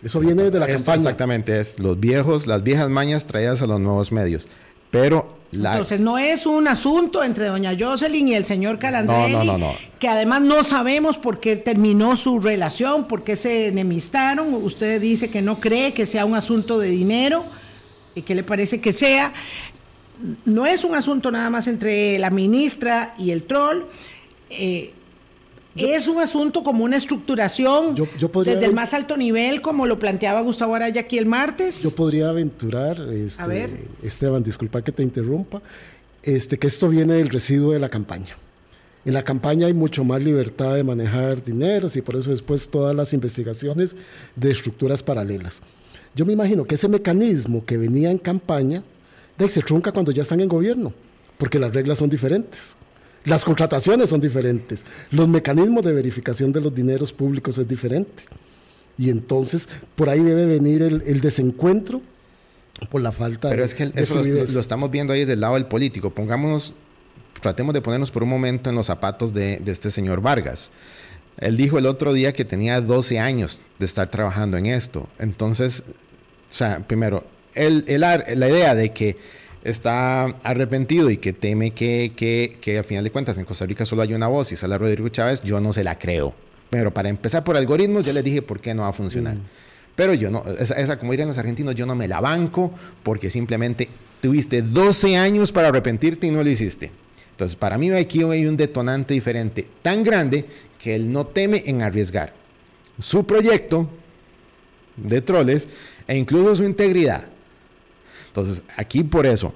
Eso 0.02 0.20
viene 0.20 0.50
de 0.50 0.58
la 0.58 0.66
campaña. 0.66 0.96
Exactamente, 0.96 1.60
es 1.60 1.78
los 1.78 1.98
viejos, 1.98 2.46
las 2.46 2.62
viejas 2.62 2.88
mañas 2.90 3.26
traídas 3.26 3.62
a 3.62 3.66
los 3.66 3.80
nuevos 3.80 4.12
medios. 4.12 4.46
Pero 4.90 5.38
la... 5.52 5.72
Entonces 5.72 6.00
no 6.00 6.18
es 6.18 6.44
un 6.44 6.68
asunto 6.68 7.22
entre 7.22 7.46
doña 7.46 7.76
Jocelyn 7.78 8.28
y 8.28 8.34
el 8.34 8.44
señor 8.44 8.78
Calandrelli, 8.78 9.32
no, 9.32 9.44
no, 9.44 9.58
no, 9.58 9.72
que 9.98 10.08
además 10.08 10.42
no 10.42 10.64
sabemos 10.64 11.18
por 11.18 11.40
qué 11.40 11.56
terminó 11.56 12.16
su 12.16 12.40
relación, 12.40 13.06
por 13.06 13.24
qué 13.24 13.36
se 13.36 13.68
enemistaron. 13.68 14.54
Usted 14.54 15.00
dice 15.00 15.30
que 15.30 15.40
no 15.40 15.60
cree 15.60 15.94
que 15.94 16.06
sea 16.06 16.24
un 16.24 16.34
asunto 16.34 16.78
de 16.78 16.88
dinero 16.88 17.44
y 18.14 18.22
que 18.22 18.34
le 18.34 18.42
parece 18.42 18.80
que 18.80 18.92
sea 18.92 19.32
no 20.44 20.66
es 20.66 20.84
un 20.84 20.94
asunto 20.94 21.30
nada 21.30 21.50
más 21.50 21.66
entre 21.66 22.18
la 22.18 22.30
ministra 22.30 23.14
y 23.18 23.30
el 23.30 23.44
troll. 23.44 23.84
Eh, 24.50 24.92
es 25.74 26.06
un 26.08 26.18
asunto 26.18 26.62
como 26.62 26.84
una 26.84 26.96
estructuración 26.96 27.94
desde 27.94 28.64
el 28.64 28.74
más 28.74 28.94
alto 28.94 29.16
nivel, 29.16 29.62
como 29.62 29.86
lo 29.86 29.98
planteaba 29.98 30.40
Gustavo 30.42 30.74
Araya 30.74 31.02
aquí 31.02 31.18
el 31.18 31.26
martes. 31.26 31.82
Yo 31.82 31.90
podría 31.90 32.28
aventurar, 32.28 33.00
este, 33.12 33.88
Esteban, 34.02 34.42
disculpa 34.42 34.82
que 34.82 34.92
te 34.92 35.02
interrumpa, 35.02 35.62
este, 36.22 36.58
que 36.58 36.66
esto 36.66 36.88
viene 36.88 37.14
del 37.14 37.30
residuo 37.30 37.72
de 37.72 37.80
la 37.80 37.88
campaña. 37.88 38.36
En 39.04 39.14
la 39.14 39.24
campaña 39.24 39.66
hay 39.66 39.74
mucho 39.74 40.04
más 40.04 40.22
libertad 40.22 40.76
de 40.76 40.84
manejar 40.84 41.44
dineros 41.44 41.96
y 41.96 42.02
por 42.02 42.14
eso 42.14 42.30
después 42.30 42.68
todas 42.68 42.94
las 42.94 43.12
investigaciones 43.12 43.96
de 44.36 44.50
estructuras 44.52 45.02
paralelas. 45.02 45.60
Yo 46.14 46.24
me 46.24 46.34
imagino 46.34 46.64
que 46.64 46.76
ese 46.76 46.88
mecanismo 46.88 47.64
que 47.64 47.78
venía 47.78 48.10
en 48.10 48.18
campaña 48.18 48.84
se 49.48 49.62
trunca 49.62 49.92
cuando 49.92 50.12
ya 50.12 50.22
están 50.22 50.40
en 50.40 50.48
gobierno, 50.48 50.92
porque 51.38 51.58
las 51.58 51.72
reglas 51.72 51.98
son 51.98 52.10
diferentes. 52.10 52.76
Las 53.24 53.44
contrataciones 53.44 54.10
son 54.10 54.20
diferentes. 54.20 54.84
Los 55.10 55.28
mecanismos 55.28 55.84
de 55.84 55.92
verificación 55.92 56.52
de 56.52 56.60
los 56.60 56.74
dineros 56.74 57.12
públicos 57.12 57.56
es 57.58 57.68
diferente. 57.68 58.24
Y 58.98 59.10
entonces 59.10 59.68
por 59.94 60.08
ahí 60.08 60.20
debe 60.20 60.46
venir 60.46 60.82
el, 60.82 61.20
desencuentro 61.20 62.02
por 62.90 63.00
la 63.00 63.12
falta 63.12 63.48
Pero 63.48 63.64
es 63.64 63.74
que 63.74 63.90
eso 63.94 64.16
lo, 64.22 64.60
estamos 64.60 64.90
viendo 64.90 65.12
ahí 65.12 65.20
desde 65.20 65.34
el 65.34 65.40
lado 65.40 65.54
del 65.54 65.66
político. 65.66 66.10
Pongámonos, 66.10 66.74
tratemos 67.40 67.72
de 67.74 67.80
ponernos 67.80 68.10
por 68.10 68.22
un 68.22 68.28
momento 68.28 68.70
en 68.70 68.76
los 68.76 68.86
zapatos 68.86 69.32
de, 69.32 69.58
de 69.58 69.72
este 69.72 69.90
señor 69.90 70.20
Vargas. 70.20 70.70
Él 71.38 71.56
dijo 71.56 71.78
el 71.78 71.86
otro 71.86 72.12
día 72.12 72.32
que 72.32 72.44
tenía 72.44 72.80
12 72.80 73.18
años 73.18 73.60
de 73.78 73.86
estar 73.86 74.10
trabajando 74.10 74.56
en 74.56 74.66
esto. 74.66 75.08
Entonces, 75.18 75.82
o 75.86 76.54
sea, 76.54 76.86
primero, 76.86 77.24
el, 77.54 77.84
la 77.98 78.48
idea 78.48 78.74
de 78.74 78.92
que 78.92 79.16
está 79.64 80.24
arrepentido 80.42 81.10
y 81.10 81.18
que 81.18 81.32
teme 81.32 81.72
que, 81.72 82.12
que, 82.16 82.58
que, 82.60 82.78
a 82.78 82.82
final 82.82 83.04
de 83.04 83.10
cuentas 83.10 83.38
en 83.38 83.44
Costa 83.44 83.66
Rica 83.66 83.84
solo 83.84 84.02
hay 84.02 84.14
una 84.14 84.26
voz 84.26 84.52
y 84.52 84.56
sale 84.56 84.76
Rodrigo 84.76 85.08
Chávez, 85.08 85.42
yo 85.42 85.60
no 85.60 85.72
se 85.72 85.84
la 85.84 85.98
creo. 85.98 86.34
Pero 86.70 86.92
para 86.92 87.08
empezar 87.08 87.44
por 87.44 87.56
algoritmos, 87.56 88.04
ya 88.04 88.12
les 88.12 88.24
dije 88.24 88.42
por 88.42 88.60
qué 88.60 88.74
no 88.74 88.82
va 88.82 88.88
a 88.88 88.92
funcionar. 88.92 89.36
Mm. 89.36 89.42
Pero 89.94 90.14
yo 90.14 90.30
no, 90.30 90.42
esa, 90.58 90.74
esa, 90.74 90.98
como 90.98 91.12
dirían 91.12 91.28
los 91.28 91.38
argentinos, 91.38 91.74
yo 91.74 91.86
no 91.86 91.94
me 91.94 92.08
la 92.08 92.20
banco 92.20 92.72
porque 93.02 93.28
simplemente 93.28 93.88
tuviste 94.20 94.62
12 94.62 95.16
años 95.16 95.52
para 95.52 95.68
arrepentirte 95.68 96.26
y 96.26 96.30
no 96.30 96.42
lo 96.42 96.48
hiciste. 96.48 96.90
Entonces, 97.32 97.56
para 97.56 97.76
mí 97.76 97.90
aquí 97.90 98.22
hay 98.22 98.46
un 98.46 98.56
detonante 98.56 99.14
diferente 99.14 99.66
tan 99.82 100.02
grande 100.02 100.46
que 100.78 100.94
él 100.94 101.12
no 101.12 101.26
teme 101.26 101.62
en 101.66 101.82
arriesgar 101.82 102.32
su 102.98 103.26
proyecto 103.26 103.88
de 104.96 105.20
troles 105.20 105.66
e 106.06 106.16
incluso 106.16 106.56
su 106.56 106.64
integridad 106.64 107.31
entonces, 108.32 108.62
aquí 108.78 109.04
por 109.04 109.26
eso, 109.26 109.52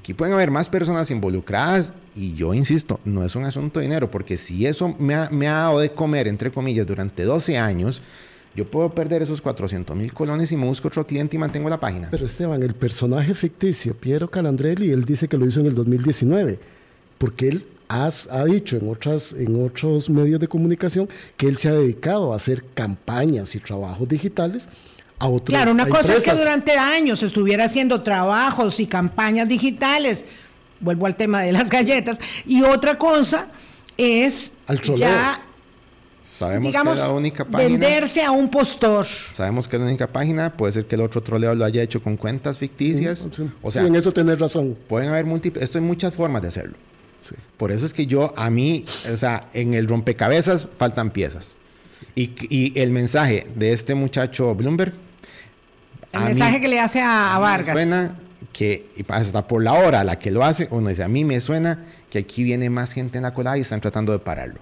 aquí 0.00 0.12
pueden 0.12 0.34
haber 0.34 0.50
más 0.50 0.68
personas 0.68 1.12
involucradas 1.12 1.92
y 2.16 2.34
yo 2.34 2.54
insisto, 2.54 2.98
no 3.04 3.24
es 3.24 3.36
un 3.36 3.44
asunto 3.44 3.78
de 3.78 3.86
dinero, 3.86 4.10
porque 4.10 4.36
si 4.36 4.66
eso 4.66 4.96
me 4.98 5.14
ha, 5.14 5.28
dado 5.30 5.78
de 5.78 5.92
comer, 5.92 6.26
entre 6.26 6.50
comillas, 6.50 6.88
durante 6.88 7.22
12 7.22 7.56
años, 7.56 8.02
yo 8.56 8.68
puedo 8.68 8.92
perder 8.92 9.22
esos 9.22 9.40
400 9.40 9.96
mil 9.96 10.12
colones 10.12 10.50
y 10.50 10.56
me 10.56 10.66
busco 10.66 10.88
otro 10.88 11.06
cliente 11.06 11.36
y 11.36 11.38
mantengo 11.38 11.70
la 11.70 11.78
página. 11.78 12.08
Pero 12.10 12.26
Esteban, 12.26 12.60
el 12.64 12.74
personaje 12.74 13.32
ficticio, 13.32 13.94
Piero 13.94 14.28
Calandrelli, 14.28 14.90
él 14.90 15.04
dice 15.04 15.28
que 15.28 15.36
lo 15.36 15.46
hizo 15.46 15.60
en 15.60 15.66
el 15.66 15.76
2019, 15.76 16.58
porque 17.18 17.48
él 17.48 17.66
ha 17.88 18.44
dicho 18.44 18.76
en, 18.76 18.90
otras, 18.90 19.34
en 19.34 19.64
otros 19.64 20.10
medios 20.10 20.40
de 20.40 20.48
comunicación 20.48 21.08
que 21.36 21.46
él 21.46 21.58
se 21.58 21.68
ha 21.68 21.74
dedicado 21.74 22.32
a 22.32 22.36
hacer 22.36 22.64
campañas 22.74 23.54
y 23.54 23.60
trabajos 23.60 24.08
digitales 24.08 24.68
Claro, 25.44 25.70
una 25.70 25.86
cosa 25.86 26.14
es 26.14 26.24
que 26.24 26.32
durante 26.32 26.72
años 26.72 27.22
estuviera 27.22 27.64
haciendo 27.64 28.02
trabajos 28.02 28.80
y 28.80 28.86
campañas 28.86 29.48
digitales, 29.48 30.24
vuelvo 30.80 31.06
al 31.06 31.16
tema 31.16 31.40
de 31.40 31.52
las 31.52 31.70
galletas, 31.70 32.18
y 32.44 32.62
otra 32.62 32.98
cosa 32.98 33.46
es 33.96 34.52
ya 34.96 35.40
Sabemos 36.36 36.74
que 36.74 36.84
la 36.84 37.10
única 37.10 37.46
página. 37.46 37.70
Venderse 37.70 38.22
a 38.22 38.30
un 38.30 38.50
postor. 38.50 39.06
Sabemos 39.32 39.66
que 39.66 39.78
la 39.78 39.86
única 39.86 40.06
página 40.06 40.54
puede 40.54 40.74
ser 40.74 40.84
que 40.84 40.94
el 40.94 41.00
otro 41.00 41.22
troleo 41.22 41.54
lo 41.54 41.64
haya 41.64 41.82
hecho 41.82 42.02
con 42.02 42.18
cuentas 42.18 42.58
ficticias. 42.58 43.26
Sí, 43.32 43.50
O 43.62 43.70
sea, 43.70 43.86
en 43.86 43.94
eso 43.94 44.12
tenés 44.12 44.38
razón. 44.38 44.76
Pueden 44.86 45.08
haber 45.08 45.24
múltiples. 45.24 45.64
Esto 45.64 45.78
hay 45.78 45.84
muchas 45.84 46.12
formas 46.12 46.42
de 46.42 46.48
hacerlo. 46.48 46.76
Por 47.56 47.72
eso 47.72 47.86
es 47.86 47.94
que 47.94 48.04
yo, 48.04 48.34
a 48.36 48.50
mí, 48.50 48.84
o 49.10 49.16
sea, 49.16 49.48
en 49.54 49.72
el 49.72 49.88
rompecabezas 49.88 50.68
faltan 50.76 51.10
piezas. 51.10 51.56
Y, 52.14 52.32
y, 52.50 52.78
el 52.78 52.90
mensaje 52.90 53.46
de 53.54 53.72
este 53.72 53.94
muchacho 53.94 54.54
Bloomberg 54.54 54.92
el 56.18 56.24
mensaje 56.24 56.60
que 56.60 56.68
le 56.68 56.80
hace 56.80 57.00
a, 57.00 57.38
Vargas. 57.38 57.74
suena 57.74 58.16
que, 58.52 58.90
y 58.96 59.04
hasta 59.08 59.46
por 59.46 59.62
la 59.62 59.74
hora 59.74 60.00
a 60.00 60.04
la 60.04 60.18
que 60.18 60.30
lo 60.30 60.44
hace, 60.44 60.68
uno 60.70 60.88
dice, 60.88 61.02
a 61.02 61.08
mí 61.08 61.24
me 61.24 61.40
suena 61.40 61.84
que 62.10 62.18
aquí 62.18 62.42
viene 62.42 62.70
más 62.70 62.92
gente 62.92 63.18
en 63.18 63.22
la 63.22 63.34
cola 63.34 63.56
y 63.58 63.62
están 63.62 63.80
tratando 63.80 64.12
de 64.12 64.18
pararlo. 64.18 64.60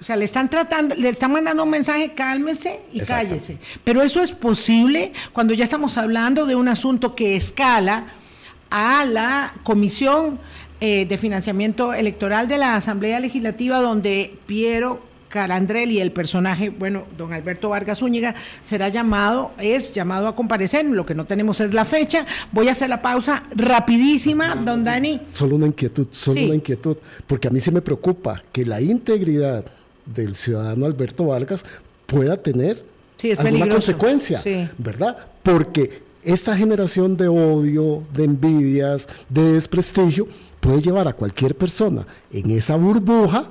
O 0.00 0.04
sea, 0.04 0.16
le 0.16 0.24
están 0.24 0.48
tratando, 0.48 0.94
le 0.94 1.08
están 1.08 1.32
mandando 1.32 1.64
un 1.64 1.70
mensaje, 1.70 2.12
cálmese 2.14 2.80
y 2.92 3.00
cállese. 3.00 3.58
Pero 3.82 4.02
eso 4.02 4.22
es 4.22 4.30
posible 4.30 5.12
cuando 5.32 5.54
ya 5.54 5.64
estamos 5.64 5.98
hablando 5.98 6.46
de 6.46 6.54
un 6.54 6.68
asunto 6.68 7.16
que 7.16 7.34
escala 7.34 8.12
a 8.70 9.04
la 9.04 9.54
Comisión 9.64 10.38
eh, 10.80 11.06
de 11.06 11.18
Financiamiento 11.18 11.92
Electoral 11.92 12.46
de 12.46 12.58
la 12.58 12.76
Asamblea 12.76 13.18
Legislativa, 13.18 13.80
donde 13.80 14.38
Piero 14.46 15.02
Calandrelli, 15.28 16.00
el 16.00 16.12
personaje, 16.12 16.70
bueno, 16.70 17.04
don 17.16 17.32
Alberto 17.32 17.68
Vargas 17.68 17.98
Zúñiga, 17.98 18.34
será 18.62 18.88
llamado, 18.88 19.52
es 19.58 19.92
llamado 19.92 20.28
a 20.28 20.34
comparecer, 20.34 20.84
lo 20.86 21.04
que 21.04 21.14
no 21.14 21.26
tenemos 21.26 21.60
es 21.60 21.74
la 21.74 21.84
fecha. 21.84 22.26
Voy 22.52 22.68
a 22.68 22.72
hacer 22.72 22.88
la 22.88 23.02
pausa 23.02 23.44
rapidísima, 23.54 24.54
don 24.54 24.84
Dani. 24.84 25.20
Solo 25.30 25.56
una 25.56 25.66
inquietud, 25.66 26.08
solo 26.10 26.40
una 26.44 26.54
inquietud, 26.54 26.96
porque 27.26 27.48
a 27.48 27.50
mí 27.50 27.60
sí 27.60 27.70
me 27.70 27.82
preocupa 27.82 28.42
que 28.52 28.64
la 28.64 28.80
integridad 28.80 29.64
del 30.06 30.34
ciudadano 30.34 30.86
Alberto 30.86 31.26
Vargas 31.26 31.64
pueda 32.06 32.36
tener 32.36 32.84
alguna 33.38 33.68
consecuencia, 33.68 34.42
¿verdad? 34.78 35.16
Porque 35.42 36.02
esta 36.22 36.56
generación 36.56 37.16
de 37.16 37.28
odio, 37.28 38.02
de 38.12 38.24
envidias, 38.24 39.08
de 39.28 39.52
desprestigio, 39.52 40.26
puede 40.60 40.80
llevar 40.80 41.06
a 41.08 41.12
cualquier 41.12 41.54
persona 41.54 42.06
en 42.32 42.50
esa 42.50 42.76
burbuja 42.76 43.48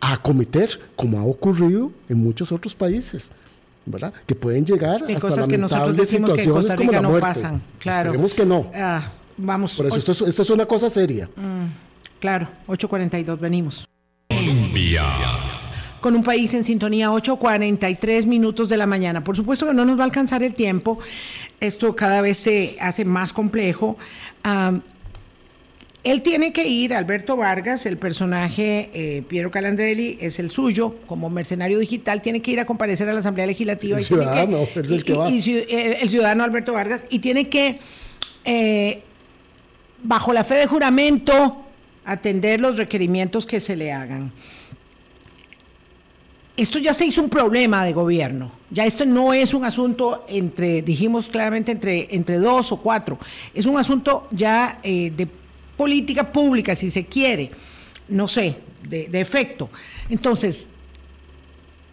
a 0.00 0.16
cometer, 0.18 0.80
como 0.96 1.18
ha 1.18 1.24
ocurrido 1.24 1.90
en 2.08 2.18
muchos 2.18 2.52
otros 2.52 2.74
países. 2.74 3.30
¿verdad? 3.90 4.12
Que 4.26 4.34
pueden 4.34 4.64
llegar 4.64 5.02
hasta 5.02 5.20
cosas 5.20 5.48
lamentables 5.48 6.10
que 6.10 6.16
situaciones 6.18 6.74
como 6.74 6.92
la 6.92 7.02
muerte. 7.02 7.26
pasan, 7.26 7.62
claro. 7.78 8.10
Esperemos 8.10 8.34
que 8.34 8.46
no. 8.46 8.70
Ah, 8.74 9.12
vamos. 9.36 9.74
Por 9.74 9.86
eso 9.86 10.12
esto 10.12 10.42
es, 10.42 10.50
una 10.50 10.66
cosa 10.66 10.90
seria. 10.90 11.28
Mm, 11.36 11.66
claro, 12.20 12.48
8.42, 12.66 13.38
venimos. 13.38 13.88
Con 16.00 16.14
un 16.14 16.22
país 16.22 16.54
en 16.54 16.62
sintonía, 16.62 17.10
8.43 17.10 18.26
minutos 18.26 18.68
de 18.68 18.76
la 18.76 18.86
mañana. 18.86 19.24
Por 19.24 19.34
supuesto 19.34 19.66
que 19.66 19.74
no 19.74 19.84
nos 19.84 19.98
va 19.98 20.02
a 20.02 20.04
alcanzar 20.04 20.42
el 20.42 20.54
tiempo. 20.54 20.98
Esto 21.58 21.96
cada 21.96 22.20
vez 22.20 22.36
se 22.36 22.76
hace 22.80 23.04
más 23.04 23.32
complejo. 23.32 23.96
Él 26.04 26.22
tiene 26.22 26.52
que 26.52 26.66
ir, 26.68 26.94
Alberto 26.94 27.36
Vargas, 27.36 27.84
el 27.84 27.98
personaje 27.98 28.88
eh, 28.94 29.22
Piero 29.26 29.50
Calandrelli 29.50 30.16
es 30.20 30.38
el 30.38 30.50
suyo, 30.50 30.94
como 31.06 31.28
mercenario 31.28 31.78
digital, 31.78 32.22
tiene 32.22 32.40
que 32.40 32.52
ir 32.52 32.60
a 32.60 32.66
comparecer 32.66 33.08
a 33.08 33.12
la 33.12 33.18
Asamblea 33.18 33.46
Legislativa. 33.46 33.98
El 33.98 34.04
ciudadano, 34.04 34.68
es 34.74 34.90
el 34.92 35.04
que 35.04 35.14
va. 35.14 35.28
Eh, 35.28 35.98
el 36.00 36.08
ciudadano 36.08 36.44
Alberto 36.44 36.72
Vargas, 36.72 37.04
y 37.10 37.18
tiene 37.18 37.48
que, 37.48 37.80
eh, 38.44 39.02
bajo 40.02 40.32
la 40.32 40.44
fe 40.44 40.54
de 40.54 40.66
juramento, 40.66 41.64
atender 42.04 42.60
los 42.60 42.76
requerimientos 42.76 43.44
que 43.44 43.58
se 43.58 43.74
le 43.74 43.92
hagan. 43.92 44.32
Esto 46.56 46.78
ya 46.78 46.94
se 46.94 47.06
hizo 47.06 47.22
un 47.22 47.28
problema 47.28 47.84
de 47.84 47.92
gobierno. 47.92 48.52
Ya 48.70 48.86
esto 48.86 49.04
no 49.04 49.34
es 49.34 49.52
un 49.52 49.64
asunto 49.64 50.24
entre, 50.28 50.82
dijimos 50.82 51.28
claramente, 51.28 51.72
entre, 51.72 52.14
entre 52.14 52.38
dos 52.38 52.72
o 52.72 52.78
cuatro. 52.78 53.18
Es 53.52 53.66
un 53.66 53.78
asunto 53.78 54.26
ya 54.30 54.78
de 54.82 55.28
política 55.78 56.32
pública, 56.32 56.74
si 56.74 56.90
se 56.90 57.06
quiere, 57.06 57.52
no 58.08 58.26
sé, 58.28 58.56
de, 58.82 59.08
efecto. 59.20 59.70
Entonces, 60.10 60.66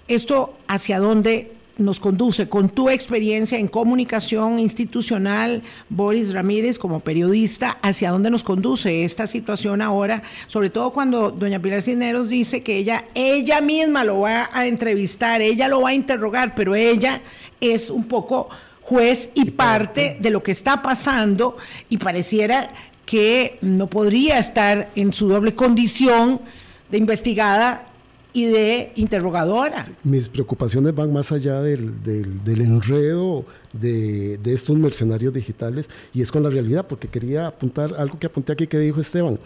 ¿esto 0.07 0.57
hacia 0.67 0.99
dónde 0.99 1.51
nos 1.77 1.99
conduce? 1.99 2.49
Con 2.49 2.69
tu 2.69 2.89
experiencia 2.89 3.59
en 3.59 3.67
comunicación 3.67 4.57
institucional, 4.57 5.61
Boris 5.87 6.33
Ramírez, 6.33 6.79
como 6.79 6.99
periodista, 6.99 7.77
¿hacia 7.83 8.09
dónde 8.09 8.31
nos 8.31 8.43
conduce 8.43 9.03
esta 9.03 9.27
situación 9.27 9.83
ahora? 9.83 10.23
Sobre 10.47 10.71
todo 10.71 10.89
cuando 10.91 11.29
doña 11.29 11.61
Pilar 11.61 11.83
Cisneros 11.83 12.27
dice 12.27 12.63
que 12.63 12.77
ella, 12.77 13.05
ella 13.13 13.61
misma 13.61 14.03
lo 14.03 14.21
va 14.21 14.49
a 14.51 14.65
entrevistar, 14.65 15.43
ella 15.43 15.67
lo 15.67 15.81
va 15.81 15.89
a 15.89 15.93
interrogar, 15.93 16.55
pero 16.55 16.73
ella 16.73 17.21
es 17.61 17.91
un 17.91 18.05
poco 18.05 18.49
juez 18.85 19.29
y 19.33 19.51
parte 19.51 20.17
de 20.19 20.29
lo 20.29 20.43
que 20.43 20.51
está 20.51 20.83
pasando 20.83 21.57
y 21.89 21.97
pareciera 21.97 22.71
que 23.05 23.57
no 23.61 23.87
podría 23.87 24.39
estar 24.39 24.91
en 24.95 25.13
su 25.13 25.27
doble 25.27 25.55
condición 25.55 26.41
de 26.89 26.97
investigada 26.97 27.87
y 28.33 28.45
de 28.45 28.91
interrogadora. 28.95 29.85
Mis 30.03 30.27
preocupaciones 30.27 30.93
van 30.93 31.13
más 31.13 31.31
allá 31.31 31.61
del, 31.61 32.03
del, 32.03 32.61
enredo 32.61 33.45
de, 33.71 34.37
de, 34.37 34.53
estos 34.53 34.75
mercenarios 34.77 35.33
digitales 35.33 35.89
y 36.13 36.21
es 36.21 36.31
con 36.31 36.43
la 36.43 36.49
realidad, 36.49 36.85
porque 36.85 37.07
quería 37.07 37.47
apuntar 37.47 37.95
algo 37.97 38.19
que 38.19 38.27
apunté 38.27 38.51
aquí 38.51 38.67
que 38.67 38.77
dijo 38.77 38.99
Esteban. 38.99 39.39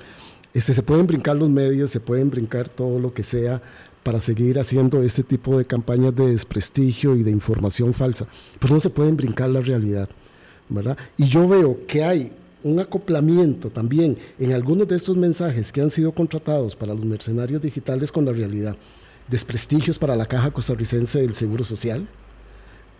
Este, 0.53 0.73
se 0.73 0.81
pueden 0.81 1.05
brincar 1.05 1.35
los 1.35 1.49
medios, 1.49 1.91
se 1.91 1.99
pueden 1.99 2.31
brincar 2.31 2.67
todo 2.67 2.99
lo 2.99 3.13
que 3.13 3.21
sea 3.21 3.61
para 4.01 4.19
seguir 4.19 4.57
haciendo 4.57 5.03
este 5.03 5.21
tipo 5.21 5.55
de 5.57 5.65
campañas 5.65 6.15
de 6.15 6.31
desprestigio 6.31 7.15
y 7.15 7.21
de 7.21 7.29
información 7.29 7.93
falsa, 7.93 8.25
pero 8.59 8.73
no 8.73 8.79
se 8.79 8.89
pueden 8.89 9.15
brincar 9.15 9.49
la 9.49 9.61
realidad, 9.61 10.09
¿verdad? 10.67 10.97
Y 11.15 11.25
yo 11.25 11.47
veo 11.47 11.85
que 11.85 12.03
hay 12.03 12.31
un 12.63 12.79
acoplamiento 12.79 13.69
también 13.69 14.17
en 14.37 14.53
algunos 14.53 14.87
de 14.87 14.95
estos 14.95 15.15
mensajes 15.15 15.71
que 15.71 15.81
han 15.81 15.89
sido 15.89 16.11
contratados 16.11 16.75
para 16.75 16.93
los 16.93 17.05
mercenarios 17.05 17.61
digitales 17.61 18.11
con 18.11 18.25
la 18.25 18.33
realidad. 18.33 18.75
Desprestigios 19.27 19.97
para 19.97 20.15
la 20.15 20.25
Caja 20.25 20.51
Costarricense 20.51 21.21
del 21.21 21.33
Seguro 21.33 21.63
Social, 21.63 22.07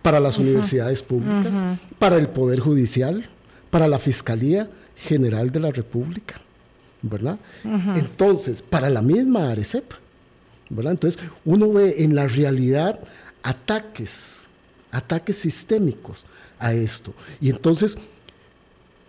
para 0.02 0.20
las 0.20 0.38
universidades 0.38 1.02
públicas, 1.02 1.62
para 1.98 2.16
el 2.16 2.28
Poder 2.28 2.60
Judicial, 2.60 3.24
para 3.70 3.88
la 3.88 3.98
Fiscalía 3.98 4.70
General 4.96 5.50
de 5.50 5.60
la 5.60 5.70
República, 5.70 6.40
¿verdad? 7.02 7.38
Entonces, 7.94 8.62
para 8.62 8.88
la 8.88 9.02
misma 9.02 9.50
ARECEP, 9.50 9.92
¿verdad? 10.70 10.92
Entonces, 10.92 11.20
uno 11.44 11.72
ve 11.72 11.96
en 11.98 12.14
la 12.14 12.26
realidad 12.28 13.00
ataques, 13.42 14.42
ataques 14.90 15.36
sistémicos 15.36 16.26
a 16.58 16.72
esto. 16.72 17.14
Y 17.40 17.50
entonces, 17.50 17.98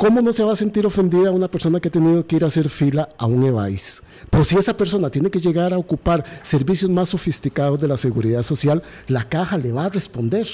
¿Cómo 0.01 0.19
no 0.19 0.33
se 0.33 0.43
va 0.43 0.53
a 0.53 0.55
sentir 0.55 0.83
ofendida 0.83 1.29
una 1.29 1.47
persona 1.47 1.79
que 1.79 1.89
ha 1.89 1.91
tenido 1.91 2.25
que 2.25 2.35
ir 2.35 2.43
a 2.43 2.47
hacer 2.47 2.69
fila 2.69 3.07
a 3.19 3.27
un 3.27 3.43
EVAIS? 3.43 4.01
Pero 4.31 4.43
si 4.43 4.57
esa 4.57 4.75
persona 4.75 5.11
tiene 5.11 5.29
que 5.29 5.39
llegar 5.39 5.75
a 5.75 5.77
ocupar 5.77 6.25
servicios 6.41 6.89
más 6.89 7.09
sofisticados 7.09 7.79
de 7.79 7.87
la 7.87 7.97
seguridad 7.97 8.41
social, 8.41 8.81
la 9.07 9.23
caja 9.29 9.59
le 9.59 9.71
va 9.71 9.85
a 9.85 9.89
responder. 9.89 10.47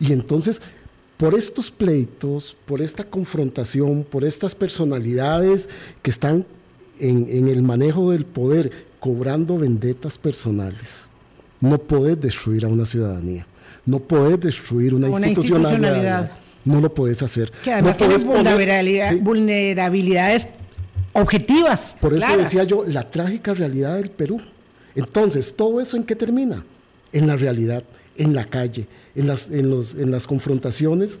Y 0.00 0.14
entonces, 0.14 0.62
por 1.18 1.34
estos 1.34 1.70
pleitos, 1.70 2.56
por 2.64 2.80
esta 2.80 3.04
confrontación, 3.04 4.02
por 4.02 4.24
estas 4.24 4.54
personalidades 4.54 5.68
que 6.00 6.10
están 6.10 6.46
en, 7.00 7.48
el 7.48 7.62
manejo 7.62 8.12
del 8.12 8.24
poder 8.24 8.72
cobrando 8.98 9.58
vendetas 9.58 10.16
personales, 10.16 11.06
no 11.60 11.76
puedes 11.76 12.18
destruir 12.18 12.64
a 12.64 12.68
una 12.68 12.86
ciudadanía, 12.86 13.46
no 13.84 13.98
puedes 13.98 14.40
destruir 14.40 14.94
una, 14.94 15.10
institucionalidad 15.10 16.41
no 16.64 16.80
lo 16.80 16.92
puedes 16.92 17.22
hacer. 17.22 17.50
Que 17.64 17.72
además 17.72 17.96
vulnerabilidades 19.22 20.48
objetivas. 21.12 21.96
Por 22.00 22.14
eso 22.14 22.36
decía 22.36 22.64
yo, 22.64 22.84
la 22.86 23.10
trágica 23.10 23.54
realidad 23.54 23.96
del 23.96 24.10
Perú. 24.10 24.40
Entonces, 24.94 25.54
¿todo 25.56 25.80
eso 25.80 25.96
en 25.96 26.04
qué 26.04 26.14
termina? 26.14 26.64
En 27.12 27.26
la 27.26 27.36
realidad, 27.36 27.84
en 28.16 28.34
la 28.34 28.44
calle, 28.44 28.86
en 29.14 29.26
las, 29.26 29.48
en 29.50 29.70
los, 29.70 29.94
en 29.94 30.10
las 30.10 30.26
confrontaciones 30.26 31.20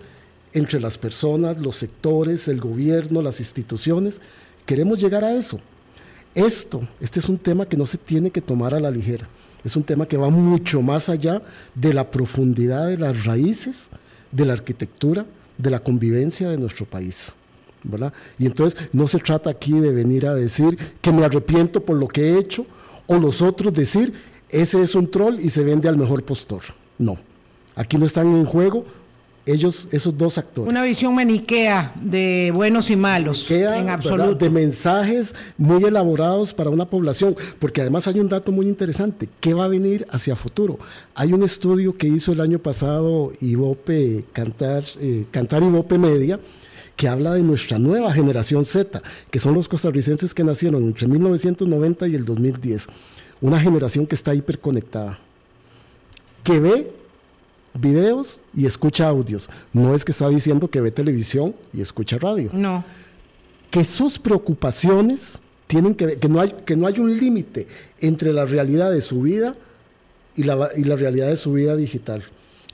entre 0.54 0.80
las 0.80 0.98
personas, 0.98 1.58
los 1.58 1.76
sectores, 1.76 2.48
el 2.48 2.60
gobierno, 2.60 3.22
las 3.22 3.40
instituciones. 3.40 4.20
Queremos 4.66 5.00
llegar 5.00 5.24
a 5.24 5.34
eso. 5.34 5.60
Esto, 6.34 6.86
este 7.00 7.20
es 7.20 7.28
un 7.28 7.38
tema 7.38 7.66
que 7.66 7.76
no 7.76 7.86
se 7.86 7.98
tiene 7.98 8.30
que 8.30 8.40
tomar 8.40 8.74
a 8.74 8.80
la 8.80 8.90
ligera. 8.90 9.28
Es 9.64 9.76
un 9.76 9.82
tema 9.82 10.06
que 10.06 10.16
va 10.16 10.30
mucho 10.30 10.82
más 10.82 11.08
allá 11.08 11.42
de 11.74 11.94
la 11.94 12.10
profundidad 12.10 12.88
de 12.88 12.98
las 12.98 13.24
raíces 13.24 13.90
de 14.32 14.44
la 14.46 14.54
arquitectura, 14.54 15.24
de 15.56 15.70
la 15.70 15.78
convivencia 15.78 16.48
de 16.48 16.58
nuestro 16.58 16.86
país. 16.86 17.34
¿verdad? 17.84 18.12
Y 18.38 18.46
entonces 18.46 18.80
no 18.92 19.06
se 19.06 19.18
trata 19.18 19.50
aquí 19.50 19.78
de 19.80 19.92
venir 19.92 20.26
a 20.26 20.34
decir 20.34 20.76
que 21.00 21.12
me 21.12 21.24
arrepiento 21.24 21.84
por 21.84 21.96
lo 21.96 22.08
que 22.08 22.22
he 22.22 22.38
hecho 22.38 22.66
o 23.06 23.16
los 23.18 23.42
otros 23.42 23.72
decir 23.72 24.12
ese 24.48 24.82
es 24.82 24.94
un 24.94 25.10
troll 25.10 25.36
y 25.40 25.50
se 25.50 25.64
vende 25.64 25.88
al 25.88 25.96
mejor 25.96 26.22
postor. 26.24 26.62
No, 26.98 27.18
aquí 27.74 27.96
no 27.96 28.06
están 28.06 28.34
en 28.34 28.44
juego 28.44 28.84
ellos, 29.46 29.88
esos 29.90 30.16
dos 30.16 30.38
actores. 30.38 30.70
Una 30.70 30.84
visión 30.84 31.14
maniquea 31.14 31.92
de 32.00 32.52
buenos 32.54 32.90
y 32.90 32.96
malos, 32.96 33.50
en 33.50 33.88
absoluto. 33.88 34.34
De 34.34 34.50
mensajes 34.50 35.34
muy 35.58 35.82
elaborados 35.84 36.54
para 36.54 36.70
una 36.70 36.88
población, 36.88 37.34
porque 37.58 37.80
además 37.80 38.06
hay 38.06 38.20
un 38.20 38.28
dato 38.28 38.52
muy 38.52 38.66
interesante, 38.66 39.28
¿qué 39.40 39.54
va 39.54 39.64
a 39.64 39.68
venir 39.68 40.06
hacia 40.10 40.36
futuro? 40.36 40.78
Hay 41.14 41.32
un 41.32 41.42
estudio 41.42 41.96
que 41.96 42.06
hizo 42.06 42.32
el 42.32 42.40
año 42.40 42.58
pasado 42.58 43.32
Ivope 43.40 44.24
Cantar, 44.32 44.84
eh, 45.00 45.24
Cantar 45.30 45.62
Ivope 45.62 45.98
Media, 45.98 46.38
que 46.96 47.08
habla 47.08 47.34
de 47.34 47.42
nuestra 47.42 47.78
nueva 47.78 48.12
generación 48.12 48.64
Z, 48.64 49.02
que 49.30 49.38
son 49.38 49.54
los 49.54 49.68
costarricenses 49.68 50.34
que 50.34 50.44
nacieron 50.44 50.84
entre 50.84 51.08
1990 51.08 52.06
y 52.06 52.14
el 52.14 52.24
2010. 52.24 52.86
Una 53.40 53.58
generación 53.58 54.06
que 54.06 54.14
está 54.14 54.34
hiperconectada, 54.34 55.18
que 56.44 56.60
ve 56.60 57.01
videos 57.74 58.40
y 58.54 58.66
escucha 58.66 59.08
audios. 59.08 59.48
No 59.72 59.94
es 59.94 60.04
que 60.04 60.12
está 60.12 60.28
diciendo 60.28 60.68
que 60.68 60.80
ve 60.80 60.90
televisión 60.90 61.54
y 61.72 61.80
escucha 61.80 62.18
radio. 62.18 62.50
No. 62.52 62.84
Que 63.70 63.84
sus 63.84 64.18
preocupaciones 64.18 65.38
tienen 65.66 65.94
que 65.94 66.18
que 66.18 66.28
no 66.28 66.40
hay, 66.40 66.54
que 66.64 66.76
no 66.76 66.86
hay 66.86 66.98
un 66.98 67.18
límite 67.18 67.66
entre 68.00 68.32
la 68.32 68.44
realidad 68.44 68.90
de 68.90 69.00
su 69.00 69.22
vida 69.22 69.56
y 70.36 70.44
la, 70.44 70.70
y 70.76 70.84
la 70.84 70.96
realidad 70.96 71.28
de 71.28 71.36
su 71.36 71.52
vida 71.52 71.76
digital 71.76 72.22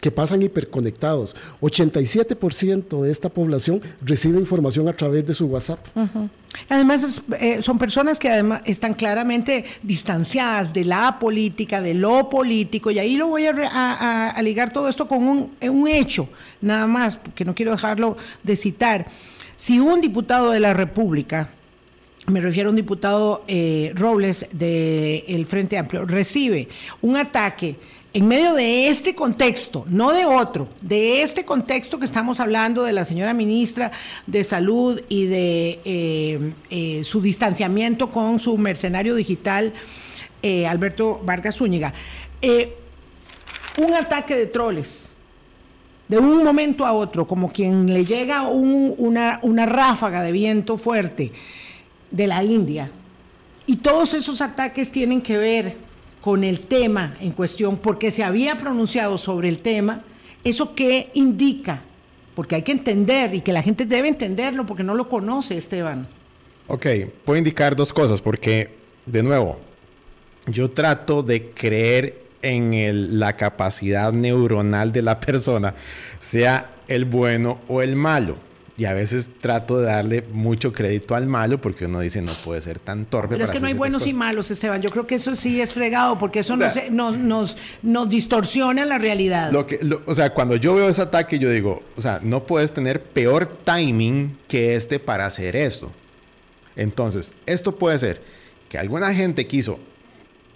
que 0.00 0.10
pasan 0.10 0.42
hiperconectados. 0.42 1.34
87% 1.60 3.02
de 3.02 3.10
esta 3.10 3.28
población 3.28 3.80
recibe 4.00 4.38
información 4.38 4.88
a 4.88 4.92
través 4.92 5.26
de 5.26 5.34
su 5.34 5.46
WhatsApp. 5.46 5.86
Además, 6.68 7.22
eh, 7.40 7.60
son 7.62 7.78
personas 7.78 8.18
que 8.18 8.28
además 8.28 8.62
están 8.64 8.94
claramente 8.94 9.64
distanciadas 9.82 10.72
de 10.72 10.84
la 10.84 11.18
política, 11.18 11.80
de 11.80 11.94
lo 11.94 12.30
político, 12.30 12.90
y 12.90 12.98
ahí 12.98 13.16
lo 13.16 13.28
voy 13.28 13.46
a, 13.46 14.34
ligar 14.42 14.72
todo 14.72 14.88
esto 14.88 15.06
con 15.06 15.26
un, 15.28 15.52
un, 15.60 15.88
hecho, 15.88 16.28
nada 16.60 16.86
más, 16.86 17.18
que 17.34 17.44
no 17.44 17.54
quiero 17.54 17.72
dejarlo 17.72 18.16
de 18.42 18.56
citar. 18.56 19.06
Si 19.56 19.78
un 19.78 20.00
diputado 20.00 20.50
de 20.50 20.60
la 20.60 20.72
República, 20.72 21.50
me 22.28 22.40
refiero 22.40 22.68
a 22.68 22.70
un 22.70 22.76
diputado 22.76 23.44
eh, 23.48 23.92
Robles 23.94 24.46
del 24.52 25.46
Frente 25.46 25.78
Amplio, 25.78 26.04
recibe 26.04 26.68
un 27.00 27.16
ataque, 27.16 27.76
en 28.18 28.26
medio 28.26 28.52
de 28.54 28.88
este 28.88 29.14
contexto, 29.14 29.84
no 29.88 30.12
de 30.12 30.24
otro, 30.24 30.68
de 30.80 31.22
este 31.22 31.44
contexto 31.44 32.00
que 32.00 32.04
estamos 32.04 32.40
hablando 32.40 32.82
de 32.82 32.92
la 32.92 33.04
señora 33.04 33.32
ministra 33.32 33.92
de 34.26 34.42
Salud 34.42 35.00
y 35.08 35.26
de 35.26 35.78
eh, 35.84 36.52
eh, 36.68 37.04
su 37.04 37.20
distanciamiento 37.20 38.10
con 38.10 38.40
su 38.40 38.58
mercenario 38.58 39.14
digital, 39.14 39.72
eh, 40.42 40.66
Alberto 40.66 41.20
Vargas 41.24 41.58
Zúñiga, 41.58 41.94
un 43.76 43.94
ataque 43.94 44.34
de 44.34 44.46
troles, 44.46 45.14
de 46.08 46.18
un 46.18 46.42
momento 46.42 46.84
a 46.86 46.94
otro, 46.94 47.24
como 47.24 47.52
quien 47.52 47.94
le 47.94 48.04
llega 48.04 48.48
una, 48.48 49.38
una 49.42 49.64
ráfaga 49.64 50.24
de 50.24 50.32
viento 50.32 50.76
fuerte 50.76 51.30
de 52.10 52.26
la 52.26 52.42
India, 52.42 52.90
y 53.64 53.76
todos 53.76 54.12
esos 54.12 54.40
ataques 54.40 54.90
tienen 54.90 55.22
que 55.22 55.38
ver 55.38 55.87
con 56.20 56.44
el 56.44 56.60
tema 56.60 57.16
en 57.20 57.32
cuestión, 57.32 57.76
porque 57.78 58.10
se 58.10 58.24
había 58.24 58.56
pronunciado 58.56 59.18
sobre 59.18 59.48
el 59.48 59.58
tema, 59.58 60.02
¿eso 60.44 60.74
qué 60.74 61.10
indica? 61.14 61.82
Porque 62.34 62.56
hay 62.56 62.62
que 62.62 62.72
entender 62.72 63.34
y 63.34 63.40
que 63.40 63.52
la 63.52 63.62
gente 63.62 63.84
debe 63.84 64.08
entenderlo 64.08 64.66
porque 64.66 64.84
no 64.84 64.94
lo 64.94 65.08
conoce, 65.08 65.56
Esteban. 65.56 66.08
Ok, 66.66 66.86
puedo 67.24 67.38
indicar 67.38 67.74
dos 67.74 67.92
cosas, 67.92 68.20
porque, 68.20 68.70
de 69.06 69.22
nuevo, 69.22 69.58
yo 70.46 70.70
trato 70.70 71.22
de 71.22 71.50
creer 71.50 72.22
en 72.42 73.18
la 73.18 73.36
capacidad 73.36 74.12
neuronal 74.12 74.92
de 74.92 75.02
la 75.02 75.18
persona, 75.18 75.74
sea 76.20 76.70
el 76.86 77.04
bueno 77.04 77.58
o 77.68 77.82
el 77.82 77.96
malo. 77.96 78.36
Y 78.78 78.84
a 78.84 78.94
veces 78.94 79.28
trato 79.40 79.78
de 79.78 79.86
darle 79.86 80.22
mucho 80.22 80.72
crédito 80.72 81.16
al 81.16 81.26
malo 81.26 81.60
porque 81.60 81.86
uno 81.86 81.98
dice 81.98 82.22
no 82.22 82.32
puede 82.44 82.60
ser 82.60 82.78
tan 82.78 83.06
torpe. 83.06 83.34
Pero 83.34 83.44
es 83.44 83.50
que 83.50 83.58
no 83.58 83.66
hay 83.66 83.74
buenos 83.74 84.06
y 84.06 84.14
malos, 84.14 84.52
Esteban. 84.52 84.80
Yo 84.80 84.90
creo 84.90 85.04
que 85.04 85.16
eso 85.16 85.34
sí 85.34 85.60
es 85.60 85.74
fregado 85.74 86.16
porque 86.16 86.38
eso 86.38 86.56
nos, 86.56 86.76
nos, 87.18 87.56
nos, 87.82 88.08
distorsiona 88.08 88.84
la 88.84 88.98
realidad. 88.98 89.50
Lo 89.50 89.66
que, 89.66 89.80
o 90.06 90.14
sea, 90.14 90.32
cuando 90.32 90.54
yo 90.54 90.76
veo 90.76 90.88
ese 90.88 91.02
ataque, 91.02 91.40
yo 91.40 91.50
digo, 91.50 91.82
o 91.96 92.00
sea, 92.00 92.20
no 92.22 92.46
puedes 92.46 92.72
tener 92.72 93.02
peor 93.02 93.46
timing 93.64 94.38
que 94.46 94.76
este 94.76 95.00
para 95.00 95.26
hacer 95.26 95.56
esto. 95.56 95.90
Entonces, 96.76 97.32
esto 97.46 97.76
puede 97.76 97.98
ser 97.98 98.22
que 98.68 98.78
alguna 98.78 99.12
gente 99.12 99.48
quiso 99.48 99.80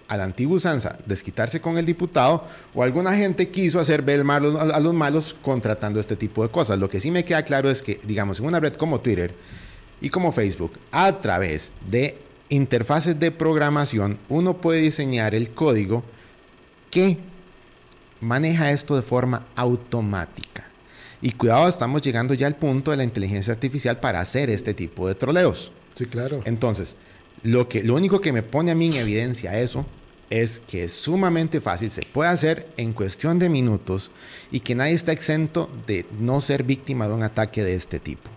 a 0.07 0.17
la 0.17 0.25
antigua 0.25 0.57
usanza 0.57 0.97
desquitarse 1.05 1.61
con 1.61 1.77
el 1.77 1.85
diputado 1.85 2.45
o 2.73 2.83
alguna 2.83 3.15
gente 3.15 3.49
quiso 3.49 3.79
hacer 3.79 4.01
ver 4.01 4.23
a 4.29 4.79
los 4.79 4.93
malos 4.93 5.35
contratando 5.41 5.99
este 5.99 6.15
tipo 6.15 6.43
de 6.43 6.49
cosas. 6.49 6.79
Lo 6.79 6.89
que 6.89 6.99
sí 6.99 7.11
me 7.11 7.25
queda 7.25 7.43
claro 7.43 7.69
es 7.69 7.81
que, 7.81 7.99
digamos, 8.03 8.39
en 8.39 8.45
una 8.45 8.59
red 8.59 8.73
como 8.73 8.99
Twitter 8.99 9.33
y 10.01 10.09
como 10.09 10.31
Facebook, 10.31 10.73
a 10.91 11.21
través 11.21 11.71
de 11.89 12.17
interfaces 12.49 13.19
de 13.19 13.31
programación, 13.31 14.19
uno 14.29 14.57
puede 14.57 14.81
diseñar 14.81 15.33
el 15.33 15.51
código 15.51 16.03
que 16.91 17.17
maneja 18.21 18.71
esto 18.71 18.95
de 18.95 19.01
forma 19.01 19.47
automática. 19.55 20.67
Y 21.21 21.31
cuidado, 21.31 21.67
estamos 21.69 22.01
llegando 22.01 22.33
ya 22.33 22.47
al 22.47 22.57
punto 22.57 22.91
de 22.91 22.97
la 22.97 23.03
inteligencia 23.03 23.53
artificial 23.53 23.99
para 23.99 24.19
hacer 24.19 24.49
este 24.49 24.73
tipo 24.73 25.07
de 25.07 25.15
troleos. 25.15 25.71
Sí, 25.93 26.05
claro. 26.05 26.41
Entonces, 26.43 26.95
lo, 27.43 27.69
que, 27.69 27.83
lo 27.83 27.95
único 27.95 28.21
que 28.21 28.31
me 28.31 28.43
pone 28.43 28.71
a 28.71 28.75
mí 28.75 28.87
en 28.87 28.93
evidencia 28.93 29.59
eso 29.59 29.85
es 30.29 30.61
que 30.65 30.85
es 30.85 30.93
sumamente 30.93 31.61
fácil, 31.61 31.91
se 31.91 32.01
puede 32.01 32.31
hacer 32.31 32.67
en 32.77 32.93
cuestión 32.93 33.37
de 33.37 33.49
minutos 33.49 34.09
y 34.51 34.61
que 34.61 34.73
nadie 34.73 34.93
está 34.93 35.11
exento 35.11 35.69
de 35.85 36.05
no 36.19 36.41
ser 36.41 36.63
víctima 36.63 37.07
de 37.07 37.13
un 37.13 37.23
ataque 37.23 37.63
de 37.63 37.75
este 37.75 37.99
tipo. 37.99 38.29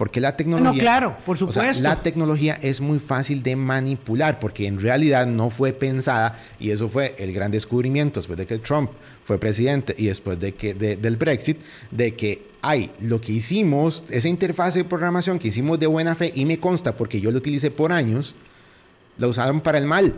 Porque 0.00 0.18
la 0.18 0.34
tecnología. 0.34 0.72
No, 0.72 0.78
claro, 0.78 1.16
por 1.26 1.36
supuesto. 1.36 1.82
la 1.82 1.96
tecnología 1.96 2.58
es 2.62 2.80
muy 2.80 2.98
fácil 2.98 3.42
de 3.42 3.54
manipular 3.54 4.40
porque 4.40 4.66
en 4.66 4.80
realidad 4.80 5.26
no 5.26 5.50
fue 5.50 5.74
pensada 5.74 6.40
y 6.58 6.70
eso 6.70 6.88
fue 6.88 7.14
el 7.18 7.34
gran 7.34 7.50
descubrimiento 7.50 8.18
después 8.18 8.38
de 8.38 8.46
que 8.46 8.56
Trump 8.60 8.92
fue 9.24 9.38
presidente 9.38 9.94
y 9.98 10.06
después 10.06 10.40
de 10.40 10.54
que 10.54 10.72
del 10.72 11.18
Brexit, 11.18 11.58
de 11.90 12.14
que 12.14 12.46
hay 12.62 12.90
lo 13.00 13.20
que 13.20 13.32
hicimos, 13.32 14.02
esa 14.08 14.26
interfaz 14.26 14.72
de 14.72 14.84
programación 14.84 15.38
que 15.38 15.48
hicimos 15.48 15.78
de 15.78 15.86
buena 15.86 16.14
fe 16.14 16.32
y 16.34 16.46
me 16.46 16.58
consta 16.58 16.96
porque 16.96 17.20
yo 17.20 17.30
lo 17.30 17.36
utilicé 17.36 17.70
por 17.70 17.92
años, 17.92 18.34
la 19.18 19.26
usaron 19.26 19.60
para 19.60 19.76
el 19.76 19.84
mal. 19.84 20.14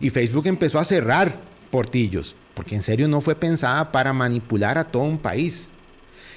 Y 0.00 0.10
Facebook 0.10 0.48
empezó 0.48 0.80
a 0.80 0.84
cerrar 0.84 1.38
portillos 1.70 2.34
porque 2.54 2.74
en 2.74 2.82
serio 2.82 3.06
no 3.06 3.20
fue 3.20 3.36
pensada 3.36 3.92
para 3.92 4.12
manipular 4.12 4.78
a 4.78 4.90
todo 4.90 5.04
un 5.04 5.18
país. 5.18 5.68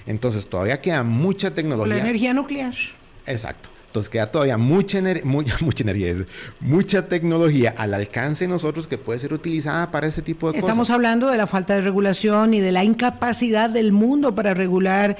Entonces 0.05 0.45
todavía 0.47 0.81
queda 0.81 1.03
mucha 1.03 1.53
tecnología. 1.53 1.95
La 1.95 2.01
energía 2.01 2.33
nuclear. 2.33 2.73
Exacto. 3.25 3.69
Entonces 3.87 4.09
queda 4.09 4.31
todavía 4.31 4.57
mucha, 4.57 4.99
mucha, 5.23 5.55
mucha 5.61 5.83
energía, 5.83 6.25
mucha 6.59 7.07
tecnología 7.07 7.75
al 7.77 7.93
alcance 7.93 8.45
de 8.45 8.47
nosotros 8.47 8.87
que 8.87 8.97
puede 8.97 9.19
ser 9.19 9.33
utilizada 9.33 9.91
para 9.91 10.07
este 10.07 10.23
tipo 10.23 10.47
de 10.47 10.53
cosas. 10.53 10.63
Estamos 10.67 10.89
hablando 10.89 11.29
de 11.29 11.37
la 11.37 11.45
falta 11.45 11.75
de 11.75 11.81
regulación 11.81 12.55
y 12.55 12.59
de 12.59 12.71
la 12.71 12.83
incapacidad 12.83 13.69
del 13.69 13.91
mundo 13.91 14.33
para 14.33 14.55
regular 14.55 15.15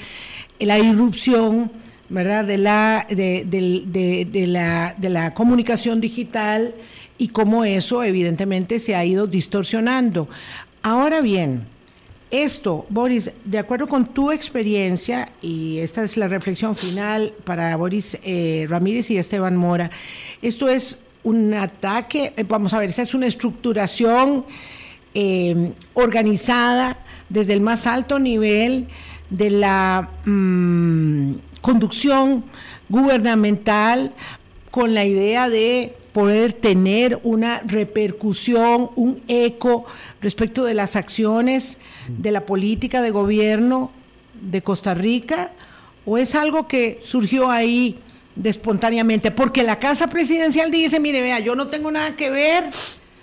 la 0.60 0.80
irrupción, 0.80 1.72
¿verdad? 2.10 2.46
De 2.46 2.58
la, 2.58 3.06
de, 3.10 3.46
de 3.46 4.48
la, 4.48 4.96
de 4.98 5.10
la 5.10 5.36
comunicación 5.36 6.02
digital 6.02 6.74
y 7.20 7.28
cómo 7.28 7.66
eso 7.66 8.04
evidentemente 8.04 8.80
se 8.80 8.96
ha 8.96 9.06
ido 9.06 9.28
distorsionando. 9.28 10.28
Ahora 10.82 11.22
bien, 11.22 11.68
esto, 12.34 12.88
Boris, 12.90 13.32
de 13.46 13.60
acuerdo 13.60 13.88
con 13.88 14.08
tu 14.08 14.32
experiencia, 14.32 15.30
y 15.40 15.78
esta 15.78 16.02
es 16.02 16.18
la 16.18 16.28
reflexión 16.28 16.76
final 16.76 17.32
para 17.44 17.76
Boris 17.78 18.18
eh, 18.24 18.66
Ramírez 18.68 19.12
y 19.12 19.18
Esteban 19.20 19.56
Mora, 19.56 19.92
esto 20.42 20.68
es 20.68 20.98
un 21.24 21.54
ataque, 21.54 22.34
eh, 22.36 22.44
vamos 22.48 22.74
a 22.74 22.80
ver, 22.80 22.90
esa 22.90 23.04
es 23.04 23.14
una 23.14 23.28
estructuración 23.28 24.46
eh, 25.14 25.74
organizada 25.94 26.98
desde 27.30 27.54
el 27.54 27.62
más 27.62 27.86
alto 27.86 28.18
nivel 28.18 28.88
de 29.30 29.52
la 29.52 30.10
mm, 30.26 31.34
conducción 31.62 32.46
gubernamental 32.90 34.12
con 34.72 34.96
la 34.96 35.06
idea 35.06 35.50
de 35.50 35.96
poder 36.14 36.54
tener 36.54 37.20
una 37.24 37.60
repercusión, 37.66 38.92
un 38.96 39.22
eco 39.28 39.86
respecto 40.22 40.64
de 40.64 40.76
las 40.76 40.96
acciones 40.96 41.78
de 42.08 42.32
la 42.32 42.46
política 42.46 43.02
de 43.02 43.10
gobierno 43.10 43.92
de 44.40 44.62
Costa 44.62 44.94
Rica? 44.94 45.52
¿O 46.06 46.18
es 46.18 46.36
algo 46.36 46.68
que 46.68 47.00
surgió 47.04 47.50
ahí 47.50 48.00
de 48.36 48.50
espontáneamente? 48.50 49.32
Porque 49.32 49.64
la 49.64 49.80
Casa 49.80 50.08
Presidencial 50.08 50.70
dice, 50.70 51.00
mire, 51.00 51.22
vea, 51.22 51.40
yo 51.40 51.56
no 51.56 51.68
tengo 51.68 51.92
nada 51.92 52.16
que 52.16 52.30
ver, 52.30 52.66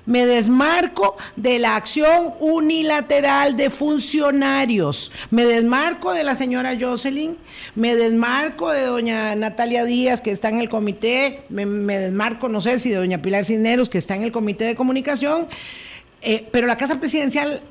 me 0.07 0.27
desmarco 0.27 1.17
de 1.37 1.59
la 1.59 1.77
acción 1.77 2.33
unilateral 2.41 3.57
de 3.57 3.71
funcionarios, 3.71 5.13
me 5.31 5.45
desmarco 5.45 6.13
de 6.13 6.25
la 6.25 6.35
señora 6.35 6.77
Jocelyn, 6.79 7.37
me 7.75 7.95
desmarco 7.95 8.71
de 8.71 8.83
doña 8.83 9.35
Natalia 9.35 9.85
Díaz, 9.85 10.21
que 10.21 10.31
está 10.31 10.49
en 10.49 10.61
el 10.61 10.69
comité, 10.69 11.45
me, 11.49 11.65
desmarco, 11.99 12.49
no 12.49 12.61
sé 12.61 12.79
si 12.79 12.91
de 12.91 12.97
doña 12.97 13.23
Pilar 13.23 13.45
Cisneros, 13.45 13.89
que 13.89 13.99
está 13.99 14.17
en 14.17 14.23
el 14.23 14.33
comité 14.33 14.65
de 14.65 14.75
comunicación, 14.75 15.47
eh, 16.23 16.47
pero 16.51 16.67
la 16.67 16.77
Casa 16.77 16.99
Presidencial 16.99 17.63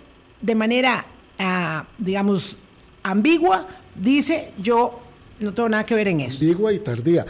de 0.42 0.56
manera, 0.56 1.06
ah, 1.38 1.88
digamos, 1.98 2.58
ambigua, 3.04 3.68
dice, 3.96 4.54
yo 4.58 5.00
no 5.40 5.54
tengo 5.54 5.70
nada 5.70 5.86
que 5.86 5.96
ver 5.96 6.08
en 6.08 6.22
eso. 6.22 6.38
Ambigua 6.40 6.74
y 6.74 6.80
tardía. 6.80 7.26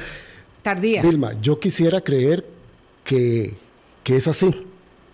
Tardía. 0.61 1.01
Vilma, 1.01 1.33
yo 1.41 1.59
quisiera 1.59 2.01
creer 2.01 2.45
que, 3.03 3.55
que 4.03 4.17
es 4.17 4.27
así 4.27 4.68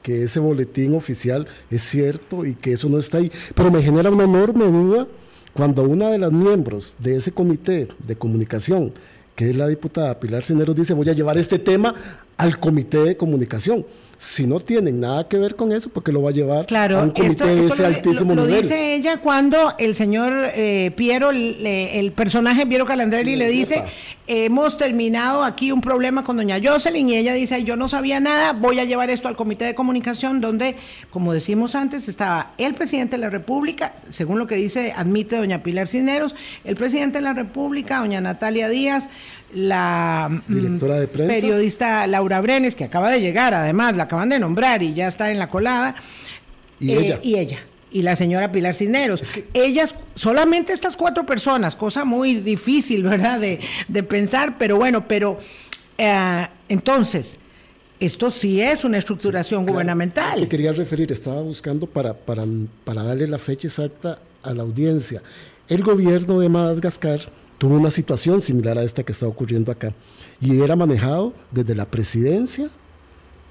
que 0.06 0.22
ese 0.22 0.39
boletín 0.39 0.93
oficial 0.93 1.47
es 1.72 1.82
cierto 1.82 2.45
y 2.45 2.53
que 2.53 2.74
eso 2.74 2.88
no 2.88 2.99
está 2.99 3.18
ahí. 3.18 3.32
Pero 3.56 3.72
me 3.72 3.82
genera 3.82 4.12
una 4.12 4.26
enorme 4.26 4.66
duda 4.66 5.08
cuando 5.51 5.82
una 5.82 6.12
de 6.12 6.20
las 6.20 6.32
miembros 6.32 6.95
de 6.99 7.16
ese 7.16 7.32
comité 7.32 7.88
de 8.06 8.16
comunicación, 8.16 8.93
que 9.36 9.49
es 9.49 9.56
la 9.56 9.68
diputada 9.68 10.20
Pilar 10.20 10.45
Cineros, 10.45 10.76
dice 10.76 10.93
voy 10.93 11.10
a 11.10 11.14
llevar 11.14 11.39
este 11.39 11.58
tema 11.58 11.95
al 12.38 12.60
comité 12.60 12.99
de 12.99 13.18
comunicación. 13.18 13.84
Si 14.18 14.47
no 14.47 14.59
tienen 14.59 15.01
nada 15.01 15.28
que 15.28 15.38
ver 15.38 15.55
con 15.55 15.72
eso, 15.72 15.89
porque 15.89 16.11
lo 16.11 16.22
va 16.22 16.30
a 16.30 16.34
llevar 16.34 16.66
claro, 16.66 16.99
a 16.99 17.03
un 17.03 17.11
comité 17.11 17.45
de 17.45 17.66
ese 17.66 17.82
lo, 17.82 17.88
altísimo 17.88 18.34
lo, 18.34 18.45
nivel. 18.45 18.61
dice 18.61 18.95
ella 18.95 19.18
cuando 19.18 19.74
el 19.78 19.95
señor 19.95 20.51
eh, 20.53 20.91
Piero, 20.95 21.32
le, 21.32 21.99
el 21.99 22.11
personaje 22.13 22.66
Piero 22.66 22.86
Calandrelli 22.86 23.32
sí, 23.32 23.38
le 23.38 23.49
dice, 23.49 23.84
hemos 24.28 24.78
terminado 24.78 25.43
aquí 25.43 25.72
un 25.72 25.82
problema 25.82 26.24
con 26.24 26.38
doña 26.38 26.59
Jocelyn 26.63 27.09
y 27.09 27.18
ella 27.18 27.34
dice, 27.34 27.63
yo 27.63 27.76
no 27.76 27.89
sabía 27.89 28.20
nada, 28.20 28.53
voy 28.53 28.80
a 28.80 28.86
llevar 28.86 29.09
esto 29.09 29.28
al 29.28 29.36
comité 29.36 29.66
de 29.66 29.76
comunicación 29.76 30.41
donde, 30.41 30.78
como 31.11 31.34
decimos 31.34 31.76
antes, 31.76 32.07
estaba 32.07 32.53
el 32.57 32.74
presidente 32.74 33.18
de 33.18 33.22
la 33.22 33.30
República, 33.30 33.93
según 34.09 34.39
lo 34.39 34.47
que 34.47 34.55
dice, 34.55 34.93
admite 34.95 35.38
doña 35.38 35.61
Pilar 35.61 35.88
Cisneros, 35.88 36.36
el 36.63 36.76
presidente 36.76 37.20
de 37.20 37.24
la 37.24 37.34
República, 37.34 37.99
doña 37.99 38.22
Natalia 38.22 38.70
Díaz, 38.70 39.09
la 39.54 40.30
mm, 40.48 40.54
directora 40.54 41.00
de 41.00 41.08
prensa. 41.08 41.34
periodista 41.34 42.08
Laura 42.08 42.41
Brenes, 42.41 42.76
que 42.76 42.84
acaba 42.84 43.12
de 43.12 43.22
llegar, 43.22 43.54
además, 43.54 43.96
la 43.96 44.04
acaban 44.04 44.30
de 44.30 44.39
nombrar 44.39 44.84
y 44.84 44.93
ya 44.93 45.08
está 45.08 45.32
en 45.32 45.39
la 45.39 45.50
colada. 45.50 45.96
Y 46.80 46.91
eh, 46.91 47.00
ella. 47.00 47.20
Y 47.24 47.36
ella. 47.36 47.60
Y 47.91 48.02
la 48.02 48.16
señora 48.16 48.52
Pilar 48.52 48.76
Cisneros. 48.76 49.22
Es 49.22 49.32
que, 49.32 49.48
Ellas, 49.54 49.96
solamente 50.16 50.74
estas 50.74 50.98
cuatro 50.98 51.26
personas, 51.26 51.76
cosa 51.76 52.04
muy 52.04 52.36
difícil, 52.36 53.04
¿verdad?, 53.04 53.39
de, 53.39 53.60
de 53.88 54.04
pensar, 54.04 54.58
pero 54.58 54.76
bueno, 54.78 55.08
pero 55.08 55.39
eh, 55.98 56.48
entonces, 56.68 57.38
esto 58.00 58.30
sí 58.30 58.62
es 58.62 58.84
una 58.84 58.98
estructuración 58.98 59.62
sí, 59.62 59.66
claro, 59.66 59.74
gubernamental. 59.74 60.41
que 60.41 60.50
quería 60.50 60.74
referir, 60.74 61.12
estaba 61.12 61.41
buscando 61.41 61.88
para, 61.88 62.14
para, 62.14 62.43
para 62.84 63.04
darle 63.04 63.28
la 63.28 63.38
fecha 63.38 63.68
exacta 63.68 64.20
a 64.43 64.54
la 64.54 64.64
audiencia. 64.64 65.22
El 65.70 65.84
gobierno 65.84 66.39
de 66.39 66.50
Madagascar 66.50 67.22
tuvo 67.58 67.76
una 67.76 67.91
situación 67.91 68.41
similar 68.41 68.78
a 68.78 68.84
esta 68.84 69.03
que 69.03 69.12
está 69.12 69.28
ocurriendo 69.28 69.72
acá 69.72 69.93
y 70.39 70.62
era 70.62 70.76
manejado 70.76 71.34
desde 71.51 71.76
la 71.76 71.86
presidencia 71.86 72.70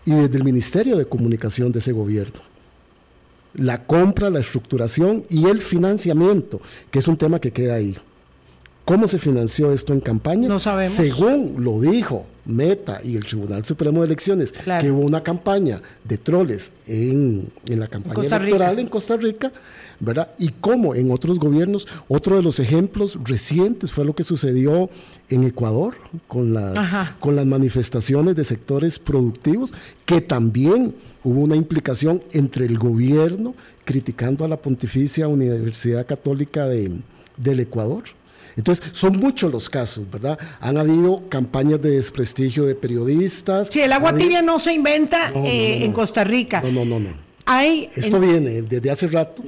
y 0.05 0.12
desde 0.12 0.36
el 0.36 0.44
Ministerio 0.44 0.96
de 0.96 1.07
Comunicación 1.07 1.72
de 1.72 1.78
ese 1.78 1.92
gobierno. 1.92 2.40
La 3.55 3.82
compra, 3.82 4.30
la 4.30 4.40
estructuración 4.40 5.24
y 5.30 5.46
el 5.46 5.61
financiamiento, 5.61 6.61
que 6.90 6.98
es 6.98 7.09
un 7.09 7.16
tema 7.16 7.38
que 7.38 7.52
queda 7.52 7.74
ahí. 7.74 7.96
¿Cómo 8.85 9.07
se 9.07 9.18
financió 9.18 9.72
esto 9.72 9.93
en 9.95 10.01
campaña? 10.01 10.47
No 10.47 10.59
sabemos. 10.59 10.93
Según 10.95 11.55
lo 11.64 11.80
dijo 11.80 12.26
Meta 12.45 13.01
y 13.03 13.16
el 13.16 13.24
Tribunal 13.24 13.64
Supremo 13.64 14.01
de 14.01 14.07
Elecciones, 14.09 14.53
Claro. 14.53 14.82
que 14.85 14.91
hubo 14.91 15.01
una 15.01 15.22
campaña 15.22 15.80
de 16.05 16.18
troles 16.18 16.70
en, 16.87 17.49
en 17.66 17.80
la 17.80 17.89
campaña 17.89 18.20
Rica. 18.22 18.37
electoral 18.37 18.78
en 18.78 18.89
Costa 18.89 19.16
Rica, 19.16 19.51
¿verdad? 20.01 20.32
Y 20.39 20.51
cómo 20.61 20.95
en 20.95 21.11
otros 21.11 21.39
gobiernos, 21.39 21.87
otro 22.09 22.37
de 22.37 22.43
los 22.43 22.61
ejemplos 22.61 23.18
recientes 23.24 23.91
fue 23.91 24.05
lo 24.05 24.14
que 24.14 24.22
sucedió 24.22 24.91
en 25.30 25.45
Ecuador 25.45 25.95
con 26.28 26.53
las, 26.53 26.76
Ajá. 26.76 27.16
con 27.20 27.37
las 27.37 27.47
manifestaciones 27.47 28.37
de 28.37 28.45
sectores 28.45 28.99
productivos, 28.99 29.72
que 30.05 30.20
también 30.20 30.95
hubo 31.22 31.41
una 31.41 31.57
implicación 31.57 32.22
entre 32.32 32.66
el 32.66 32.76
gobierno 32.78 33.55
criticando 33.87 34.45
a 34.45 34.49
la 34.49 34.59
Pontificia 34.59 35.26
Universidad 35.26 36.05
Católica 36.07 36.66
de, 36.66 36.93
del 37.39 37.61
Ecuador. 37.61 38.03
Entonces, 38.57 38.86
son 38.92 39.18
muchos 39.18 39.50
los 39.52 39.68
casos, 39.68 40.09
¿verdad? 40.11 40.38
Han 40.61 40.76
habido 40.78 41.28
campañas 41.28 41.82
de 41.82 41.90
desprestigio 41.90 42.64
de 42.64 42.74
periodistas. 42.74 43.68
Sí, 43.68 43.80
el 43.80 43.92
agua 43.92 44.11
habido- 44.11 44.24
tibia 44.24 44.42
no 44.42 44.59
se 44.59 44.72
inventa 44.72 45.30
No, 45.30 45.40
no, 45.42 45.46
eh, 45.46 45.70
no, 45.74 45.78
no. 45.80 45.84
en 45.86 45.92
Costa 45.92 46.24
Rica. 46.24 46.61
No, 46.61 46.70
no, 46.70 46.84
no, 46.84 47.00
no. 47.00 47.09
Hay, 47.46 47.88
Esto 47.94 48.16
en- 48.16 48.22
viene 48.22 48.62
desde 48.62 48.90
hace 48.90 49.07
rato. 49.09 49.42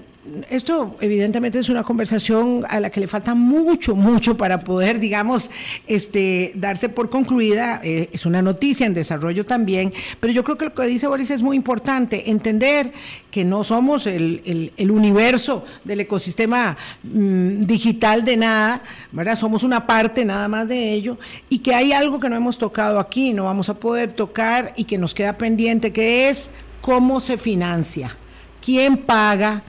Esto 0.50 0.96
evidentemente 1.00 1.58
es 1.58 1.68
una 1.68 1.82
conversación 1.84 2.64
a 2.68 2.80
la 2.80 2.90
que 2.90 3.00
le 3.00 3.08
falta 3.08 3.34
mucho, 3.34 3.94
mucho 3.94 4.36
para 4.36 4.58
poder, 4.58 4.98
digamos, 5.00 5.50
este, 5.86 6.52
darse 6.54 6.88
por 6.88 7.10
concluida. 7.10 7.80
Eh, 7.82 8.08
es 8.12 8.26
una 8.26 8.42
noticia 8.42 8.86
en 8.86 8.94
desarrollo 8.94 9.46
también, 9.46 9.92
pero 10.20 10.32
yo 10.32 10.44
creo 10.44 10.58
que 10.58 10.66
lo 10.66 10.74
que 10.74 10.84
dice 10.86 11.06
Boris 11.06 11.30
es 11.30 11.42
muy 11.42 11.56
importante, 11.56 12.30
entender 12.30 12.92
que 13.30 13.44
no 13.44 13.64
somos 13.64 14.06
el, 14.06 14.72
el- 14.76 14.90
universo 14.90 15.64
del 15.84 16.00
ecosistema 16.00 16.76
mm, 17.02 17.62
digital 17.66 18.24
de 18.24 18.36
nada, 18.36 18.82
¿verdad? 19.12 19.38
Somos 19.38 19.62
una 19.62 19.86
parte 19.86 20.24
nada 20.24 20.48
más 20.48 20.66
de 20.68 20.92
ello 20.92 21.18
y 21.50 21.58
que 21.58 21.74
hay 21.74 21.92
algo 21.92 22.18
que 22.18 22.28
no 22.30 22.36
hemos 22.36 22.56
tocado 22.56 22.98
aquí, 22.98 23.32
no 23.34 23.44
vamos 23.44 23.68
a 23.68 23.74
poder 23.74 24.12
tocar 24.14 24.72
y 24.76 24.84
que 24.84 24.96
nos 24.96 25.12
queda 25.12 25.36
pendiente, 25.36 25.92
que 25.92 26.28
es 26.30 26.50
cómo 26.80 27.20
se 27.20 27.36
financia, 27.36 28.16
quién 28.64 28.96
paga, 28.96 29.62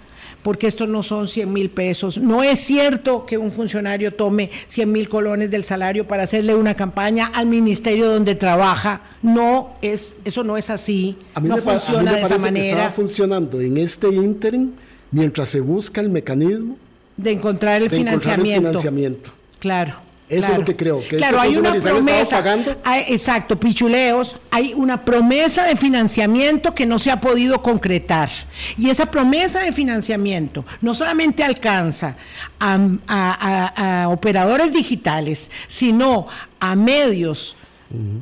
porque 0.44 0.68
estos 0.68 0.88
no 0.88 1.04
son 1.04 1.28
100 1.28 1.52
mil 1.52 1.70
pesos. 1.70 2.18
No 2.18 2.42
es 2.44 2.60
cierto 2.60 3.26
que 3.26 3.38
un 3.38 3.52
funcionario 3.52 4.14
tome 4.14 4.50
100 4.68 4.92
mil 4.92 5.10
colones 5.10 5.52
del 5.52 5.64
salario 5.64 6.08
para 6.08 6.24
hacerle 6.24 6.56
una 6.56 6.74
campaña 6.74 7.28
al 7.28 7.48
ministerio 7.48 8.10
donde 8.10 8.36
trabaja. 8.36 9.02
No 9.22 9.72
es, 9.82 10.16
eso 10.24 10.44
no 10.44 10.56
es 10.58 10.70
así. 10.70 11.18
A 11.34 11.40
mí 11.42 11.50
no 11.50 11.56
me, 11.58 11.62
pa- 11.62 11.72
a 11.72 11.74
mí 11.76 11.80
funciona 11.82 12.12
me 12.12 12.18
de 12.18 12.24
esa 12.26 12.36
que 12.36 12.42
manera 12.42 12.68
estaba 12.68 12.90
funcionando 12.92 13.60
en 13.62 13.78
este 13.78 14.08
ínterin 14.10 14.76
mientras 15.12 15.50
se 15.50 15.60
busca 15.60 16.00
el 16.02 16.10
mecanismo 16.10 16.78
de 17.18 17.32
encontrar 17.32 17.82
el 17.82 17.90
de 17.90 17.98
encontrar 17.98 18.40
el 18.40 18.46
financiamiento. 18.46 19.34
Claro. 19.60 20.07
Eso 20.30 20.52
es 20.52 20.58
lo 20.60 20.66
que 20.66 20.76
creo, 20.76 21.00
que 21.08 21.16
claro, 21.16 21.40
hay 21.40 21.56
una 21.56 21.72
promesa, 21.74 22.36
pagando. 22.36 22.76
hay- 22.84 23.06
exacto, 23.08 23.58
pichuleos, 23.58 24.36
hay 24.52 24.74
una 24.74 25.06
promesa 25.06 25.64
de 25.64 25.78
financiamiento 25.78 26.76
que 26.76 26.86
no 26.86 27.00
se 27.00 27.12
ha 27.12 27.22
podido 27.22 27.62
concretar. 27.62 28.30
Y 28.78 28.90
esa 28.90 29.06
promesa 29.10 29.62
de 29.62 29.72
financiamiento 29.72 30.66
no 30.82 30.94
solamente 30.94 31.46
alcanza 31.46 32.18
a, 32.60 32.74
a- 32.76 32.88
a- 33.08 34.04
a 34.04 34.10
operadores 34.10 34.74
digitales, 34.74 35.50
sino 35.70 36.28
a 36.60 36.76
medios 36.76 37.56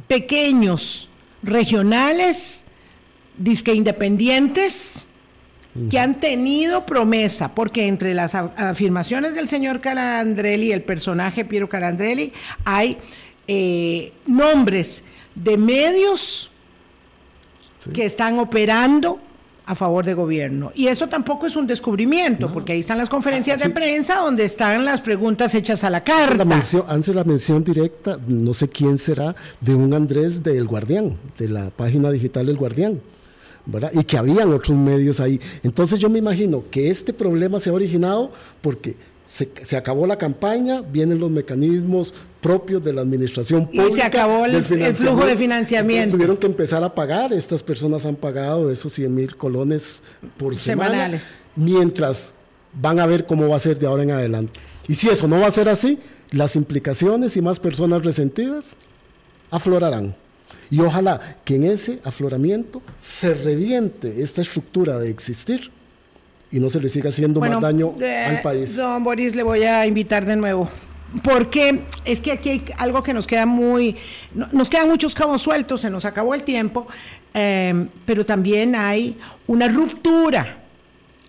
pequeños, 0.07 1.09
regionales, 1.41 2.63
disque 3.37 3.73
independientes, 3.73 5.04
que 5.89 5.99
han 5.99 6.19
tenido 6.19 6.85
promesa, 6.85 7.53
porque 7.53 7.87
entre 7.87 8.13
las 8.13 8.33
afirmaciones 8.33 9.35
del 9.35 9.47
señor 9.49 9.81
Calandrelli, 9.81 10.71
el 10.71 10.81
personaje 10.83 11.43
Piero 11.43 11.67
Calandrelli, 11.67 12.31
hay 12.63 12.97
eh, 13.47 14.13
nombres 14.25 15.03
de 15.35 15.57
medios 15.57 16.51
Sí. 17.77 17.91
que 17.91 18.05
están 18.05 18.39
operando 18.39 19.19
a 19.67 19.75
favor 19.75 20.05
de 20.05 20.13
gobierno. 20.13 20.71
Y 20.75 20.87
eso 20.87 21.07
tampoco 21.09 21.45
es 21.45 21.55
un 21.55 21.67
descubrimiento, 21.67 22.51
porque 22.53 22.71
ahí 22.73 22.79
están 22.79 22.97
las 22.97 23.09
conferencias 23.09 23.61
Ah, 23.61 23.67
de 23.67 23.69
sí. 23.69 23.75
prensa 23.75 24.15
donde 24.17 24.45
están 24.45 24.85
las 24.85 25.01
preguntas 25.01 25.53
hechas 25.55 25.83
a 25.83 25.89
la 25.89 26.03
carta. 26.03 26.35
la, 26.37 26.45
mención, 26.45 26.83
hace 26.87 27.13
la 27.13 27.23
mención 27.23 27.63
directa, 27.63 28.17
no 28.27 28.53
sé 28.53 28.69
quién 28.69 28.97
será, 28.97 29.35
de 29.61 29.75
un 29.75 29.93
Andrés 29.93 30.41
del 30.41 30.65
Guardián, 30.65 31.17
de 31.37 31.49
la 31.49 31.69
página 31.69 32.09
digital 32.11 32.45
del 32.47 32.57
Guardián. 32.57 33.01
¿Verdad? 33.65 33.91
Y 33.93 34.03
que 34.03 34.17
habían 34.17 34.51
otros 34.53 34.77
medios 34.77 35.19
ahí. 35.19 35.39
Entonces 35.63 35.99
yo 35.99 36.09
me 36.09 36.19
imagino 36.19 36.63
que 36.69 36.89
este 36.89 37.13
problema 37.13 37.59
se 37.59 37.69
ha 37.69 37.73
originado 37.73 38.31
porque 38.61 38.95
se, 39.25 39.49
se 39.63 39.75
acabó 39.75 40.05
la 40.05 40.17
campaña, 40.17 40.81
vienen 40.81 41.17
los 41.19 41.31
mecanismos 41.31 42.13
propios 42.41 42.83
de 42.83 42.93
la 42.93 43.01
administración 43.01 43.67
Y 43.71 43.77
se 43.77 43.83
pública. 43.83 44.05
acabó 44.05 44.45
el- 44.45 44.63
flujo 44.63 45.25
de 45.25 45.35
financiamiento. 45.35 46.03
Entonces 46.03 46.11
tuvieron 46.11 46.37
que 46.37 46.45
empezar 46.45 46.83
a 46.83 46.93
pagar, 46.93 47.33
estas 47.33 47.63
personas 47.63 48.05
han 48.05 48.15
pagado 48.15 48.69
esos 48.71 48.93
100 48.93 49.15
mil 49.15 49.35
colones 49.35 49.95
por 50.37 50.55
semana, 50.55 50.91
Semanales. 50.91 51.41
mientras 51.55 52.33
van 52.79 52.99
a 52.99 53.07
ver 53.07 53.25
cómo 53.25 53.47
va 53.49 53.55
a 53.55 53.59
ser 53.59 53.79
de 53.79 53.87
ahora 53.87 54.03
en 54.03 54.11
adelante. 54.11 54.59
Y 54.87 54.93
si 54.93 55.09
eso 55.09 55.27
no 55.27 55.39
va 55.39 55.47
a 55.47 55.51
ser 55.51 55.69
así, 55.69 55.97
las 56.29 56.55
implicaciones 56.55 57.35
y 57.35 57.41
más 57.41 57.59
personas 57.59 58.03
resentidas 58.03 58.75
aflorarán. 59.49 60.15
Y 60.69 60.79
ojalá 60.81 61.19
que 61.43 61.55
en 61.55 61.63
ese 61.65 61.99
afloramiento 62.03 62.81
se 62.99 63.33
reviente 63.33 64.21
esta 64.23 64.41
estructura 64.41 64.97
de 64.99 65.09
existir 65.09 65.71
y 66.51 66.59
no 66.59 66.69
se 66.69 66.79
le 66.79 66.89
siga 66.89 67.09
haciendo 67.09 67.39
más 67.39 67.59
daño 67.61 67.93
eh, 68.01 68.25
al 68.29 68.41
país. 68.41 68.75
Don 68.75 69.03
Boris, 69.03 69.35
le 69.35 69.43
voy 69.43 69.63
a 69.63 69.85
invitar 69.85 70.25
de 70.25 70.35
nuevo. 70.35 70.69
Porque 71.23 71.81
es 72.03 72.19
que 72.19 72.31
aquí 72.31 72.49
hay 72.49 72.65
algo 72.77 73.01
que 73.03 73.13
nos 73.13 73.25
queda 73.27 73.45
muy. 73.45 73.95
no- 74.33 74.49
Nos 74.51 74.69
quedan 74.69 74.89
muchos 74.89 75.13
cabos 75.15 75.41
sueltos, 75.41 75.81
se 75.81 75.89
nos 75.89 76.03
acabó 76.03 76.33
el 76.33 76.43
tiempo, 76.43 76.87
eh, 77.33 77.87
pero 78.05 78.25
también 78.25 78.75
hay 78.75 79.17
una 79.47 79.67
ruptura 79.67 80.63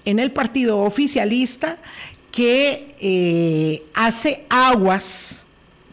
en 0.04 0.18
el 0.18 0.32
partido 0.32 0.78
oficialista 0.80 1.76
que 2.32 2.94
eh, 3.00 3.82
hace 3.94 4.44
aguas. 4.48 5.45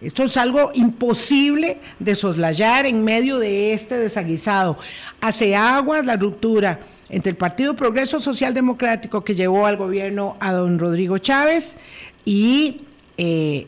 Esto 0.03 0.23
es 0.23 0.35
algo 0.35 0.71
imposible 0.73 1.77
de 1.99 2.13
soslayar 2.13 2.85
en 2.85 3.05
medio 3.05 3.39
de 3.39 3.73
este 3.73 3.97
desaguisado. 3.97 4.77
Hace 5.21 5.55
aguas 5.55 6.05
la 6.05 6.17
ruptura 6.17 6.81
entre 7.07 7.29
el 7.29 7.37
Partido 7.37 7.73
Progreso 7.73 8.19
Social 8.19 8.53
Democrático 8.53 9.23
que 9.23 9.33
llevó 9.33 9.65
al 9.65 9.77
gobierno 9.77 10.35
a 10.41 10.51
don 10.51 10.77
Rodrigo 10.77 11.19
Chávez 11.19 11.77
y 12.25 12.81
eh, 13.17 13.67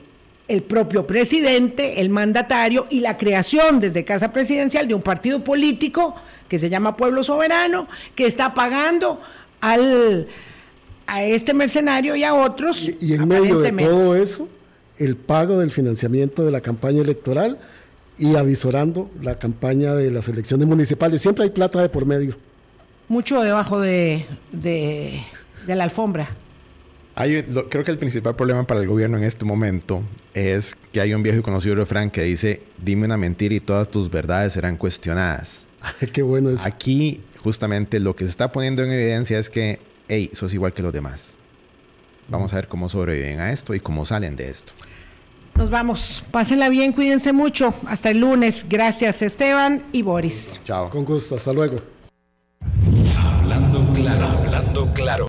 el 0.50 0.64
propio 0.64 1.08
presidente, 1.08 2.02
el 2.02 2.10
mandatario 2.10 2.86
y 2.90 3.00
la 3.00 3.18
creación 3.18 3.80
desde 3.80 4.04
Casa 4.04 4.34
Presidencial 4.34 4.90
de 4.90 4.94
un 4.94 5.02
partido 5.02 5.42
político 5.42 6.16
que 6.50 6.60
se 6.60 6.70
llama 6.70 6.98
Pueblo 6.98 7.24
Soberano, 7.24 7.88
que 8.14 8.26
está 8.26 8.54
pagando 8.54 9.22
al, 9.62 10.28
a 11.08 11.24
este 11.24 11.54
mercenario 11.54 12.16
y 12.18 12.24
a 12.26 12.34
otros. 12.34 12.90
Y, 12.90 12.98
y 13.00 13.14
en 13.14 13.28
medio 13.28 13.60
de 13.60 13.72
todo 13.72 14.16
eso, 14.16 14.50
el 14.98 15.16
pago 15.16 15.60
del 15.60 15.72
financiamiento 15.72 16.46
de 16.46 16.52
la 16.52 16.62
campaña 16.62 17.02
electoral 17.02 17.60
y 18.18 18.36
avisorando 18.36 19.10
la 19.22 19.38
campaña 19.38 19.94
de 19.94 20.12
las 20.12 20.28
elecciones 20.30 20.68
municipales. 20.68 21.22
Siempre 21.22 21.44
hay 21.44 21.50
plata 21.50 21.82
de 21.82 21.90
por 21.90 22.06
medio. 22.06 22.36
Mucho 23.08 23.42
debajo 23.42 23.80
de, 23.80 24.26
la 25.68 25.84
alfombra. 25.84 26.30
creo 27.16 27.84
que 27.84 27.92
el 27.92 27.98
principal 27.98 28.36
problema 28.36 28.66
para 28.66 28.80
el 28.80 28.88
gobierno 28.88 29.18
en 29.18 29.24
este 29.24 29.46
momento 29.46 30.02
es 30.34 30.76
que 30.92 31.02
hay 31.02 31.14
un 31.14 31.24
viejo 31.24 31.40
y 31.40 31.42
conocido 31.42 31.76
refrán 31.76 32.10
que 32.10 32.24
dice, 32.24 32.64
dime 32.84 33.06
una 33.06 33.18
mentira 33.18 33.54
y 33.54 33.60
todas 33.60 33.90
tus 33.90 34.10
verdades 34.10 34.54
serán 34.54 34.78
cuestionadas. 34.78 35.66
Qué 36.14 36.24
bueno 36.24 36.50
es. 36.50 36.66
Aquí 36.66 37.22
justamente 37.44 38.00
lo 38.00 38.16
que 38.16 38.24
se 38.24 38.32
está 38.32 38.52
poniendo 38.52 38.82
en 38.84 38.92
evidencia 38.92 39.38
es 39.38 39.50
que, 39.50 39.80
hey, 40.08 40.32
sos 40.34 40.54
igual 40.54 40.74
que 40.74 40.82
los 40.82 40.92
demás. 40.92 41.36
Vamos 42.28 42.54
a 42.54 42.58
ver 42.58 42.68
cómo 42.68 42.90
sobreviven 42.90 43.40
a 43.40 43.52
esto 43.52 43.74
y 43.74 43.80
cómo 43.80 44.06
salen 44.06 44.36
de 44.36 44.50
esto. 44.50 44.74
Nos 45.56 45.70
vamos. 45.70 46.24
Pásenla 46.32 46.68
bien, 46.70 46.92
cuídense 46.92 47.32
mucho. 47.32 47.74
Hasta 47.88 48.10
el 48.10 48.20
lunes. 48.20 48.66
Gracias, 48.68 49.22
Esteban 49.22 49.84
y 49.94 50.02
Boris. 50.02 50.60
Chao. 50.66 50.90
Con 50.90 51.06
gusto. 51.06 51.36
Hasta 51.36 51.54
luego. 51.54 51.82
Hablando 53.18 53.94
claro, 53.94 54.26
hablando 54.28 54.92
claro. 54.94 55.24